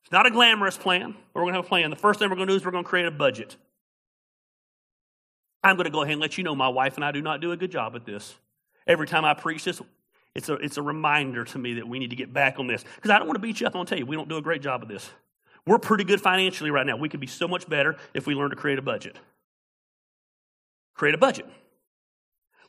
It's 0.04 0.12
not 0.12 0.26
a 0.26 0.30
glamorous 0.30 0.76
plan, 0.76 1.16
but 1.34 1.40
we're 1.40 1.50
to 1.50 1.56
have 1.56 1.64
a 1.64 1.68
plan. 1.68 1.90
The 1.90 1.96
first 1.96 2.20
thing 2.20 2.30
we're 2.30 2.36
to 2.36 2.46
do 2.46 2.54
is 2.54 2.64
we're 2.64 2.70
to 2.70 2.84
create 2.84 3.06
a 3.06 3.10
budget. 3.10 3.56
I'm 5.64 5.76
to 5.78 5.90
go 5.90 6.02
ahead 6.02 6.12
and 6.12 6.20
let 6.20 6.38
you 6.38 6.44
know 6.44 6.54
my 6.54 6.68
wife 6.68 6.94
and 6.94 7.04
I 7.04 7.10
do 7.10 7.20
not 7.20 7.40
do 7.40 7.50
a 7.50 7.56
good 7.56 7.72
job 7.72 7.96
at 7.96 8.06
this. 8.06 8.36
Every 8.86 9.08
time 9.08 9.24
I 9.24 9.34
preach 9.34 9.64
this, 9.64 9.82
it's 10.34 10.48
a, 10.48 10.54
it's 10.54 10.76
a 10.76 10.82
reminder 10.82 11.44
to 11.44 11.58
me 11.58 11.74
that 11.74 11.86
we 11.86 11.98
need 11.98 12.10
to 12.10 12.16
get 12.16 12.32
back 12.32 12.58
on 12.58 12.66
this. 12.66 12.84
Because 12.96 13.10
I 13.10 13.18
don't 13.18 13.28
want 13.28 13.36
to 13.36 13.40
beat 13.40 13.60
you 13.60 13.66
up. 13.66 13.74
I 13.74 13.78
want 13.78 13.88
to 13.88 13.94
tell 13.94 13.98
you, 13.98 14.06
we 14.06 14.16
don't 14.16 14.28
do 14.28 14.36
a 14.36 14.42
great 14.42 14.62
job 14.62 14.82
of 14.82 14.88
this. 14.88 15.08
We're 15.66 15.78
pretty 15.78 16.04
good 16.04 16.20
financially 16.20 16.70
right 16.70 16.86
now. 16.86 16.96
We 16.96 17.08
could 17.08 17.20
be 17.20 17.26
so 17.26 17.48
much 17.48 17.68
better 17.68 17.96
if 18.12 18.26
we 18.26 18.34
learn 18.34 18.50
to 18.50 18.56
create 18.56 18.78
a 18.78 18.82
budget. 18.82 19.18
Create 20.94 21.14
a 21.14 21.18
budget. 21.18 21.46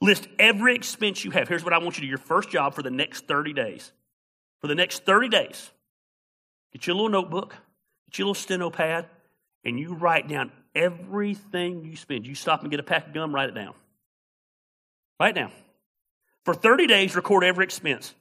List 0.02 0.28
every 0.40 0.76
expense 0.76 1.26
you 1.26 1.32
have. 1.32 1.48
Here's 1.48 1.64
what 1.64 1.74
I 1.74 1.78
want 1.80 1.98
you 1.98 2.02
to 2.02 2.02
do 2.02 2.08
your 2.08 2.18
first 2.18 2.50
job 2.50 2.74
for 2.74 2.84
the 2.84 2.92
next 2.92 3.28
30 3.28 3.54
days. 3.54 3.92
For 4.62 4.68
the 4.68 4.76
next 4.76 5.06
30 5.06 5.30
days, 5.30 5.72
get 6.72 6.88
you 6.88 6.94
a 6.94 6.96
little 6.96 7.10
notebook, 7.10 7.56
get 8.10 8.20
you 8.20 8.26
a 8.26 8.28
little 8.28 8.34
steno 8.36 8.70
pad, 8.70 9.08
and 9.64 9.80
you 9.80 9.94
write 9.94 10.28
down 10.28 10.52
everything 10.74 11.84
you 11.86 11.96
spend. 11.96 12.26
You 12.26 12.36
stop 12.36 12.62
and 12.62 12.72
get 12.72 12.80
a 12.80 12.84
pack 12.84 13.08
of 13.08 13.14
gum, 13.14 13.34
write 13.34 13.50
it 13.50 13.56
down. 13.56 13.74
Write 15.20 15.38
it 15.38 15.40
down. 15.40 15.52
For 16.46 16.54
30 16.54 16.88
days, 16.88 17.16
record 17.16 17.44
every 17.44 17.66
expense. 17.66 18.14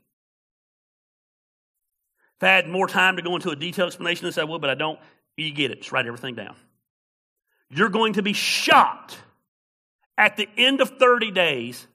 If 2.38 2.42
I 2.42 2.48
had 2.48 2.68
more 2.68 2.88
time 2.88 3.16
to 3.16 3.22
go 3.22 3.36
into 3.36 3.50
a 3.50 3.56
detailed 3.56 3.88
explanation 3.88 4.26
of 4.26 4.34
this, 4.34 4.38
I 4.42 4.44
would, 4.44 4.60
but 4.60 4.70
I 4.70 4.74
don't. 4.74 4.98
You 5.36 5.52
get 5.52 5.70
it. 5.70 5.80
Just 5.80 5.92
write 5.92 6.06
everything 6.06 6.34
down. 6.34 6.56
You're 7.70 7.90
going 7.90 8.14
to 8.14 8.22
be 8.22 8.32
shocked 8.32 9.18
at 10.16 10.36
the 10.36 10.48
end 10.56 10.80
of 10.80 10.90
30 10.98 11.30
days 11.32 11.86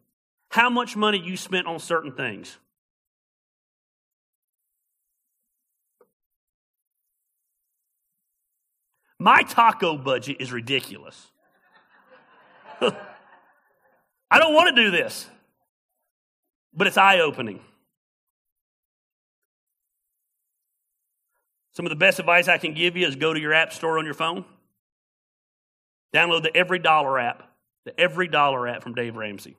how 0.49 0.69
much 0.69 0.95
money 0.95 1.19
you 1.19 1.37
spent 1.37 1.67
on 1.67 1.79
certain 1.79 2.11
things. 2.11 2.57
My 9.19 9.43
taco 9.43 9.97
budget 9.97 10.37
is 10.39 10.51
ridiculous. 10.51 11.27
I 12.81 14.39
don't 14.39 14.53
want 14.53 14.75
to 14.75 14.83
do 14.83 14.91
this, 14.91 15.27
but 16.73 16.87
it's 16.87 16.97
eye 16.97 17.19
opening. 17.19 17.59
Some 21.73 21.85
of 21.85 21.89
the 21.91 21.95
best 21.95 22.19
advice 22.19 22.47
I 22.47 22.57
can 22.57 22.73
give 22.73 22.97
you 22.97 23.07
is 23.07 23.15
go 23.15 23.33
to 23.33 23.39
your 23.39 23.53
app 23.53 23.71
store 23.71 23.99
on 23.99 24.05
your 24.05 24.13
phone, 24.13 24.43
download 26.13 26.43
the 26.43 26.55
Every 26.55 26.79
Dollar 26.79 27.17
app, 27.19 27.43
the 27.85 27.97
Every 27.99 28.27
Dollar 28.27 28.67
app 28.67 28.83
from 28.83 28.95
Dave 28.95 29.15
Ramsey. 29.15 29.55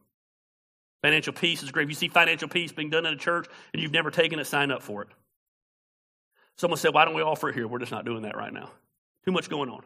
Financial 1.02 1.32
peace 1.32 1.62
is 1.62 1.70
great. 1.70 1.84
If 1.84 1.90
you 1.90 1.94
see 1.94 2.08
financial 2.08 2.48
peace 2.48 2.72
being 2.72 2.90
done 2.90 3.06
in 3.06 3.14
a 3.14 3.16
church 3.16 3.46
and 3.72 3.82
you've 3.82 3.92
never 3.92 4.10
taken 4.10 4.38
it, 4.38 4.46
sign 4.46 4.70
up 4.70 4.82
for 4.82 5.02
it. 5.02 5.08
Someone 6.58 6.76
said, 6.76 6.92
Why 6.92 7.06
don't 7.06 7.14
we 7.14 7.22
offer 7.22 7.48
it 7.48 7.54
here? 7.54 7.66
We're 7.66 7.78
just 7.78 7.92
not 7.92 8.04
doing 8.04 8.22
that 8.22 8.36
right 8.36 8.52
now. 8.52 8.70
Too 9.24 9.32
much 9.32 9.48
going 9.48 9.70
on. 9.70 9.80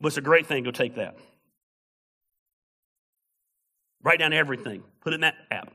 But 0.00 0.08
it's 0.08 0.16
a 0.16 0.22
great 0.22 0.46
thing. 0.46 0.64
Go 0.64 0.72
take 0.72 0.96
that. 0.96 1.16
Write 4.02 4.18
down 4.18 4.32
everything. 4.32 4.82
Put 5.00 5.12
it 5.12 5.16
in 5.16 5.20
that 5.22 5.36
app. 5.50 5.72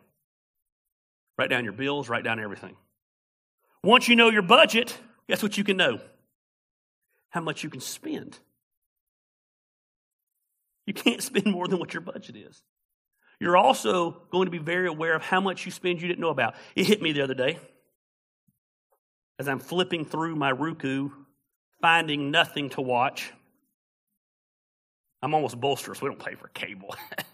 Write 1.37 1.49
down 1.49 1.63
your 1.63 1.73
bills, 1.73 2.09
write 2.09 2.23
down 2.23 2.39
everything. 2.39 2.75
Once 3.83 4.07
you 4.07 4.15
know 4.15 4.29
your 4.29 4.41
budget, 4.41 4.95
guess 5.27 5.41
what 5.41 5.57
you 5.57 5.63
can 5.63 5.77
know? 5.77 5.99
How 7.29 7.41
much 7.41 7.63
you 7.63 7.69
can 7.69 7.81
spend. 7.81 8.37
You 10.85 10.93
can't 10.93 11.23
spend 11.23 11.47
more 11.47 11.67
than 11.67 11.79
what 11.79 11.93
your 11.93 12.01
budget 12.01 12.35
is. 12.35 12.61
You're 13.39 13.57
also 13.57 14.21
going 14.29 14.45
to 14.45 14.51
be 14.51 14.59
very 14.59 14.87
aware 14.87 15.15
of 15.15 15.23
how 15.23 15.41
much 15.41 15.65
you 15.65 15.71
spend 15.71 16.01
you 16.01 16.07
didn't 16.07 16.19
know 16.19 16.29
about. 16.29 16.55
It 16.75 16.85
hit 16.85 17.01
me 17.01 17.11
the 17.11 17.21
other 17.21 17.33
day 17.33 17.57
as 19.39 19.47
I'm 19.47 19.59
flipping 19.59 20.05
through 20.05 20.35
my 20.35 20.51
Roku 20.51 21.09
finding 21.81 22.29
nothing 22.29 22.69
to 22.69 22.81
watch. 22.81 23.33
I'm 25.23 25.33
almost 25.33 25.59
bolsterous. 25.59 26.01
We 26.01 26.09
don't 26.09 26.23
pay 26.23 26.35
for 26.35 26.49
cable. 26.49 26.95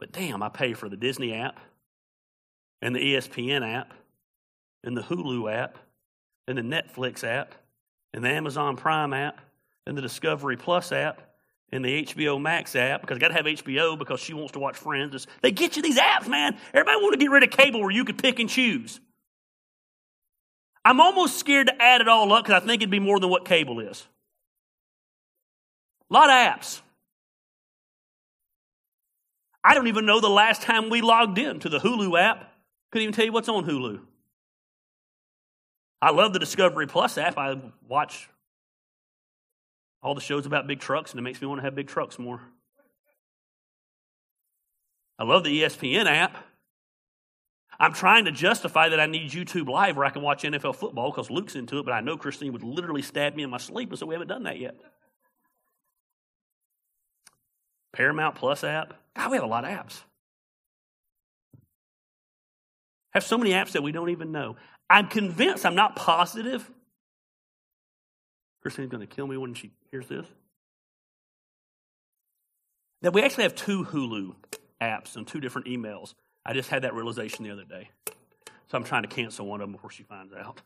but 0.00 0.10
damn, 0.10 0.42
I 0.42 0.48
pay 0.48 0.74
for 0.74 0.88
the 0.88 0.96
Disney 0.96 1.32
app 1.32 1.60
and 2.82 2.94
the 2.94 3.00
ESPN 3.00 3.66
app 3.66 3.92
and 4.82 4.96
the 4.96 5.02
Hulu 5.02 5.52
app 5.52 5.78
and 6.48 6.58
the 6.58 6.62
Netflix 6.62 7.24
app 7.24 7.54
and 8.12 8.24
the 8.24 8.28
Amazon 8.28 8.76
Prime 8.76 9.12
app 9.12 9.40
and 9.86 9.96
the 9.96 10.02
Discovery 10.02 10.56
Plus 10.56 10.92
app 10.92 11.22
and 11.72 11.84
the 11.84 12.04
HBO 12.04 12.40
Max 12.40 12.74
app 12.74 13.00
because 13.00 13.16
I 13.16 13.20
got 13.20 13.28
to 13.28 13.34
have 13.34 13.46
HBO 13.46 13.98
because 13.98 14.20
she 14.20 14.34
wants 14.34 14.52
to 14.52 14.58
watch 14.58 14.76
Friends. 14.76 15.26
They 15.42 15.52
get 15.52 15.76
you 15.76 15.82
these 15.82 15.98
apps, 15.98 16.28
man. 16.28 16.56
Everybody 16.74 17.02
want 17.02 17.12
to 17.12 17.18
get 17.18 17.30
rid 17.30 17.42
of 17.42 17.50
cable 17.50 17.80
where 17.80 17.90
you 17.90 18.04
could 18.04 18.18
pick 18.18 18.38
and 18.40 18.48
choose. 18.48 19.00
I'm 20.84 21.00
almost 21.00 21.38
scared 21.38 21.66
to 21.66 21.82
add 21.82 22.00
it 22.00 22.08
all 22.08 22.32
up 22.32 22.44
because 22.44 22.62
I 22.62 22.66
think 22.66 22.82
it'd 22.82 22.90
be 22.90 22.98
more 22.98 23.20
than 23.20 23.30
what 23.30 23.44
cable 23.44 23.80
is. 23.80 24.06
A 26.10 26.14
lot 26.14 26.30
of 26.30 26.34
apps. 26.34 26.80
I 29.62 29.74
don't 29.74 29.88
even 29.88 30.06
know 30.06 30.20
the 30.20 30.28
last 30.28 30.62
time 30.62 30.88
we 30.88 31.02
logged 31.02 31.38
in 31.38 31.60
to 31.60 31.68
the 31.68 31.78
Hulu 31.78 32.18
app. 32.18 32.49
Couldn't 32.90 33.04
even 33.04 33.14
tell 33.14 33.24
you 33.24 33.32
what's 33.32 33.48
on 33.48 33.64
Hulu. 33.64 34.00
I 36.02 36.10
love 36.10 36.32
the 36.32 36.38
Discovery 36.38 36.86
Plus 36.86 37.18
app. 37.18 37.36
I 37.38 37.60
watch 37.88 38.28
all 40.02 40.14
the 40.14 40.20
shows 40.20 40.46
about 40.46 40.66
big 40.66 40.80
trucks, 40.80 41.10
and 41.10 41.18
it 41.18 41.22
makes 41.22 41.40
me 41.40 41.46
want 41.46 41.58
to 41.60 41.64
have 41.64 41.74
big 41.74 41.88
trucks 41.88 42.18
more. 42.18 42.40
I 45.18 45.24
love 45.24 45.44
the 45.44 45.62
ESPN 45.62 46.06
app. 46.06 46.36
I'm 47.78 47.92
trying 47.92 48.24
to 48.24 48.32
justify 48.32 48.88
that 48.90 49.00
I 49.00 49.06
need 49.06 49.30
YouTube 49.30 49.68
Live 49.68 49.96
where 49.96 50.06
I 50.06 50.10
can 50.10 50.22
watch 50.22 50.42
NFL 50.42 50.76
football 50.76 51.10
because 51.10 51.30
Luke's 51.30 51.54
into 51.54 51.78
it, 51.78 51.84
but 51.84 51.92
I 51.92 52.00
know 52.00 52.16
Christine 52.16 52.52
would 52.52 52.62
literally 52.62 53.02
stab 53.02 53.34
me 53.34 53.42
in 53.42 53.50
my 53.50 53.58
sleep, 53.58 53.90
and 53.90 53.98
so 53.98 54.06
we 54.06 54.14
haven't 54.14 54.28
done 54.28 54.44
that 54.44 54.58
yet. 54.58 54.76
Paramount 57.92 58.34
Plus 58.36 58.64
app. 58.64 58.94
God, 59.16 59.30
we 59.30 59.36
have 59.36 59.44
a 59.44 59.48
lot 59.48 59.64
of 59.64 59.70
apps. 59.70 60.02
Have 63.12 63.24
so 63.24 63.36
many 63.36 63.50
apps 63.50 63.72
that 63.72 63.82
we 63.82 63.92
don't 63.92 64.10
even 64.10 64.32
know. 64.32 64.56
I'm 64.88 65.08
convinced, 65.08 65.66
I'm 65.66 65.74
not 65.74 65.96
positive. 65.96 66.68
Christine's 68.62 68.90
going 68.90 69.06
to 69.06 69.12
kill 69.12 69.26
me 69.26 69.36
when 69.36 69.54
she 69.54 69.72
hears 69.90 70.06
this. 70.06 70.26
That 73.02 73.12
we 73.12 73.22
actually 73.22 73.44
have 73.44 73.54
two 73.54 73.84
Hulu 73.84 74.34
apps 74.80 75.16
and 75.16 75.26
two 75.26 75.40
different 75.40 75.66
emails. 75.66 76.14
I 76.44 76.52
just 76.52 76.68
had 76.68 76.82
that 76.82 76.94
realization 76.94 77.44
the 77.44 77.50
other 77.50 77.64
day. 77.64 77.90
So 78.68 78.78
I'm 78.78 78.84
trying 78.84 79.02
to 79.02 79.08
cancel 79.08 79.46
one 79.46 79.60
of 79.60 79.66
them 79.66 79.72
before 79.72 79.90
she 79.90 80.02
finds 80.02 80.32
out. 80.32 80.60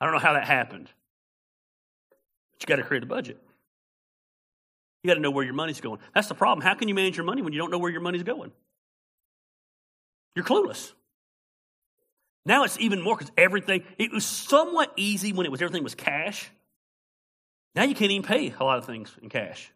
I 0.00 0.04
don't 0.04 0.14
know 0.14 0.20
how 0.20 0.34
that 0.34 0.44
happened. 0.44 0.90
But 2.52 2.62
you 2.62 2.66
got 2.66 2.76
to 2.76 2.82
create 2.82 3.02
a 3.02 3.06
budget. 3.06 3.40
You 5.02 5.08
got 5.08 5.14
to 5.14 5.20
know 5.20 5.30
where 5.30 5.44
your 5.44 5.54
money's 5.54 5.80
going. 5.80 6.00
That's 6.14 6.28
the 6.28 6.34
problem. 6.34 6.64
How 6.64 6.74
can 6.74 6.88
you 6.88 6.94
manage 6.94 7.16
your 7.16 7.26
money 7.26 7.42
when 7.42 7.52
you 7.52 7.58
don't 7.58 7.70
know 7.70 7.78
where 7.78 7.90
your 7.90 8.00
money's 8.00 8.22
going? 8.22 8.52
You're 10.34 10.44
clueless. 10.44 10.92
Now 12.46 12.64
it's 12.64 12.78
even 12.78 13.00
more 13.00 13.16
because 13.16 13.32
everything, 13.36 13.84
it 13.98 14.12
was 14.12 14.24
somewhat 14.24 14.92
easy 14.96 15.32
when 15.32 15.46
it 15.46 15.52
was 15.52 15.62
everything 15.62 15.82
was 15.82 15.94
cash. 15.94 16.50
Now 17.74 17.84
you 17.84 17.94
can't 17.94 18.10
even 18.10 18.26
pay 18.26 18.52
a 18.58 18.64
lot 18.64 18.78
of 18.78 18.84
things 18.84 19.14
in 19.22 19.28
cash. 19.28 19.72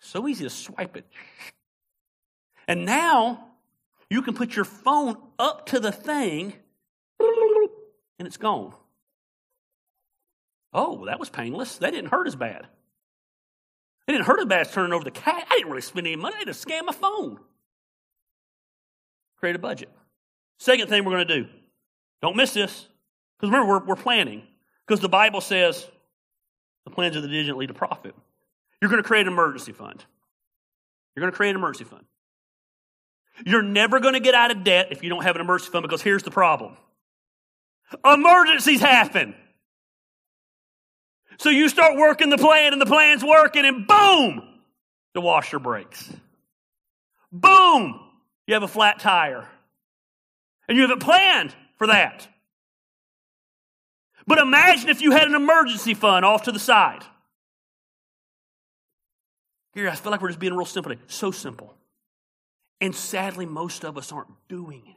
So 0.00 0.26
easy 0.28 0.44
to 0.44 0.50
swipe 0.50 0.96
it. 0.96 1.06
And 2.66 2.84
now 2.84 3.44
you 4.10 4.22
can 4.22 4.34
put 4.34 4.56
your 4.56 4.64
phone 4.64 5.16
up 5.38 5.66
to 5.66 5.80
the 5.80 5.92
thing 5.92 6.54
and 8.18 8.26
it's 8.26 8.36
gone. 8.36 8.74
Oh, 10.72 11.06
that 11.06 11.18
was 11.18 11.30
painless. 11.30 11.78
That 11.78 11.92
didn't 11.92 12.10
hurt 12.10 12.26
as 12.26 12.36
bad. 12.36 12.66
It 14.06 14.12
didn't 14.12 14.26
hurt 14.26 14.40
as 14.40 14.46
bad 14.46 14.60
as 14.62 14.72
turning 14.72 14.92
over 14.92 15.04
the 15.04 15.10
cash. 15.10 15.44
I 15.50 15.56
didn't 15.56 15.70
really 15.70 15.82
spend 15.82 16.06
any 16.06 16.16
money. 16.16 16.36
I 16.36 16.38
had 16.40 16.48
to 16.48 16.54
scan 16.54 16.86
my 16.86 16.92
phone. 16.92 17.38
Create 19.38 19.56
a 19.56 19.58
budget. 19.58 19.88
Second 20.58 20.88
thing 20.88 21.04
we're 21.04 21.12
going 21.12 21.28
to 21.28 21.42
do. 21.42 21.48
Don't 22.20 22.36
miss 22.36 22.52
this. 22.52 22.86
Because 23.38 23.52
remember, 23.52 23.68
we're, 23.68 23.84
we're 23.84 24.02
planning. 24.02 24.42
Because 24.86 25.00
the 25.00 25.08
Bible 25.08 25.40
says 25.40 25.86
the 26.84 26.90
plans 26.90 27.16
of 27.16 27.22
the 27.22 27.28
diligent 27.28 27.58
lead 27.58 27.68
to 27.68 27.74
profit. 27.74 28.14
You're 28.80 28.90
going 28.90 29.02
to 29.02 29.06
create 29.06 29.26
an 29.26 29.32
emergency 29.32 29.72
fund. 29.72 30.04
You're 31.14 31.22
going 31.22 31.32
to 31.32 31.36
create 31.36 31.50
an 31.50 31.56
emergency 31.56 31.84
fund. 31.84 32.04
You're 33.44 33.62
never 33.62 34.00
going 34.00 34.14
to 34.14 34.20
get 34.20 34.34
out 34.34 34.50
of 34.50 34.64
debt 34.64 34.88
if 34.90 35.02
you 35.02 35.08
don't 35.08 35.22
have 35.22 35.36
an 35.36 35.40
emergency 35.40 35.70
fund 35.70 35.82
because 35.82 36.02
here's 36.02 36.22
the 36.22 36.30
problem 36.30 36.76
emergencies 38.04 38.80
happen. 38.80 39.34
So 41.38 41.50
you 41.50 41.68
start 41.68 41.96
working 41.96 42.30
the 42.30 42.38
plan 42.38 42.72
and 42.72 42.82
the 42.82 42.86
plan's 42.86 43.24
working 43.24 43.64
and 43.64 43.86
boom, 43.86 44.42
the 45.14 45.20
washer 45.20 45.58
breaks. 45.58 46.12
Boom, 47.30 48.00
you 48.48 48.54
have 48.54 48.64
a 48.64 48.68
flat 48.68 48.98
tire. 48.98 49.46
And 50.68 50.76
you 50.76 50.82
haven't 50.82 51.00
planned 51.00 51.54
for 51.76 51.86
that. 51.86 52.26
But 54.26 54.38
imagine 54.38 54.88
if 54.88 55.00
you 55.00 55.12
had 55.12 55.28
an 55.28 55.34
emergency 55.34 55.94
fund 55.94 56.24
off 56.24 56.44
to 56.44 56.52
the 56.52 56.58
side. 56.58 57.04
Here, 59.74 59.88
I 59.88 59.94
feel 59.94 60.10
like 60.10 60.22
we're 60.22 60.28
just 60.28 60.40
being 60.40 60.54
real 60.54 60.64
simple 60.64 60.90
today. 60.90 61.02
So 61.06 61.30
simple. 61.30 61.74
And 62.80 62.94
sadly, 62.94 63.44
most 63.46 63.84
of 63.84 63.98
us 63.98 64.12
aren't 64.12 64.30
doing 64.48 64.82
it. 64.86 64.96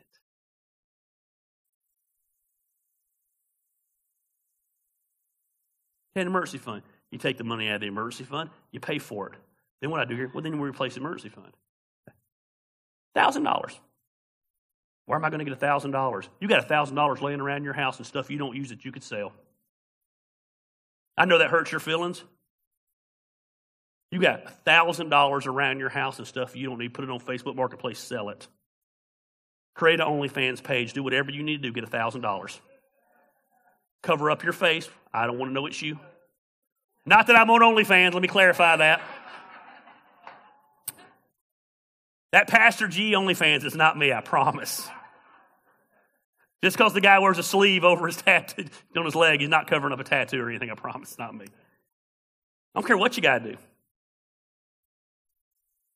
Had 6.16 6.22
an 6.22 6.28
emergency 6.28 6.58
fund. 6.58 6.84
You 7.10 7.18
take 7.18 7.38
the 7.38 7.44
money 7.44 7.68
out 7.68 7.76
of 7.76 7.82
the 7.82 7.88
emergency 7.88 8.24
fund, 8.24 8.50
you 8.72 8.80
pay 8.80 8.98
for 8.98 9.28
it. 9.28 9.36
Then 9.82 9.90
what 9.90 10.00
I 10.00 10.06
do 10.06 10.16
here? 10.16 10.32
Well, 10.34 10.42
then 10.42 10.58
we 10.60 10.70
replace 10.70 10.94
the 10.94 11.02
emergency 11.02 11.30
fund. 11.30 11.52
Thousand 13.14 13.44
dollars. 13.44 13.80
Where 15.06 15.18
am 15.18 15.26
I 15.26 15.30
going 15.30 15.40
to 15.40 15.46
get 15.46 15.60
thousand 15.60 15.92
dollars? 15.92 16.30
You 16.40 16.48
got 16.48 16.68
thousand 16.68 16.96
dollars 16.96 17.22
laying 17.22 17.42
around 17.42 17.64
your 17.64 17.74
house 17.74 17.98
and 17.98 18.06
stuff 18.06 18.30
you 18.30 18.38
don't 18.38 18.56
use 18.56 18.70
that 18.70 18.86
you 18.86 18.92
could 18.92 19.04
sell. 19.04 19.34
I 21.18 21.26
know 21.26 21.40
that 21.40 21.50
hurts 21.50 21.72
your 21.72 21.80
feelings. 21.80 22.24
You 24.12 24.20
got 24.20 24.64
thousand 24.66 25.10
dollars 25.10 25.48
around 25.48 25.80
your 25.80 25.90
house 25.90 26.18
and 26.18 26.28
stuff 26.28 26.56
you 26.56 26.68
don't 26.68 26.80
need. 26.80 26.94
Put 26.94 27.04
it 27.04 27.10
on 27.10 27.20
Facebook 27.20 27.56
Marketplace, 27.56 28.00
sell 28.00 28.30
it. 28.30 28.48
Create 29.74 30.00
an 30.00 30.08
OnlyFans 30.08 30.62
page. 30.64 30.94
Do 30.94 31.04
whatever 31.04 31.32
you 31.32 31.44
need 31.44 31.62
to 31.62 31.70
do. 31.70 31.74
Get 31.74 31.88
thousand 31.90 32.22
dollars. 32.22 32.60
Cover 34.04 34.32
up 34.32 34.44
your 34.44 34.54
face. 34.54 34.90
I 35.14 35.28
don't 35.28 35.38
want 35.38 35.50
to 35.50 35.54
know 35.54 35.66
it's 35.66 35.82
you. 35.82 36.00
Not 37.06 37.28
that 37.28 37.36
I'm 37.36 37.50
on 37.50 37.62
OnlyFans. 37.62 38.14
Let 38.14 38.22
me 38.22 38.28
clarify 38.28 38.76
that. 38.78 39.02
That 42.32 42.48
Pastor 42.48 42.88
G 42.88 43.12
OnlyFans 43.12 43.66
is 43.66 43.76
not 43.76 43.98
me, 43.98 44.14
I 44.14 44.22
promise. 44.22 44.88
Just 46.64 46.78
because 46.78 46.94
the 46.94 47.02
guy 47.02 47.20
wears 47.20 47.38
a 47.38 47.44
sleeve 47.44 47.84
over 47.84 48.08
his 48.08 48.18
tattoo 48.22 48.66
on 48.96 49.06
his 49.06 49.16
leg, 49.16 49.42
he's 49.42 49.50
not 49.50 49.68
covering 49.68 49.94
up 49.94 50.00
a 50.00 50.04
tattoo 50.04 50.40
or 50.40 50.50
anything, 50.50 50.70
I 50.70 50.76
promise. 50.76 51.10
It's 51.10 51.20
not 51.20 51.36
me. 51.36 51.46
I 51.46 52.80
don't 52.80 52.88
care 52.88 52.98
what 52.98 53.18
you 53.18 53.24
got 53.24 53.40
to 53.40 53.52
do. 53.52 53.58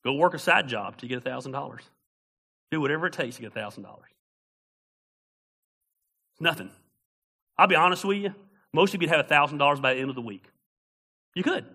Go 0.03 0.13
work 0.13 0.33
a 0.33 0.39
side 0.39 0.67
job 0.67 0.97
to 0.97 1.07
get 1.07 1.23
$1,000. 1.23 1.79
Do 2.71 2.81
whatever 2.81 3.07
it 3.07 3.13
takes 3.13 3.38
to 3.38 3.41
get 3.41 3.53
$1,000. 3.53 3.86
Nothing. 6.39 6.69
I'll 7.57 7.67
be 7.67 7.75
honest 7.75 8.03
with 8.03 8.17
you. 8.17 8.36
Most 8.73 8.93
of 8.93 9.01
you'd 9.01 9.09
have 9.09 9.25
$1,000 9.25 9.81
by 9.81 9.93
the 9.93 9.99
end 9.99 10.09
of 10.09 10.15
the 10.15 10.21
week. 10.21 10.43
You 11.33 11.43
could. 11.43 11.65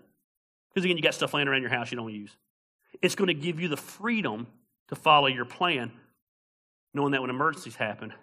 Because 0.69 0.85
again, 0.85 0.97
you 0.97 1.03
got 1.03 1.15
stuff 1.15 1.33
laying 1.33 1.47
around 1.47 1.61
your 1.61 1.71
house 1.71 1.91
you 1.91 1.97
don't 1.97 2.13
use. 2.13 2.35
It's 3.01 3.15
going 3.15 3.27
to 3.27 3.33
give 3.33 3.59
you 3.59 3.67
the 3.67 3.77
freedom 3.77 4.47
to 4.89 4.95
follow 4.95 5.27
your 5.27 5.45
plan, 5.45 5.91
knowing 6.93 7.11
that 7.11 7.21
when 7.21 7.29
emergencies 7.29 7.75
happen. 7.75 8.13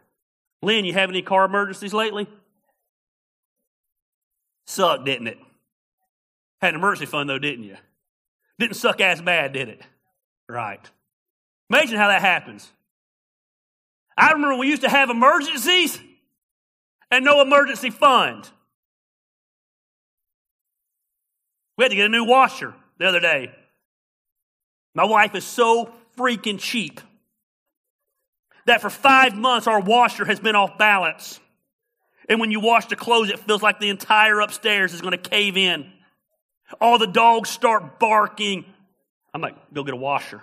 Lynn, 0.62 0.84
you 0.84 0.92
have 0.92 1.10
any 1.10 1.22
car 1.22 1.44
emergencies 1.44 1.92
lately? 1.92 2.28
Sucked, 4.66 5.04
didn't 5.04 5.28
it? 5.28 5.38
Had 6.60 6.74
an 6.74 6.80
emergency 6.80 7.06
fund 7.06 7.30
though, 7.30 7.38
didn't 7.38 7.64
you? 7.64 7.76
Didn't 8.58 8.76
suck 8.76 9.00
as 9.00 9.22
bad, 9.22 9.52
did 9.52 9.68
it? 9.68 9.82
Right. 10.48 10.80
Imagine 11.70 11.96
how 11.96 12.08
that 12.08 12.20
happens. 12.20 12.70
I 14.16 14.32
remember 14.32 14.56
we 14.56 14.68
used 14.68 14.82
to 14.82 14.88
have 14.88 15.10
emergencies 15.10 16.00
and 17.10 17.24
no 17.24 17.40
emergency 17.40 17.90
fund. 17.90 18.48
We 21.76 21.84
had 21.84 21.90
to 21.90 21.96
get 21.96 22.06
a 22.06 22.08
new 22.08 22.24
washer 22.24 22.74
the 22.98 23.06
other 23.06 23.20
day. 23.20 23.54
My 24.98 25.04
wife 25.04 25.36
is 25.36 25.44
so 25.44 25.92
freaking 26.16 26.58
cheap 26.58 27.00
that 28.66 28.80
for 28.80 28.90
five 28.90 29.32
months 29.36 29.68
our 29.68 29.78
washer 29.78 30.24
has 30.24 30.40
been 30.40 30.56
off 30.56 30.76
balance. 30.76 31.38
And 32.28 32.40
when 32.40 32.50
you 32.50 32.58
wash 32.58 32.86
the 32.86 32.96
clothes, 32.96 33.30
it 33.30 33.38
feels 33.38 33.62
like 33.62 33.78
the 33.78 33.90
entire 33.90 34.40
upstairs 34.40 34.94
is 34.94 35.00
going 35.00 35.12
to 35.12 35.30
cave 35.30 35.56
in. 35.56 35.88
All 36.80 36.98
the 36.98 37.06
dogs 37.06 37.48
start 37.48 38.00
barking. 38.00 38.64
I'm 39.32 39.40
like, 39.40 39.54
go 39.72 39.84
get 39.84 39.94
a 39.94 39.96
washer. 39.96 40.42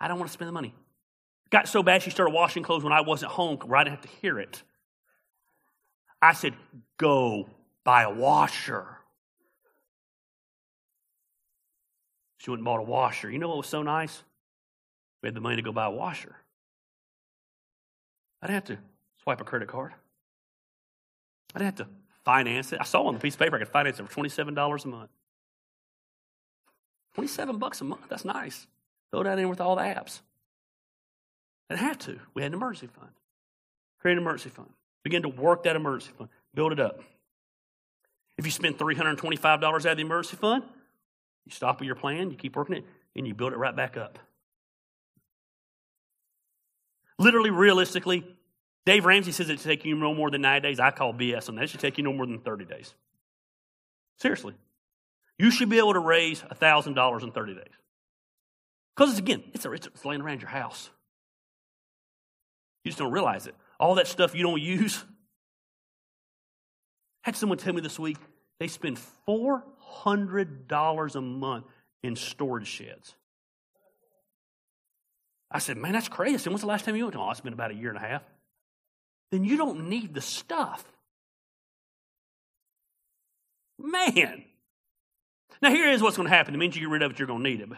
I 0.00 0.08
don't 0.08 0.18
want 0.18 0.30
to 0.30 0.32
spend 0.32 0.48
the 0.48 0.52
money. 0.52 0.72
Got 1.50 1.68
so 1.68 1.82
bad 1.82 2.02
she 2.02 2.08
started 2.08 2.32
washing 2.32 2.62
clothes 2.62 2.84
when 2.84 2.94
I 2.94 3.02
wasn't 3.02 3.32
home 3.32 3.58
where 3.58 3.78
I 3.78 3.84
didn't 3.84 3.96
have 3.96 4.10
to 4.10 4.16
hear 4.22 4.38
it. 4.38 4.62
I 6.22 6.32
said, 6.32 6.54
go 6.96 7.50
buy 7.84 8.04
a 8.04 8.10
washer. 8.10 8.86
She 12.42 12.50
went 12.50 12.58
and 12.58 12.64
bought 12.64 12.80
a 12.80 12.82
washer. 12.82 13.30
You 13.30 13.38
know 13.38 13.46
what 13.46 13.58
was 13.58 13.68
so 13.68 13.84
nice? 13.84 14.20
We 15.22 15.28
had 15.28 15.34
the 15.34 15.40
money 15.40 15.54
to 15.54 15.62
go 15.62 15.70
buy 15.70 15.86
a 15.86 15.90
washer. 15.92 16.34
I 18.42 18.48
didn't 18.48 18.66
have 18.66 18.78
to 18.78 18.82
swipe 19.22 19.40
a 19.40 19.44
credit 19.44 19.68
card. 19.68 19.92
I 21.54 21.60
didn't 21.60 21.78
have 21.78 21.86
to 21.86 21.92
finance 22.24 22.72
it. 22.72 22.80
I 22.80 22.84
saw 22.84 23.04
on 23.04 23.14
the 23.14 23.20
piece 23.20 23.34
of 23.34 23.38
paper 23.38 23.54
I 23.54 23.60
could 23.60 23.68
finance 23.68 24.00
it 24.00 24.08
for 24.08 24.20
$27 24.20 24.84
a 24.84 24.88
month. 24.88 25.10
27 27.14 27.58
bucks 27.58 27.80
a 27.80 27.84
month. 27.84 28.08
That's 28.08 28.24
nice. 28.24 28.66
Throw 29.12 29.22
that 29.22 29.38
in 29.38 29.48
with 29.48 29.60
all 29.60 29.76
the 29.76 29.82
apps. 29.82 30.20
Didn't 31.70 31.82
have 31.82 31.98
to. 32.00 32.18
We 32.34 32.42
had 32.42 32.50
an 32.50 32.58
emergency 32.58 32.88
fund. 32.88 33.12
Create 34.00 34.14
an 34.14 34.18
emergency 34.18 34.50
fund. 34.50 34.70
Begin 35.04 35.22
to 35.22 35.28
work 35.28 35.62
that 35.62 35.76
emergency 35.76 36.12
fund. 36.18 36.28
Build 36.56 36.72
it 36.72 36.80
up. 36.80 37.02
If 38.36 38.46
you 38.46 38.50
spend 38.50 38.78
$325 38.78 39.44
out 39.44 39.64
of 39.64 39.82
the 39.82 40.02
emergency 40.02 40.36
fund, 40.36 40.64
you 41.44 41.52
stop 41.52 41.80
at 41.80 41.86
your 41.86 41.94
plan, 41.94 42.30
you 42.30 42.36
keep 42.36 42.56
working 42.56 42.76
it, 42.76 42.84
and 43.16 43.26
you 43.26 43.34
build 43.34 43.52
it 43.52 43.58
right 43.58 43.74
back 43.74 43.96
up. 43.96 44.18
Literally, 47.18 47.50
realistically, 47.50 48.26
Dave 48.84 49.04
Ramsey 49.04 49.32
says 49.32 49.48
it 49.48 49.60
should 49.60 49.68
take 49.68 49.84
you 49.84 49.94
no 49.94 50.14
more 50.14 50.30
than 50.30 50.40
nine 50.40 50.62
days. 50.62 50.80
I 50.80 50.90
call 50.90 51.14
BS 51.14 51.48
on 51.48 51.54
that. 51.56 51.64
It 51.64 51.70
should 51.70 51.80
take 51.80 51.98
you 51.98 52.04
no 52.04 52.12
more 52.12 52.26
than 52.26 52.40
30 52.40 52.64
days. 52.64 52.94
Seriously. 54.18 54.54
You 55.38 55.50
should 55.50 55.68
be 55.68 55.78
able 55.78 55.94
to 55.94 56.00
raise 56.00 56.42
$1,000 56.42 57.22
in 57.22 57.32
30 57.32 57.54
days. 57.54 57.64
Because, 58.94 59.18
again, 59.18 59.42
it's, 59.54 59.64
a, 59.64 59.72
it's 59.72 60.04
laying 60.04 60.20
around 60.20 60.40
your 60.40 60.50
house. 60.50 60.90
You 62.84 62.90
just 62.90 62.98
don't 62.98 63.12
realize 63.12 63.46
it. 63.46 63.54
All 63.78 63.94
that 63.96 64.06
stuff 64.06 64.34
you 64.34 64.42
don't 64.42 64.60
use. 64.60 65.04
I 67.24 67.28
had 67.28 67.36
someone 67.36 67.58
tell 67.58 67.72
me 67.72 67.80
this 67.80 67.98
week 67.98 68.18
they 68.58 68.68
spend 68.68 68.98
$400 69.28 69.62
a 70.04 71.20
month 71.20 71.66
in 72.02 72.16
storage 72.16 72.66
sheds. 72.66 73.14
I 75.50 75.58
said, 75.58 75.76
man, 75.76 75.92
that's 75.92 76.08
crazy. 76.08 76.34
I 76.34 76.38
said, 76.38 76.50
when's 76.50 76.62
the 76.62 76.66
last 76.66 76.84
time 76.84 76.96
you 76.96 77.04
went 77.04 77.14
to? 77.14 77.20
Oh, 77.20 77.30
it's 77.30 77.40
been 77.40 77.52
about 77.52 77.70
a 77.70 77.74
year 77.74 77.90
and 77.90 77.98
a 77.98 78.00
half. 78.00 78.22
Then 79.30 79.44
you 79.44 79.56
don't 79.56 79.88
need 79.88 80.14
the 80.14 80.20
stuff. 80.20 80.84
Man. 83.78 84.44
Now, 85.60 85.70
here 85.70 85.90
is 85.90 86.02
what's 86.02 86.16
going 86.16 86.28
to 86.28 86.34
happen. 86.34 86.54
It 86.54 86.58
means 86.58 86.74
you 86.74 86.82
get 86.82 86.90
rid 86.90 87.02
of 87.02 87.12
it, 87.12 87.18
you're 87.18 87.28
going 87.28 87.44
to 87.44 87.48
need 87.48 87.60
it. 87.60 87.68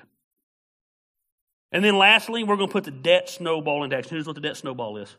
And 1.73 1.85
then 1.85 1.99
lastly, 1.99 2.45
we're 2.45 2.57
going 2.57 2.69
to 2.69 2.73
put 2.73 2.85
the 2.85 2.91
debt 2.93 3.29
snowball 3.29 3.83
into 3.83 3.97
action. 3.97 4.13
Here's 4.13 4.27
what 4.27 4.37
the 4.37 4.41
debt 4.41 4.57
snowball 4.57 4.97
is. 4.97 5.15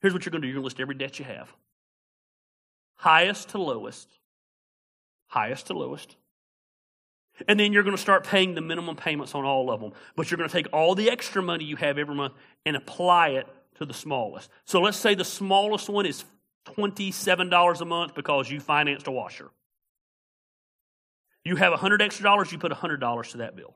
Here's 0.00 0.14
what 0.14 0.24
you're 0.24 0.30
going 0.30 0.42
to 0.42 0.46
do. 0.46 0.48
You're 0.48 0.60
going 0.60 0.62
to 0.62 0.66
list 0.66 0.80
every 0.80 0.94
debt 0.94 1.18
you 1.18 1.24
have. 1.24 1.52
Highest 2.94 3.50
to 3.50 3.58
lowest 3.58 4.08
highest 5.32 5.68
to 5.68 5.72
lowest. 5.72 6.14
And 7.48 7.58
then 7.58 7.72
you're 7.72 7.82
going 7.82 7.96
to 7.96 8.02
start 8.02 8.24
paying 8.24 8.54
the 8.54 8.60
minimum 8.60 8.96
payments 8.96 9.34
on 9.34 9.44
all 9.46 9.70
of 9.70 9.80
them. 9.80 9.92
But 10.14 10.30
you're 10.30 10.36
going 10.36 10.50
to 10.50 10.52
take 10.52 10.68
all 10.74 10.94
the 10.94 11.10
extra 11.10 11.42
money 11.42 11.64
you 11.64 11.76
have 11.76 11.96
every 11.96 12.14
month 12.14 12.34
and 12.66 12.76
apply 12.76 13.30
it 13.30 13.46
to 13.76 13.86
the 13.86 13.94
smallest. 13.94 14.50
So 14.66 14.82
let's 14.82 14.98
say 14.98 15.14
the 15.14 15.24
smallest 15.24 15.88
one 15.88 16.04
is 16.04 16.22
$27 16.76 17.80
a 17.80 17.84
month 17.86 18.14
because 18.14 18.50
you 18.50 18.60
financed 18.60 19.06
a 19.06 19.10
washer. 19.10 19.48
You 21.44 21.56
have 21.56 21.70
100 21.70 22.02
extra 22.02 22.24
dollars, 22.24 22.52
you 22.52 22.58
put 22.58 22.70
$100 22.70 23.30
to 23.30 23.38
that 23.38 23.56
bill. 23.56 23.74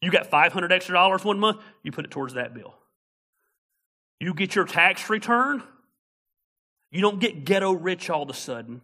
You 0.00 0.10
got 0.10 0.26
500 0.26 0.72
extra 0.72 0.94
dollars 0.94 1.24
one 1.24 1.38
month, 1.38 1.62
you 1.84 1.92
put 1.92 2.04
it 2.04 2.10
towards 2.10 2.34
that 2.34 2.52
bill. 2.52 2.74
You 4.18 4.34
get 4.34 4.56
your 4.56 4.64
tax 4.64 5.08
return, 5.08 5.62
you 6.90 7.00
don't 7.00 7.20
get 7.20 7.44
ghetto 7.44 7.70
rich 7.72 8.10
all 8.10 8.24
of 8.24 8.28
a 8.28 8.34
sudden 8.34 8.82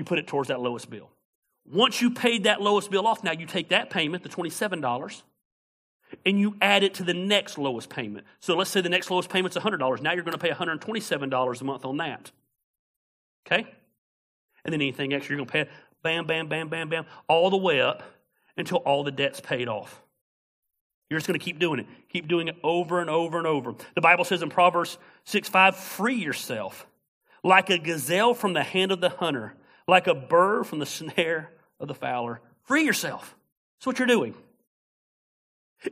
you 0.00 0.04
put 0.04 0.18
it 0.18 0.26
towards 0.26 0.48
that 0.48 0.60
lowest 0.60 0.88
bill. 0.88 1.10
Once 1.70 2.00
you 2.00 2.10
paid 2.10 2.44
that 2.44 2.62
lowest 2.62 2.90
bill 2.90 3.06
off, 3.06 3.22
now 3.22 3.32
you 3.32 3.44
take 3.44 3.68
that 3.68 3.90
payment, 3.90 4.22
the 4.22 4.30
$27, 4.30 5.22
and 6.24 6.40
you 6.40 6.56
add 6.62 6.82
it 6.82 6.94
to 6.94 7.04
the 7.04 7.12
next 7.12 7.58
lowest 7.58 7.90
payment. 7.90 8.26
So 8.40 8.56
let's 8.56 8.70
say 8.70 8.80
the 8.80 8.88
next 8.88 9.10
lowest 9.10 9.28
payment's 9.28 9.58
$100. 9.58 10.00
Now 10.00 10.12
you're 10.12 10.24
going 10.24 10.36
to 10.36 10.38
pay 10.38 10.50
$127 10.50 11.60
a 11.60 11.64
month 11.64 11.84
on 11.84 11.98
that. 11.98 12.32
Okay? 13.46 13.66
And 14.64 14.72
then 14.72 14.80
anything 14.80 15.12
extra, 15.12 15.36
you're 15.36 15.44
going 15.44 15.48
to 15.48 15.66
pay 15.66 15.70
bam, 16.02 16.26
bam, 16.26 16.48
bam, 16.48 16.70
bam, 16.70 16.88
bam, 16.88 17.04
all 17.28 17.50
the 17.50 17.58
way 17.58 17.82
up 17.82 18.02
until 18.56 18.78
all 18.78 19.04
the 19.04 19.12
debt's 19.12 19.40
paid 19.40 19.68
off. 19.68 20.02
You're 21.10 21.18
just 21.18 21.26
going 21.26 21.38
to 21.38 21.44
keep 21.44 21.58
doing 21.58 21.78
it. 21.78 21.86
Keep 22.08 22.26
doing 22.26 22.48
it 22.48 22.56
over 22.64 23.00
and 23.00 23.10
over 23.10 23.36
and 23.36 23.46
over. 23.46 23.74
The 23.94 24.00
Bible 24.00 24.24
says 24.24 24.42
in 24.42 24.48
Proverbs 24.48 24.96
6 25.24 25.48
5, 25.48 25.76
free 25.76 26.16
yourself 26.16 26.86
like 27.44 27.68
a 27.68 27.78
gazelle 27.78 28.32
from 28.32 28.54
the 28.54 28.62
hand 28.62 28.92
of 28.92 29.02
the 29.02 29.10
hunter 29.10 29.54
like 29.90 30.06
a 30.06 30.14
bird 30.14 30.66
from 30.66 30.78
the 30.78 30.86
snare 30.86 31.50
of 31.78 31.88
the 31.88 31.94
fowler. 31.94 32.40
Free 32.62 32.84
yourself. 32.84 33.36
That's 33.78 33.86
what 33.86 33.98
you're 33.98 34.08
doing. 34.08 34.34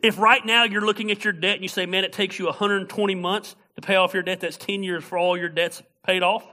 If 0.03 0.19
right 0.19 0.45
now 0.45 0.65
you're 0.65 0.85
looking 0.85 1.11
at 1.11 1.25
your 1.25 1.33
debt 1.33 1.55
and 1.55 1.63
you 1.63 1.69
say, 1.69 1.87
man, 1.87 2.05
it 2.05 2.13
takes 2.13 2.39
you 2.39 2.47
120 2.47 3.15
months 3.15 3.57
to 3.77 3.81
pay 3.81 3.97
off 3.97 4.15
your 4.15 4.23
debt, 4.23 4.41
that's 4.41 4.57
10 4.57 4.83
years 4.83 5.03
for 5.03 5.19
all 5.19 5.37
your 5.37 5.49
debts 5.49 5.83
paid 6.05 6.23
off, 6.23 6.47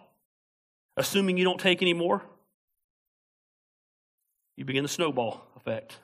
assuming 0.98 1.38
you 1.38 1.44
don't 1.44 1.60
take 1.60 1.82
any 1.82 1.94
more, 1.94 2.22
you 4.56 4.64
begin 4.64 4.84
the 4.84 4.90
snowball 4.90 5.46
effect. 5.58 6.00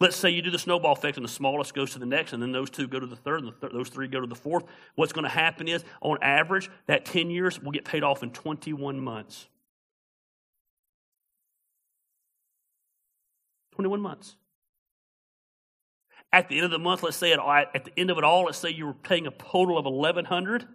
Let's 0.00 0.16
say 0.16 0.30
you 0.30 0.42
do 0.42 0.50
the 0.50 0.58
snowball 0.58 0.92
effect 0.92 1.16
and 1.16 1.24
the 1.24 1.30
smallest 1.30 1.74
goes 1.74 1.92
to 1.92 1.98
the 1.98 2.06
next, 2.06 2.32
and 2.32 2.40
then 2.40 2.52
those 2.52 2.70
two 2.70 2.86
go 2.86 3.00
to 3.00 3.06
the 3.06 3.16
third, 3.16 3.40
and 3.40 3.48
the 3.48 3.56
third, 3.56 3.72
those 3.72 3.88
three 3.88 4.06
go 4.06 4.20
to 4.20 4.26
the 4.28 4.36
fourth. 4.36 4.64
What's 4.94 5.12
going 5.12 5.24
to 5.24 5.30
happen 5.30 5.66
is, 5.66 5.84
on 6.00 6.18
average, 6.22 6.70
that 6.86 7.04
10 7.04 7.30
years 7.30 7.60
will 7.60 7.72
get 7.72 7.84
paid 7.84 8.04
off 8.04 8.22
in 8.22 8.30
21 8.30 9.00
months. 9.00 9.48
21 13.72 14.00
months. 14.00 14.36
At 16.32 16.48
the 16.48 16.56
end 16.56 16.64
of 16.64 16.70
the 16.70 16.78
month, 16.78 17.02
let's 17.02 17.16
say 17.16 17.32
at, 17.32 17.40
at 17.74 17.84
the 17.84 17.92
end 17.96 18.10
of 18.10 18.18
it 18.18 18.24
all, 18.24 18.44
let's 18.44 18.58
say 18.58 18.70
you 18.70 18.86
were 18.86 18.94
paying 18.94 19.26
a 19.26 19.30
total 19.30 19.78
of 19.78 19.84
1100 19.84 20.66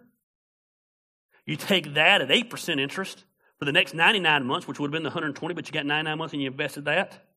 You 1.46 1.56
take 1.56 1.94
that 1.94 2.20
at 2.20 2.28
8% 2.28 2.80
interest 2.80 3.24
for 3.58 3.64
the 3.64 3.72
next 3.72 3.94
99 3.94 4.44
months, 4.44 4.66
which 4.66 4.78
would 4.80 4.88
have 4.88 4.92
been 4.92 5.02
the 5.02 5.10
120, 5.10 5.54
but 5.54 5.66
you 5.66 5.72
got 5.72 5.86
99 5.86 6.18
months 6.18 6.34
and 6.34 6.42
you 6.42 6.50
invested 6.50 6.86
that. 6.86 7.33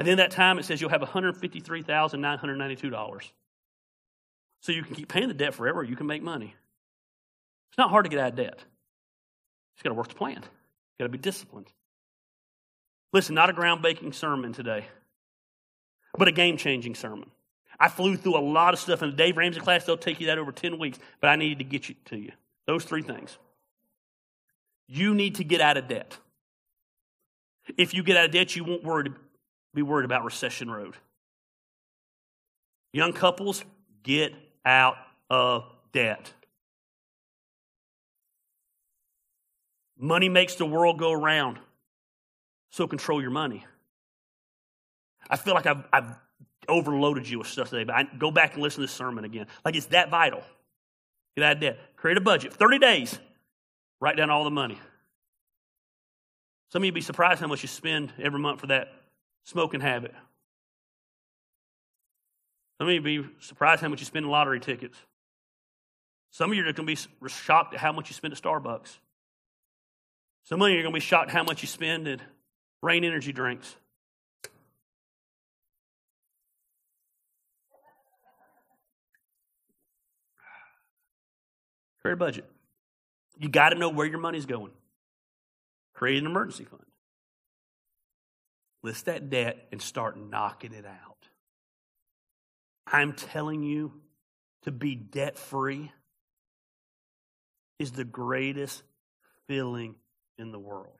And 0.00 0.08
then 0.08 0.16
that 0.16 0.30
time 0.30 0.58
it 0.58 0.64
says 0.64 0.80
you'll 0.80 0.88
have 0.88 1.02
$153,992. 1.02 3.30
So 4.62 4.72
you 4.72 4.82
can 4.82 4.96
keep 4.96 5.08
paying 5.08 5.28
the 5.28 5.34
debt 5.34 5.52
forever, 5.52 5.84
you 5.84 5.94
can 5.94 6.06
make 6.06 6.22
money. 6.22 6.54
It's 7.70 7.76
not 7.76 7.90
hard 7.90 8.06
to 8.06 8.08
get 8.08 8.18
out 8.18 8.30
of 8.30 8.36
debt. 8.36 8.56
You 8.56 8.64
just 9.74 9.84
got 9.84 9.90
to 9.90 9.94
work 9.94 10.08
the 10.08 10.14
plan. 10.14 10.36
You 10.36 10.40
got 10.98 11.04
to 11.04 11.10
be 11.10 11.18
disciplined. 11.18 11.66
Listen, 13.12 13.34
not 13.34 13.50
a 13.50 13.52
groundbreaking 13.52 14.14
sermon 14.14 14.54
today, 14.54 14.86
but 16.16 16.28
a 16.28 16.32
game 16.32 16.56
changing 16.56 16.94
sermon. 16.94 17.30
I 17.78 17.88
flew 17.88 18.16
through 18.16 18.38
a 18.38 18.40
lot 18.40 18.72
of 18.72 18.80
stuff 18.80 19.02
in 19.02 19.10
the 19.10 19.16
Dave 19.16 19.36
Ramsey 19.36 19.60
class. 19.60 19.84
They'll 19.84 19.98
take 19.98 20.18
you 20.18 20.28
that 20.28 20.38
over 20.38 20.50
10 20.50 20.78
weeks, 20.78 20.98
but 21.20 21.28
I 21.28 21.36
needed 21.36 21.58
to 21.58 21.64
get 21.64 21.90
you 21.90 21.94
to 22.06 22.16
you. 22.16 22.32
Those 22.66 22.84
three 22.84 23.02
things. 23.02 23.36
You 24.86 25.14
need 25.14 25.34
to 25.34 25.44
get 25.44 25.60
out 25.60 25.76
of 25.76 25.88
debt. 25.88 26.16
If 27.76 27.92
you 27.92 28.02
get 28.02 28.16
out 28.16 28.24
of 28.24 28.30
debt, 28.30 28.56
you 28.56 28.64
won't 28.64 28.82
worry 28.82 29.04
be 29.74 29.82
worried 29.82 30.04
about 30.04 30.24
Recession 30.24 30.70
Road. 30.70 30.96
Young 32.92 33.12
couples, 33.12 33.64
get 34.02 34.34
out 34.64 34.96
of 35.28 35.64
debt. 35.92 36.32
Money 39.98 40.28
makes 40.28 40.54
the 40.54 40.66
world 40.66 40.98
go 40.98 41.12
around, 41.12 41.58
so 42.70 42.86
control 42.86 43.20
your 43.20 43.30
money. 43.30 43.64
I 45.28 45.36
feel 45.36 45.54
like 45.54 45.66
I've, 45.66 45.84
I've 45.92 46.14
overloaded 46.68 47.28
you 47.28 47.38
with 47.38 47.48
stuff 47.48 47.70
today, 47.70 47.84
but 47.84 47.94
I, 47.94 48.04
go 48.04 48.30
back 48.30 48.54
and 48.54 48.62
listen 48.62 48.80
to 48.80 48.86
this 48.86 48.92
sermon 48.92 49.24
again. 49.24 49.46
Like 49.64 49.76
it's 49.76 49.86
that 49.86 50.10
vital. 50.10 50.42
Get 51.36 51.44
out 51.44 51.52
of 51.56 51.60
debt. 51.60 51.78
Create 51.96 52.16
a 52.16 52.20
budget. 52.20 52.52
30 52.52 52.78
days. 52.78 53.18
Write 54.00 54.16
down 54.16 54.30
all 54.30 54.44
the 54.44 54.50
money. 54.50 54.80
Some 56.72 56.82
of 56.82 56.86
you 56.86 56.92
be 56.92 57.00
surprised 57.00 57.40
how 57.40 57.46
much 57.46 57.62
you 57.62 57.68
spend 57.68 58.12
every 58.18 58.40
month 58.40 58.60
for 58.60 58.68
that 58.68 58.88
smoking 59.44 59.80
habit. 59.80 60.14
Some 62.78 62.88
of 62.88 62.94
you 62.94 63.00
be 63.00 63.26
surprised 63.40 63.82
how 63.82 63.88
much 63.88 64.00
you 64.00 64.06
spend 64.06 64.24
in 64.24 64.30
lottery 64.30 64.60
tickets. 64.60 64.96
Some 66.30 66.50
of 66.50 66.56
you 66.56 66.62
are 66.62 66.72
going 66.72 66.74
to 66.74 66.82
be 66.84 67.28
shocked 67.28 67.74
at 67.74 67.80
how 67.80 67.92
much 67.92 68.08
you 68.08 68.14
spend 68.14 68.32
at 68.32 68.40
Starbucks. 68.40 68.98
Some 70.44 70.62
of 70.62 70.68
you 70.70 70.78
are 70.78 70.82
going 70.82 70.94
to 70.94 70.96
be 70.96 71.04
shocked 71.04 71.30
how 71.30 71.42
much 71.42 71.62
you 71.62 71.68
spend 71.68 72.08
at 72.08 72.20
Reign 72.82 73.04
energy 73.04 73.32
drinks. 73.32 73.76
Create 82.00 82.14
a 82.14 82.16
budget. 82.16 82.50
You 83.38 83.50
got 83.50 83.70
to 83.70 83.78
know 83.78 83.90
where 83.90 84.06
your 84.06 84.18
money's 84.18 84.46
going. 84.46 84.72
Create 85.92 86.18
an 86.18 86.24
emergency 86.24 86.64
fund 86.64 86.82
list 88.82 89.06
that 89.06 89.30
debt 89.30 89.68
and 89.72 89.80
start 89.80 90.18
knocking 90.18 90.72
it 90.72 90.86
out. 90.86 91.16
I'm 92.86 93.12
telling 93.12 93.62
you, 93.62 93.92
to 94.64 94.70
be 94.70 94.94
debt 94.94 95.38
free 95.38 95.90
is 97.78 97.92
the 97.92 98.04
greatest 98.04 98.82
feeling 99.46 99.94
in 100.38 100.52
the 100.52 100.58
world. 100.58 100.98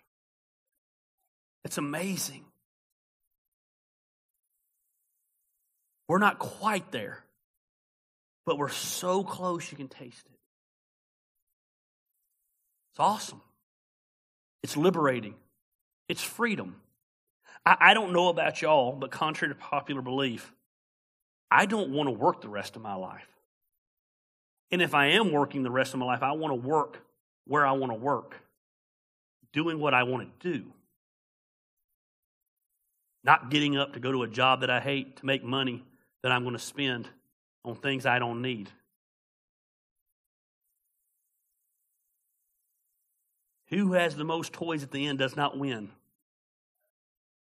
It's 1.65 1.79
amazing. 1.79 2.45
We're 6.09 6.19
not 6.19 6.39
quite 6.39 6.91
there, 6.91 7.23
but 8.47 8.57
we're 8.59 8.71
so 8.71 9.23
close 9.23 9.71
you 9.71 9.77
can 9.77 9.89
taste 9.89 10.27
it. 10.27 10.39
It's 12.93 13.01
awesome. 13.01 13.43
It's 14.63 14.77
liberating. 14.77 15.35
It's 16.09 16.23
freedom. 16.23 16.77
I, 17.65 17.77
I 17.81 17.95
don't 17.95 18.13
know 18.13 18.29
about 18.29 18.63
y'all, 18.63 18.93
but 18.93 19.11
contrary 19.11 19.55
to 19.55 19.59
popular 19.61 20.03
belief, 20.03 20.53
I 21.51 21.67
don't 21.67 21.91
want 21.91 22.09
to 22.09 22.13
work 22.13 22.41
the 22.41 22.49
rest 22.49 22.77
of 22.77 22.83
my 22.83 22.95
life. 22.95 23.27
And 24.71 24.81
if 24.81 24.95
I 24.95 25.07
am 25.07 25.33
working 25.33 25.63
the 25.63 25.71
rest 25.71 25.95
of 25.95 26.01
my 26.01 26.07
life, 26.07 26.23
I 26.23 26.33
want 26.33 26.53
to 26.53 26.69
work 26.69 27.05
where 27.47 27.67
I 27.67 27.73
want 27.73 27.91
to 27.91 27.99
work, 27.99 28.37
doing 29.53 29.81
what 29.81 29.95
I 29.95 30.05
want 30.05 30.41
to 30.41 30.53
do. 30.53 30.65
Not 33.25 33.51
getting 33.51 33.77
up 33.77 33.95
to 33.95 34.01
go 34.01 34.13
to 34.13 34.23
a 34.23 34.29
job 34.29 34.61
that 34.61 34.71
I 34.71 34.81
hate 34.81 35.17
to 35.17 35.27
make 35.27 35.43
money 35.43 35.85
that 36.23 36.33
I'm 36.33 36.43
going 36.43 36.55
to 36.55 36.61
spend 36.61 37.09
on 37.65 37.75
things 37.75 38.07
I 38.07 38.19
don't 38.19 38.41
need. 38.41 38.71
Who 43.69 43.93
has 43.93 44.17
the 44.17 44.25
most 44.25 44.53
toys 44.53 44.83
at 44.83 44.91
the 44.91 45.07
end 45.07 45.19
does 45.19 45.37
not 45.37 45.59
win. 45.59 45.91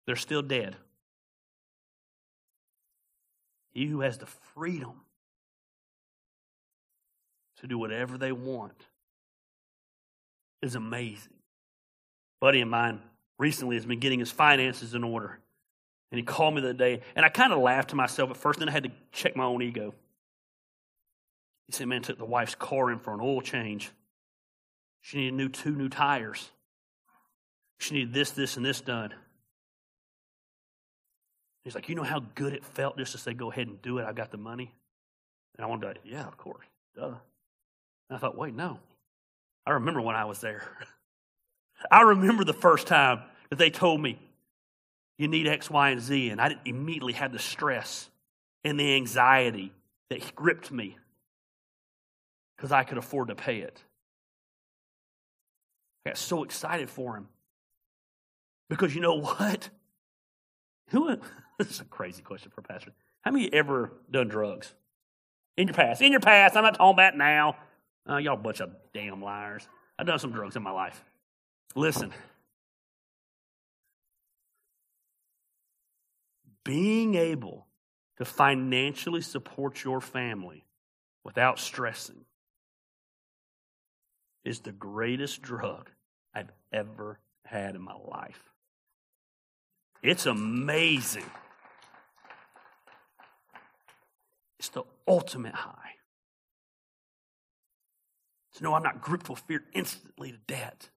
They're 0.07 0.16
still 0.16 0.42
dead. 0.42 0.76
He 3.72 3.86
who 3.86 4.00
has 4.00 4.18
the 4.18 4.26
freedom 4.26 5.00
to 7.61 7.66
do 7.66 7.78
whatever 7.78 8.18
they 8.18 8.32
want 8.32 8.86
is 10.62 10.74
amazing. 10.74 11.32
A 11.32 12.44
buddy 12.44 12.61
of 12.61 12.68
mine 12.68 13.00
recently 13.38 13.76
has 13.76 13.86
been 13.86 14.00
getting 14.00 14.20
his 14.20 14.30
finances 14.30 14.94
in 14.94 15.02
order. 15.02 15.38
And 16.11 16.18
he 16.18 16.24
called 16.24 16.55
me 16.55 16.61
the 16.61 16.68
other 16.68 16.78
day, 16.78 17.00
and 17.16 17.26
I 17.26 17.28
kind 17.28 17.52
of 17.52 17.59
laughed 17.59 17.90
to 17.90 17.96
myself 17.96 18.30
at 18.30 18.36
first, 18.36 18.61
then 18.61 18.68
I 18.68 18.72
had 18.72 18.84
to 18.84 18.90
check 19.11 19.34
my 19.34 19.44
own 19.44 19.62
ego. 19.62 19.94
He 21.66 21.72
said, 21.72 21.88
Man, 21.88 22.02
took 22.02 22.18
the 22.18 22.24
wife's 22.24 22.55
car 22.55 22.92
in 22.92 22.98
for 22.98 23.14
an 23.14 23.20
oil 23.20 23.40
change. 23.40 23.90
She 25.00 25.18
needed 25.18 25.34
new 25.34 25.48
two 25.48 25.74
new 25.74 25.88
tires. 25.88 26.50
She 27.78 27.94
needed 27.94 28.14
this, 28.14 28.30
this, 28.30 28.57
and 28.57 28.64
this 28.64 28.80
done. 28.80 29.12
He's 31.64 31.74
like, 31.74 31.88
you 31.88 31.94
know 31.94 32.02
how 32.02 32.20
good 32.34 32.52
it 32.52 32.64
felt 32.64 32.98
just 32.98 33.12
to 33.12 33.18
say, 33.18 33.32
go 33.32 33.50
ahead 33.50 33.66
and 33.66 33.80
do 33.80 33.98
it. 33.98 34.04
I 34.04 34.12
got 34.12 34.30
the 34.30 34.36
money. 34.36 34.72
And 35.56 35.64
I 35.64 35.68
wanted 35.68 35.94
to, 35.94 36.00
yeah, 36.04 36.26
of 36.26 36.36
course, 36.36 36.66
duh. 36.94 37.06
And 37.06 38.16
I 38.16 38.18
thought, 38.18 38.36
wait, 38.36 38.54
no. 38.54 38.78
I 39.66 39.72
remember 39.72 40.00
when 40.00 40.14
I 40.14 40.26
was 40.26 40.40
there. 40.40 40.68
I 41.90 42.02
remember 42.02 42.44
the 42.44 42.52
first 42.52 42.86
time 42.86 43.22
that 43.50 43.58
they 43.58 43.70
told 43.70 44.00
me, 44.00 44.18
you 45.16 45.28
need 45.28 45.46
X, 45.46 45.70
Y, 45.70 45.90
and 45.90 46.00
Z. 46.00 46.30
And 46.30 46.40
I 46.40 46.48
didn't 46.48 46.66
immediately 46.66 47.14
have 47.14 47.32
the 47.32 47.38
stress 47.38 48.10
and 48.62 48.78
the 48.78 48.94
anxiety 48.96 49.72
that 50.10 50.34
gripped 50.34 50.70
me 50.70 50.96
because 52.56 52.72
I 52.72 52.82
could 52.84 52.98
afford 52.98 53.28
to 53.28 53.34
pay 53.34 53.58
it. 53.58 53.80
I 56.04 56.10
got 56.10 56.18
so 56.18 56.44
excited 56.44 56.90
for 56.90 57.16
him. 57.16 57.28
Because 58.68 58.94
you 58.94 59.00
know 59.00 59.14
what? 59.20 59.70
Who, 60.88 61.18
this 61.59 61.70
is 61.70 61.80
a 61.80 61.84
crazy 61.84 62.22
question 62.22 62.50
for 62.50 62.61
a 62.61 62.64
pastor. 62.64 62.92
How 63.22 63.30
many 63.30 63.52
ever 63.52 63.92
done 64.11 64.28
drugs? 64.28 64.74
In 65.57 65.68
your 65.68 65.74
past. 65.74 66.02
In 66.02 66.11
your 66.11 66.20
past. 66.20 66.57
I'm 66.57 66.64
not 66.64 66.74
talking 66.74 66.94
about 66.94 67.16
now. 67.16 67.57
Uh, 68.09 68.16
y'all 68.16 68.34
a 68.34 68.36
bunch 68.36 68.61
of 68.61 68.70
damn 68.92 69.22
liars. 69.22 69.66
I've 69.98 70.07
done 70.07 70.18
some 70.18 70.32
drugs 70.32 70.57
in 70.57 70.62
my 70.62 70.72
life. 70.72 71.02
Listen. 71.74 72.12
Being 76.64 77.14
able 77.14 77.66
to 78.18 78.24
financially 78.24 79.20
support 79.20 79.84
your 79.84 80.00
family 80.00 80.64
without 81.24 81.59
stressing 81.59 82.24
is 84.44 84.61
the 84.61 84.72
greatest 84.72 85.40
drug 85.42 85.90
I've 86.34 86.50
ever 86.72 87.18
had 87.44 87.74
in 87.74 87.82
my 87.82 87.94
life. 87.94 88.42
It's 90.02 90.26
amazing. 90.26 91.24
It's 94.64 94.70
the 94.70 94.84
ultimate 95.06 95.54
high. 95.54 95.90
To 98.54 98.62
know 98.62 98.72
I'm 98.72 98.82
not 98.82 99.02
gripped 99.02 99.28
with 99.28 99.40
fear 99.40 99.62
instantly 99.74 100.32
to 100.32 100.38
death. 100.46 100.88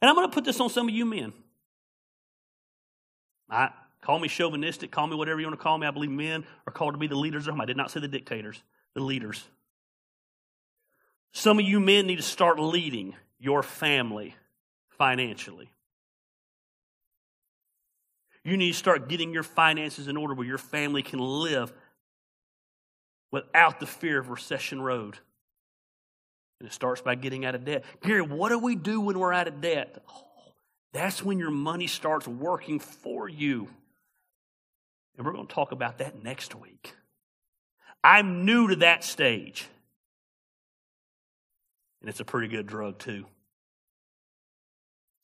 And 0.00 0.08
I'm 0.08 0.16
going 0.16 0.28
to 0.28 0.34
put 0.34 0.44
this 0.44 0.58
on 0.58 0.70
some 0.70 0.88
of 0.88 0.94
you 0.94 1.06
men. 1.06 1.32
I, 3.48 3.70
Call 4.00 4.18
me 4.18 4.28
chauvinistic, 4.28 4.90
call 4.90 5.06
me 5.06 5.14
whatever 5.14 5.40
you 5.40 5.46
want 5.46 5.58
to 5.58 5.62
call 5.62 5.78
me. 5.78 5.86
I 5.86 5.90
believe 5.92 6.10
men 6.10 6.44
are 6.66 6.72
called 6.72 6.94
to 6.94 6.98
be 6.98 7.06
the 7.06 7.14
leaders 7.14 7.46
of 7.46 7.54
them. 7.54 7.60
I 7.60 7.64
did 7.64 7.76
not 7.76 7.92
say 7.92 8.00
the 8.00 8.08
dictators, 8.08 8.60
the 8.94 9.00
leaders. 9.00 9.42
Some 11.32 11.60
of 11.60 11.64
you 11.64 11.80
men 11.80 12.06
need 12.06 12.16
to 12.16 12.22
start 12.22 12.58
leading 12.58 13.14
your 13.38 13.62
family 13.62 14.34
financially. 14.98 15.70
You 18.44 18.58
need 18.58 18.72
to 18.72 18.78
start 18.78 19.08
getting 19.08 19.32
your 19.32 19.42
finances 19.42 20.06
in 20.06 20.18
order 20.18 20.34
where 20.34 20.46
your 20.46 20.58
family 20.58 21.02
can 21.02 21.20
live 21.20 21.72
without 23.34 23.80
the 23.80 23.86
fear 23.86 24.20
of 24.20 24.30
recession 24.30 24.80
road. 24.80 25.18
And 26.60 26.68
it 26.68 26.72
starts 26.72 27.00
by 27.00 27.16
getting 27.16 27.44
out 27.44 27.56
of 27.56 27.64
debt. 27.64 27.84
Gary, 28.00 28.22
what 28.22 28.50
do 28.50 28.60
we 28.60 28.76
do 28.76 29.00
when 29.00 29.18
we're 29.18 29.32
out 29.32 29.48
of 29.48 29.60
debt? 29.60 30.04
Oh, 30.08 30.22
that's 30.92 31.20
when 31.20 31.40
your 31.40 31.50
money 31.50 31.88
starts 31.88 32.28
working 32.28 32.78
for 32.78 33.28
you. 33.28 33.68
And 35.16 35.26
we're 35.26 35.32
going 35.32 35.48
to 35.48 35.52
talk 35.52 35.72
about 35.72 35.98
that 35.98 36.22
next 36.22 36.54
week. 36.54 36.94
I'm 38.04 38.44
new 38.44 38.68
to 38.68 38.76
that 38.76 39.02
stage. 39.02 39.66
And 42.00 42.08
it's 42.08 42.20
a 42.20 42.24
pretty 42.24 42.46
good 42.46 42.68
drug, 42.68 43.00
too. 43.00 43.26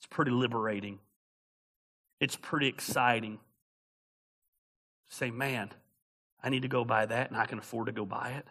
It's 0.00 0.08
pretty 0.08 0.32
liberating. 0.32 0.98
It's 2.18 2.34
pretty 2.34 2.66
exciting. 2.66 3.38
Say, 5.11 5.30
man, 5.30 5.70
I 6.43 6.49
need 6.49 6.62
to 6.62 6.68
go 6.68 6.84
buy 6.84 7.07
that 7.07 7.30
and 7.30 7.38
I 7.38 7.47
can 7.47 7.59
afford 7.59 7.86
to 7.86 7.93
go 7.93 8.05
buy 8.05 8.30
it. 8.38 8.47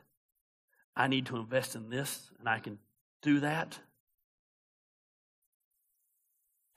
I 0.96 1.08
need 1.08 1.28
to 1.28 1.38
invest 1.38 1.76
in 1.76 1.90
this 1.90 2.30
and 2.40 2.48
I 2.48 2.60
can 2.60 2.78
do 3.22 3.40
that. 3.42 3.80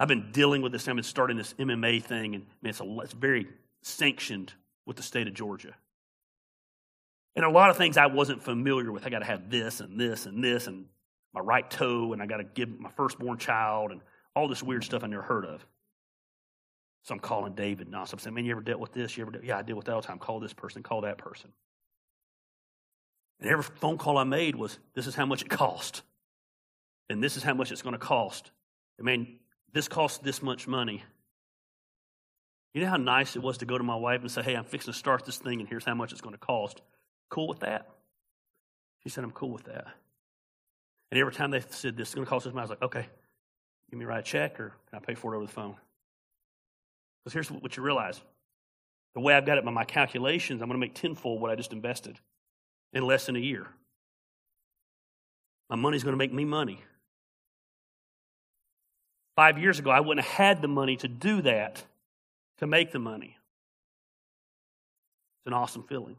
I've 0.03 0.09
been 0.09 0.33
dealing 0.33 0.63
with 0.63 0.73
this. 0.73 0.89
I've 0.89 0.97
been 0.97 1.05
starting 1.05 1.37
this 1.37 1.55
MMA 1.55 2.03
thing, 2.03 2.35
and 2.35 2.47
it's, 2.65 2.81
a, 2.81 2.99
it's 3.05 3.13
very 3.13 3.47
sanctioned 3.83 4.53
with 4.85 4.97
the 4.97 5.03
state 5.05 5.29
of 5.29 5.35
Georgia. 5.35 5.77
And 7.37 7.45
a 7.45 7.49
lot 7.49 7.71
of 7.71 7.77
things 7.77 7.97
I 7.97 8.07
wasn't 8.07 8.43
familiar 8.43 8.91
with. 8.91 9.07
I 9.07 9.11
got 9.11 9.21
to 9.21 9.25
have 9.25 9.49
this 9.49 9.79
and 9.79 10.01
this 10.01 10.27
and 10.27 10.43
this 10.43 10.67
and 10.67 10.87
my 11.33 11.41
right 11.41 11.71
toe, 11.71 12.13
and 12.13 12.21
I 12.21 12.27
got 12.27 12.39
to 12.39 12.45
give 12.45 12.81
my 12.81 12.91
firstborn 12.91 13.39
child, 13.39 13.93
and 13.93 14.01
all 14.35 14.49
this 14.49 14.61
weird 14.61 14.83
stuff 14.83 15.05
I 15.05 15.07
never 15.07 15.23
heard 15.23 15.45
of. 15.45 15.65
So 17.03 17.15
I'm 17.15 17.21
calling 17.21 17.55
David 17.55 17.89
now. 17.89 18.05
So 18.05 18.15
I'm 18.15 18.19
saying, 18.21 18.35
man, 18.35 18.45
you 18.45 18.53
ever 18.53 18.61
dealt 18.61 18.81
with 18.81 18.93
this? 18.93 19.17
You 19.17 19.23
ever 19.23 19.33
dealt? 19.33 19.45
Yeah, 19.45 19.59
I 19.59 19.63
deal 19.63 19.77
with 19.77 19.87
that 19.87 19.93
all 19.93 20.01
the 20.01 20.07
time. 20.07 20.19
Call 20.19 20.39
this 20.41 20.53
person, 20.53 20.83
call 20.83 21.01
that 21.01 21.19
person. 21.19 21.51
And 23.41 23.51
every 23.51 23.65
phone 23.65 23.99
call 23.99 24.19
I 24.19 24.25
made 24.25 24.55
was, 24.55 24.79
this 24.95 25.09
is 25.09 25.17
how 25.17 25.27
much 25.27 25.43
it 25.43 25.49
cost. 25.49 26.03
And 27.11 27.23
this 27.23 27.37
is 27.37 27.43
how 27.43 27.55
much 27.55 27.73
it's 27.73 27.83
going 27.83 27.95
to 27.95 27.99
cost. 27.99 28.53
I 29.01 29.03
mean, 29.03 29.41
this 29.73 29.89
costs 29.89 30.19
this 30.19 30.43
much 30.43 30.69
money. 30.69 31.03
You 32.73 32.83
know 32.83 32.89
how 32.89 32.97
nice 32.97 33.35
it 33.35 33.43
was 33.43 33.59
to 33.59 33.67
go 33.67 33.77
to 33.77 33.85
my 33.85 33.97
wife 33.97 34.21
and 34.21 34.31
say, 34.31 34.43
hey, 34.43 34.55
I'm 34.55 34.65
fixing 34.65 34.93
to 34.93 34.99
start 34.99 35.27
this 35.27 35.39
thing 35.39 35.61
and 35.61 35.69
here's 35.69 35.85
how 35.85 35.95
much 35.95 36.13
it's 36.13 36.21
going 36.21 36.35
to 36.35 36.39
cost. 36.39 36.81
Cool 37.29 37.49
with 37.49 37.61
that? 37.61 37.89
She 39.03 39.09
said, 39.09 39.25
I'm 39.25 39.33
cool 39.33 39.51
with 39.51 39.65
that. 39.65 39.87
And 41.11 41.21
every 41.21 41.33
time 41.35 41.51
they 41.51 41.61
said 41.69 41.97
this 41.97 42.11
is 42.11 42.15
going 42.15 42.25
to 42.25 42.31
cost 42.31 42.45
this 42.45 42.55
much, 42.55 42.61
I 42.61 42.65
was 42.65 42.71
like, 42.71 42.83
okay, 42.83 43.07
give 43.91 43.99
me 43.99 44.05
write 44.05 44.21
a 44.21 44.23
check 44.23 44.61
or 44.61 44.73
can 44.89 44.99
I 44.99 45.05
pay 45.05 45.15
for 45.15 45.35
it 45.35 45.37
over 45.37 45.47
the 45.47 45.53
phone? 45.53 45.75
Because 47.25 47.35
here's 47.35 47.51
what 47.51 47.77
you 47.77 47.83
realize 47.83 48.21
the 49.15 49.21
way 49.21 49.35
I've 49.35 49.45
got 49.45 49.59
it 49.59 49.65
by 49.65 49.71
my 49.71 49.85
calculations, 49.85 50.63
I'm 50.63 50.69
going 50.69 50.81
to 50.81 50.85
make 50.87 50.95
tenfold 50.95 51.41
what 51.41 51.51
I 51.51 51.55
just 51.55 51.73
invested 51.73 52.19
in 52.93 53.07
less 53.07 53.27
than 53.27 53.37
a 53.37 53.41
year. 53.41 53.67
My 55.69 55.77
money's 55.77 56.03
going 56.03 56.15
to 56.15 56.19
make 56.19 56.33
me 56.33 56.45
money. 56.45 56.83
Five 59.37 59.59
years 59.59 59.79
ago, 59.79 59.91
I 59.91 60.01
wouldn't 60.01 60.27
have 60.27 60.35
had 60.35 60.63
the 60.63 60.69
money 60.69 60.97
to 60.97 61.09
do 61.09 61.43
that, 61.43 61.83
to 62.59 62.67
make 62.67 62.93
the 62.93 62.99
money. 62.99 63.37
It's 65.41 65.47
an 65.47 65.55
awesome 65.55 65.83
feeling. 65.85 66.17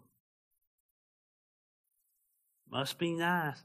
Must 2.71 2.97
be 2.97 3.13
nice. 3.13 3.61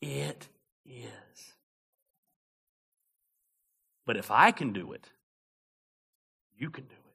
It 0.00 0.48
is. 0.86 1.54
But 4.06 4.16
if 4.16 4.30
I 4.30 4.52
can 4.52 4.72
do 4.72 4.92
it, 4.92 5.08
you 6.56 6.70
can 6.70 6.84
do 6.84 6.94
it. 6.94 7.14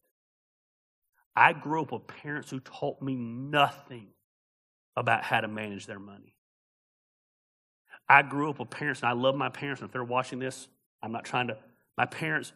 I 1.35 1.53
grew 1.53 1.81
up 1.81 1.91
with 1.91 2.07
parents 2.07 2.49
who 2.49 2.59
taught 2.59 3.01
me 3.01 3.15
nothing 3.15 4.07
about 4.95 5.23
how 5.23 5.39
to 5.41 5.47
manage 5.47 5.85
their 5.85 5.99
money. 5.99 6.35
I 8.07 8.23
grew 8.23 8.49
up 8.49 8.59
with 8.59 8.69
parents, 8.69 9.01
and 9.01 9.09
I 9.09 9.13
love 9.13 9.35
my 9.35 9.49
parents, 9.49 9.81
and 9.81 9.87
if 9.87 9.93
they're 9.93 10.03
watching 10.03 10.39
this, 10.39 10.67
I'm 11.01 11.11
not 11.11 11.23
trying 11.23 11.47
to. 11.47 11.57
My 11.97 12.05
parents, 12.05 12.51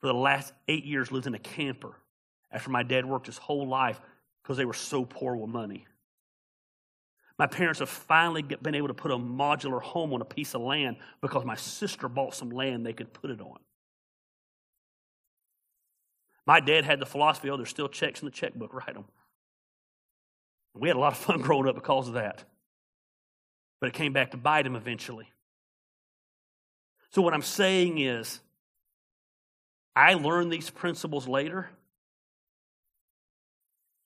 for 0.00 0.06
the 0.06 0.14
last 0.14 0.52
eight 0.68 0.84
years, 0.84 1.10
lived 1.10 1.26
in 1.26 1.34
a 1.34 1.38
camper 1.38 1.92
after 2.52 2.70
my 2.70 2.82
dad 2.82 3.06
worked 3.06 3.26
his 3.26 3.38
whole 3.38 3.66
life 3.66 4.00
because 4.42 4.56
they 4.56 4.64
were 4.64 4.74
so 4.74 5.04
poor 5.04 5.36
with 5.36 5.50
money. 5.50 5.86
My 7.38 7.46
parents 7.46 7.78
have 7.78 7.88
finally 7.88 8.42
been 8.42 8.74
able 8.74 8.88
to 8.88 8.94
put 8.94 9.10
a 9.10 9.16
modular 9.16 9.80
home 9.80 10.12
on 10.12 10.20
a 10.20 10.26
piece 10.26 10.54
of 10.54 10.60
land 10.60 10.98
because 11.22 11.44
my 11.44 11.56
sister 11.56 12.06
bought 12.06 12.34
some 12.34 12.50
land 12.50 12.84
they 12.84 12.92
could 12.92 13.14
put 13.14 13.30
it 13.30 13.40
on. 13.40 13.58
My 16.50 16.58
dad 16.58 16.84
had 16.84 16.98
the 16.98 17.06
philosophy, 17.06 17.48
oh, 17.48 17.56
there's 17.56 17.68
still 17.68 17.88
checks 17.88 18.22
in 18.22 18.26
the 18.26 18.32
checkbook, 18.32 18.74
write 18.74 18.94
them. 18.94 19.04
We 20.74 20.88
had 20.88 20.96
a 20.96 20.98
lot 20.98 21.12
of 21.12 21.18
fun 21.18 21.40
growing 21.42 21.68
up 21.68 21.76
because 21.76 22.08
of 22.08 22.14
that. 22.14 22.42
But 23.80 23.86
it 23.86 23.92
came 23.92 24.12
back 24.12 24.32
to 24.32 24.36
bite 24.36 24.66
him 24.66 24.74
eventually. 24.74 25.30
So, 27.12 27.22
what 27.22 27.34
I'm 27.34 27.42
saying 27.42 27.98
is, 27.98 28.40
I 29.94 30.14
learned 30.14 30.52
these 30.52 30.70
principles 30.70 31.28
later. 31.28 31.70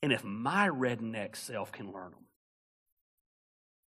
And 0.03 0.12
if 0.12 0.22
my 0.22 0.68
redneck 0.68 1.36
self 1.36 1.72
can 1.72 1.92
learn 1.92 2.11
them, 2.11 2.26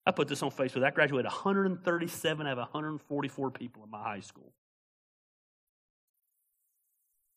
I 0.07 0.13
put 0.13 0.29
this 0.29 0.43
on 0.43 0.51
Facebook. 0.51 0.83
I 0.83 0.93
graduated 0.93 1.27
137 1.27 2.47
out 2.47 2.53
of 2.53 2.57
144 2.57 3.51
people 3.51 3.85
in 3.85 3.91
my 3.91 4.03
high 4.03 4.21
school. 4.21 4.51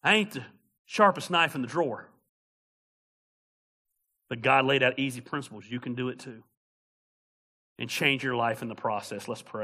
I 0.01 0.15
ain't 0.15 0.31
the 0.31 0.43
sharpest 0.89 1.29
knife 1.29 1.53
in 1.53 1.61
the 1.61 1.67
drawer. 1.67 2.09
But 4.27 4.41
God 4.41 4.65
laid 4.65 4.81
out 4.81 4.97
easy 4.97 5.21
principles. 5.21 5.65
You 5.69 5.79
can 5.79 5.93
do 5.93 6.09
it 6.09 6.17
too. 6.17 6.43
And 7.77 7.87
change 7.87 8.23
your 8.23 8.35
life 8.35 8.63
in 8.63 8.69
the 8.69 8.75
process. 8.75 9.27
Let's 9.27 9.43
pray. 9.43 9.57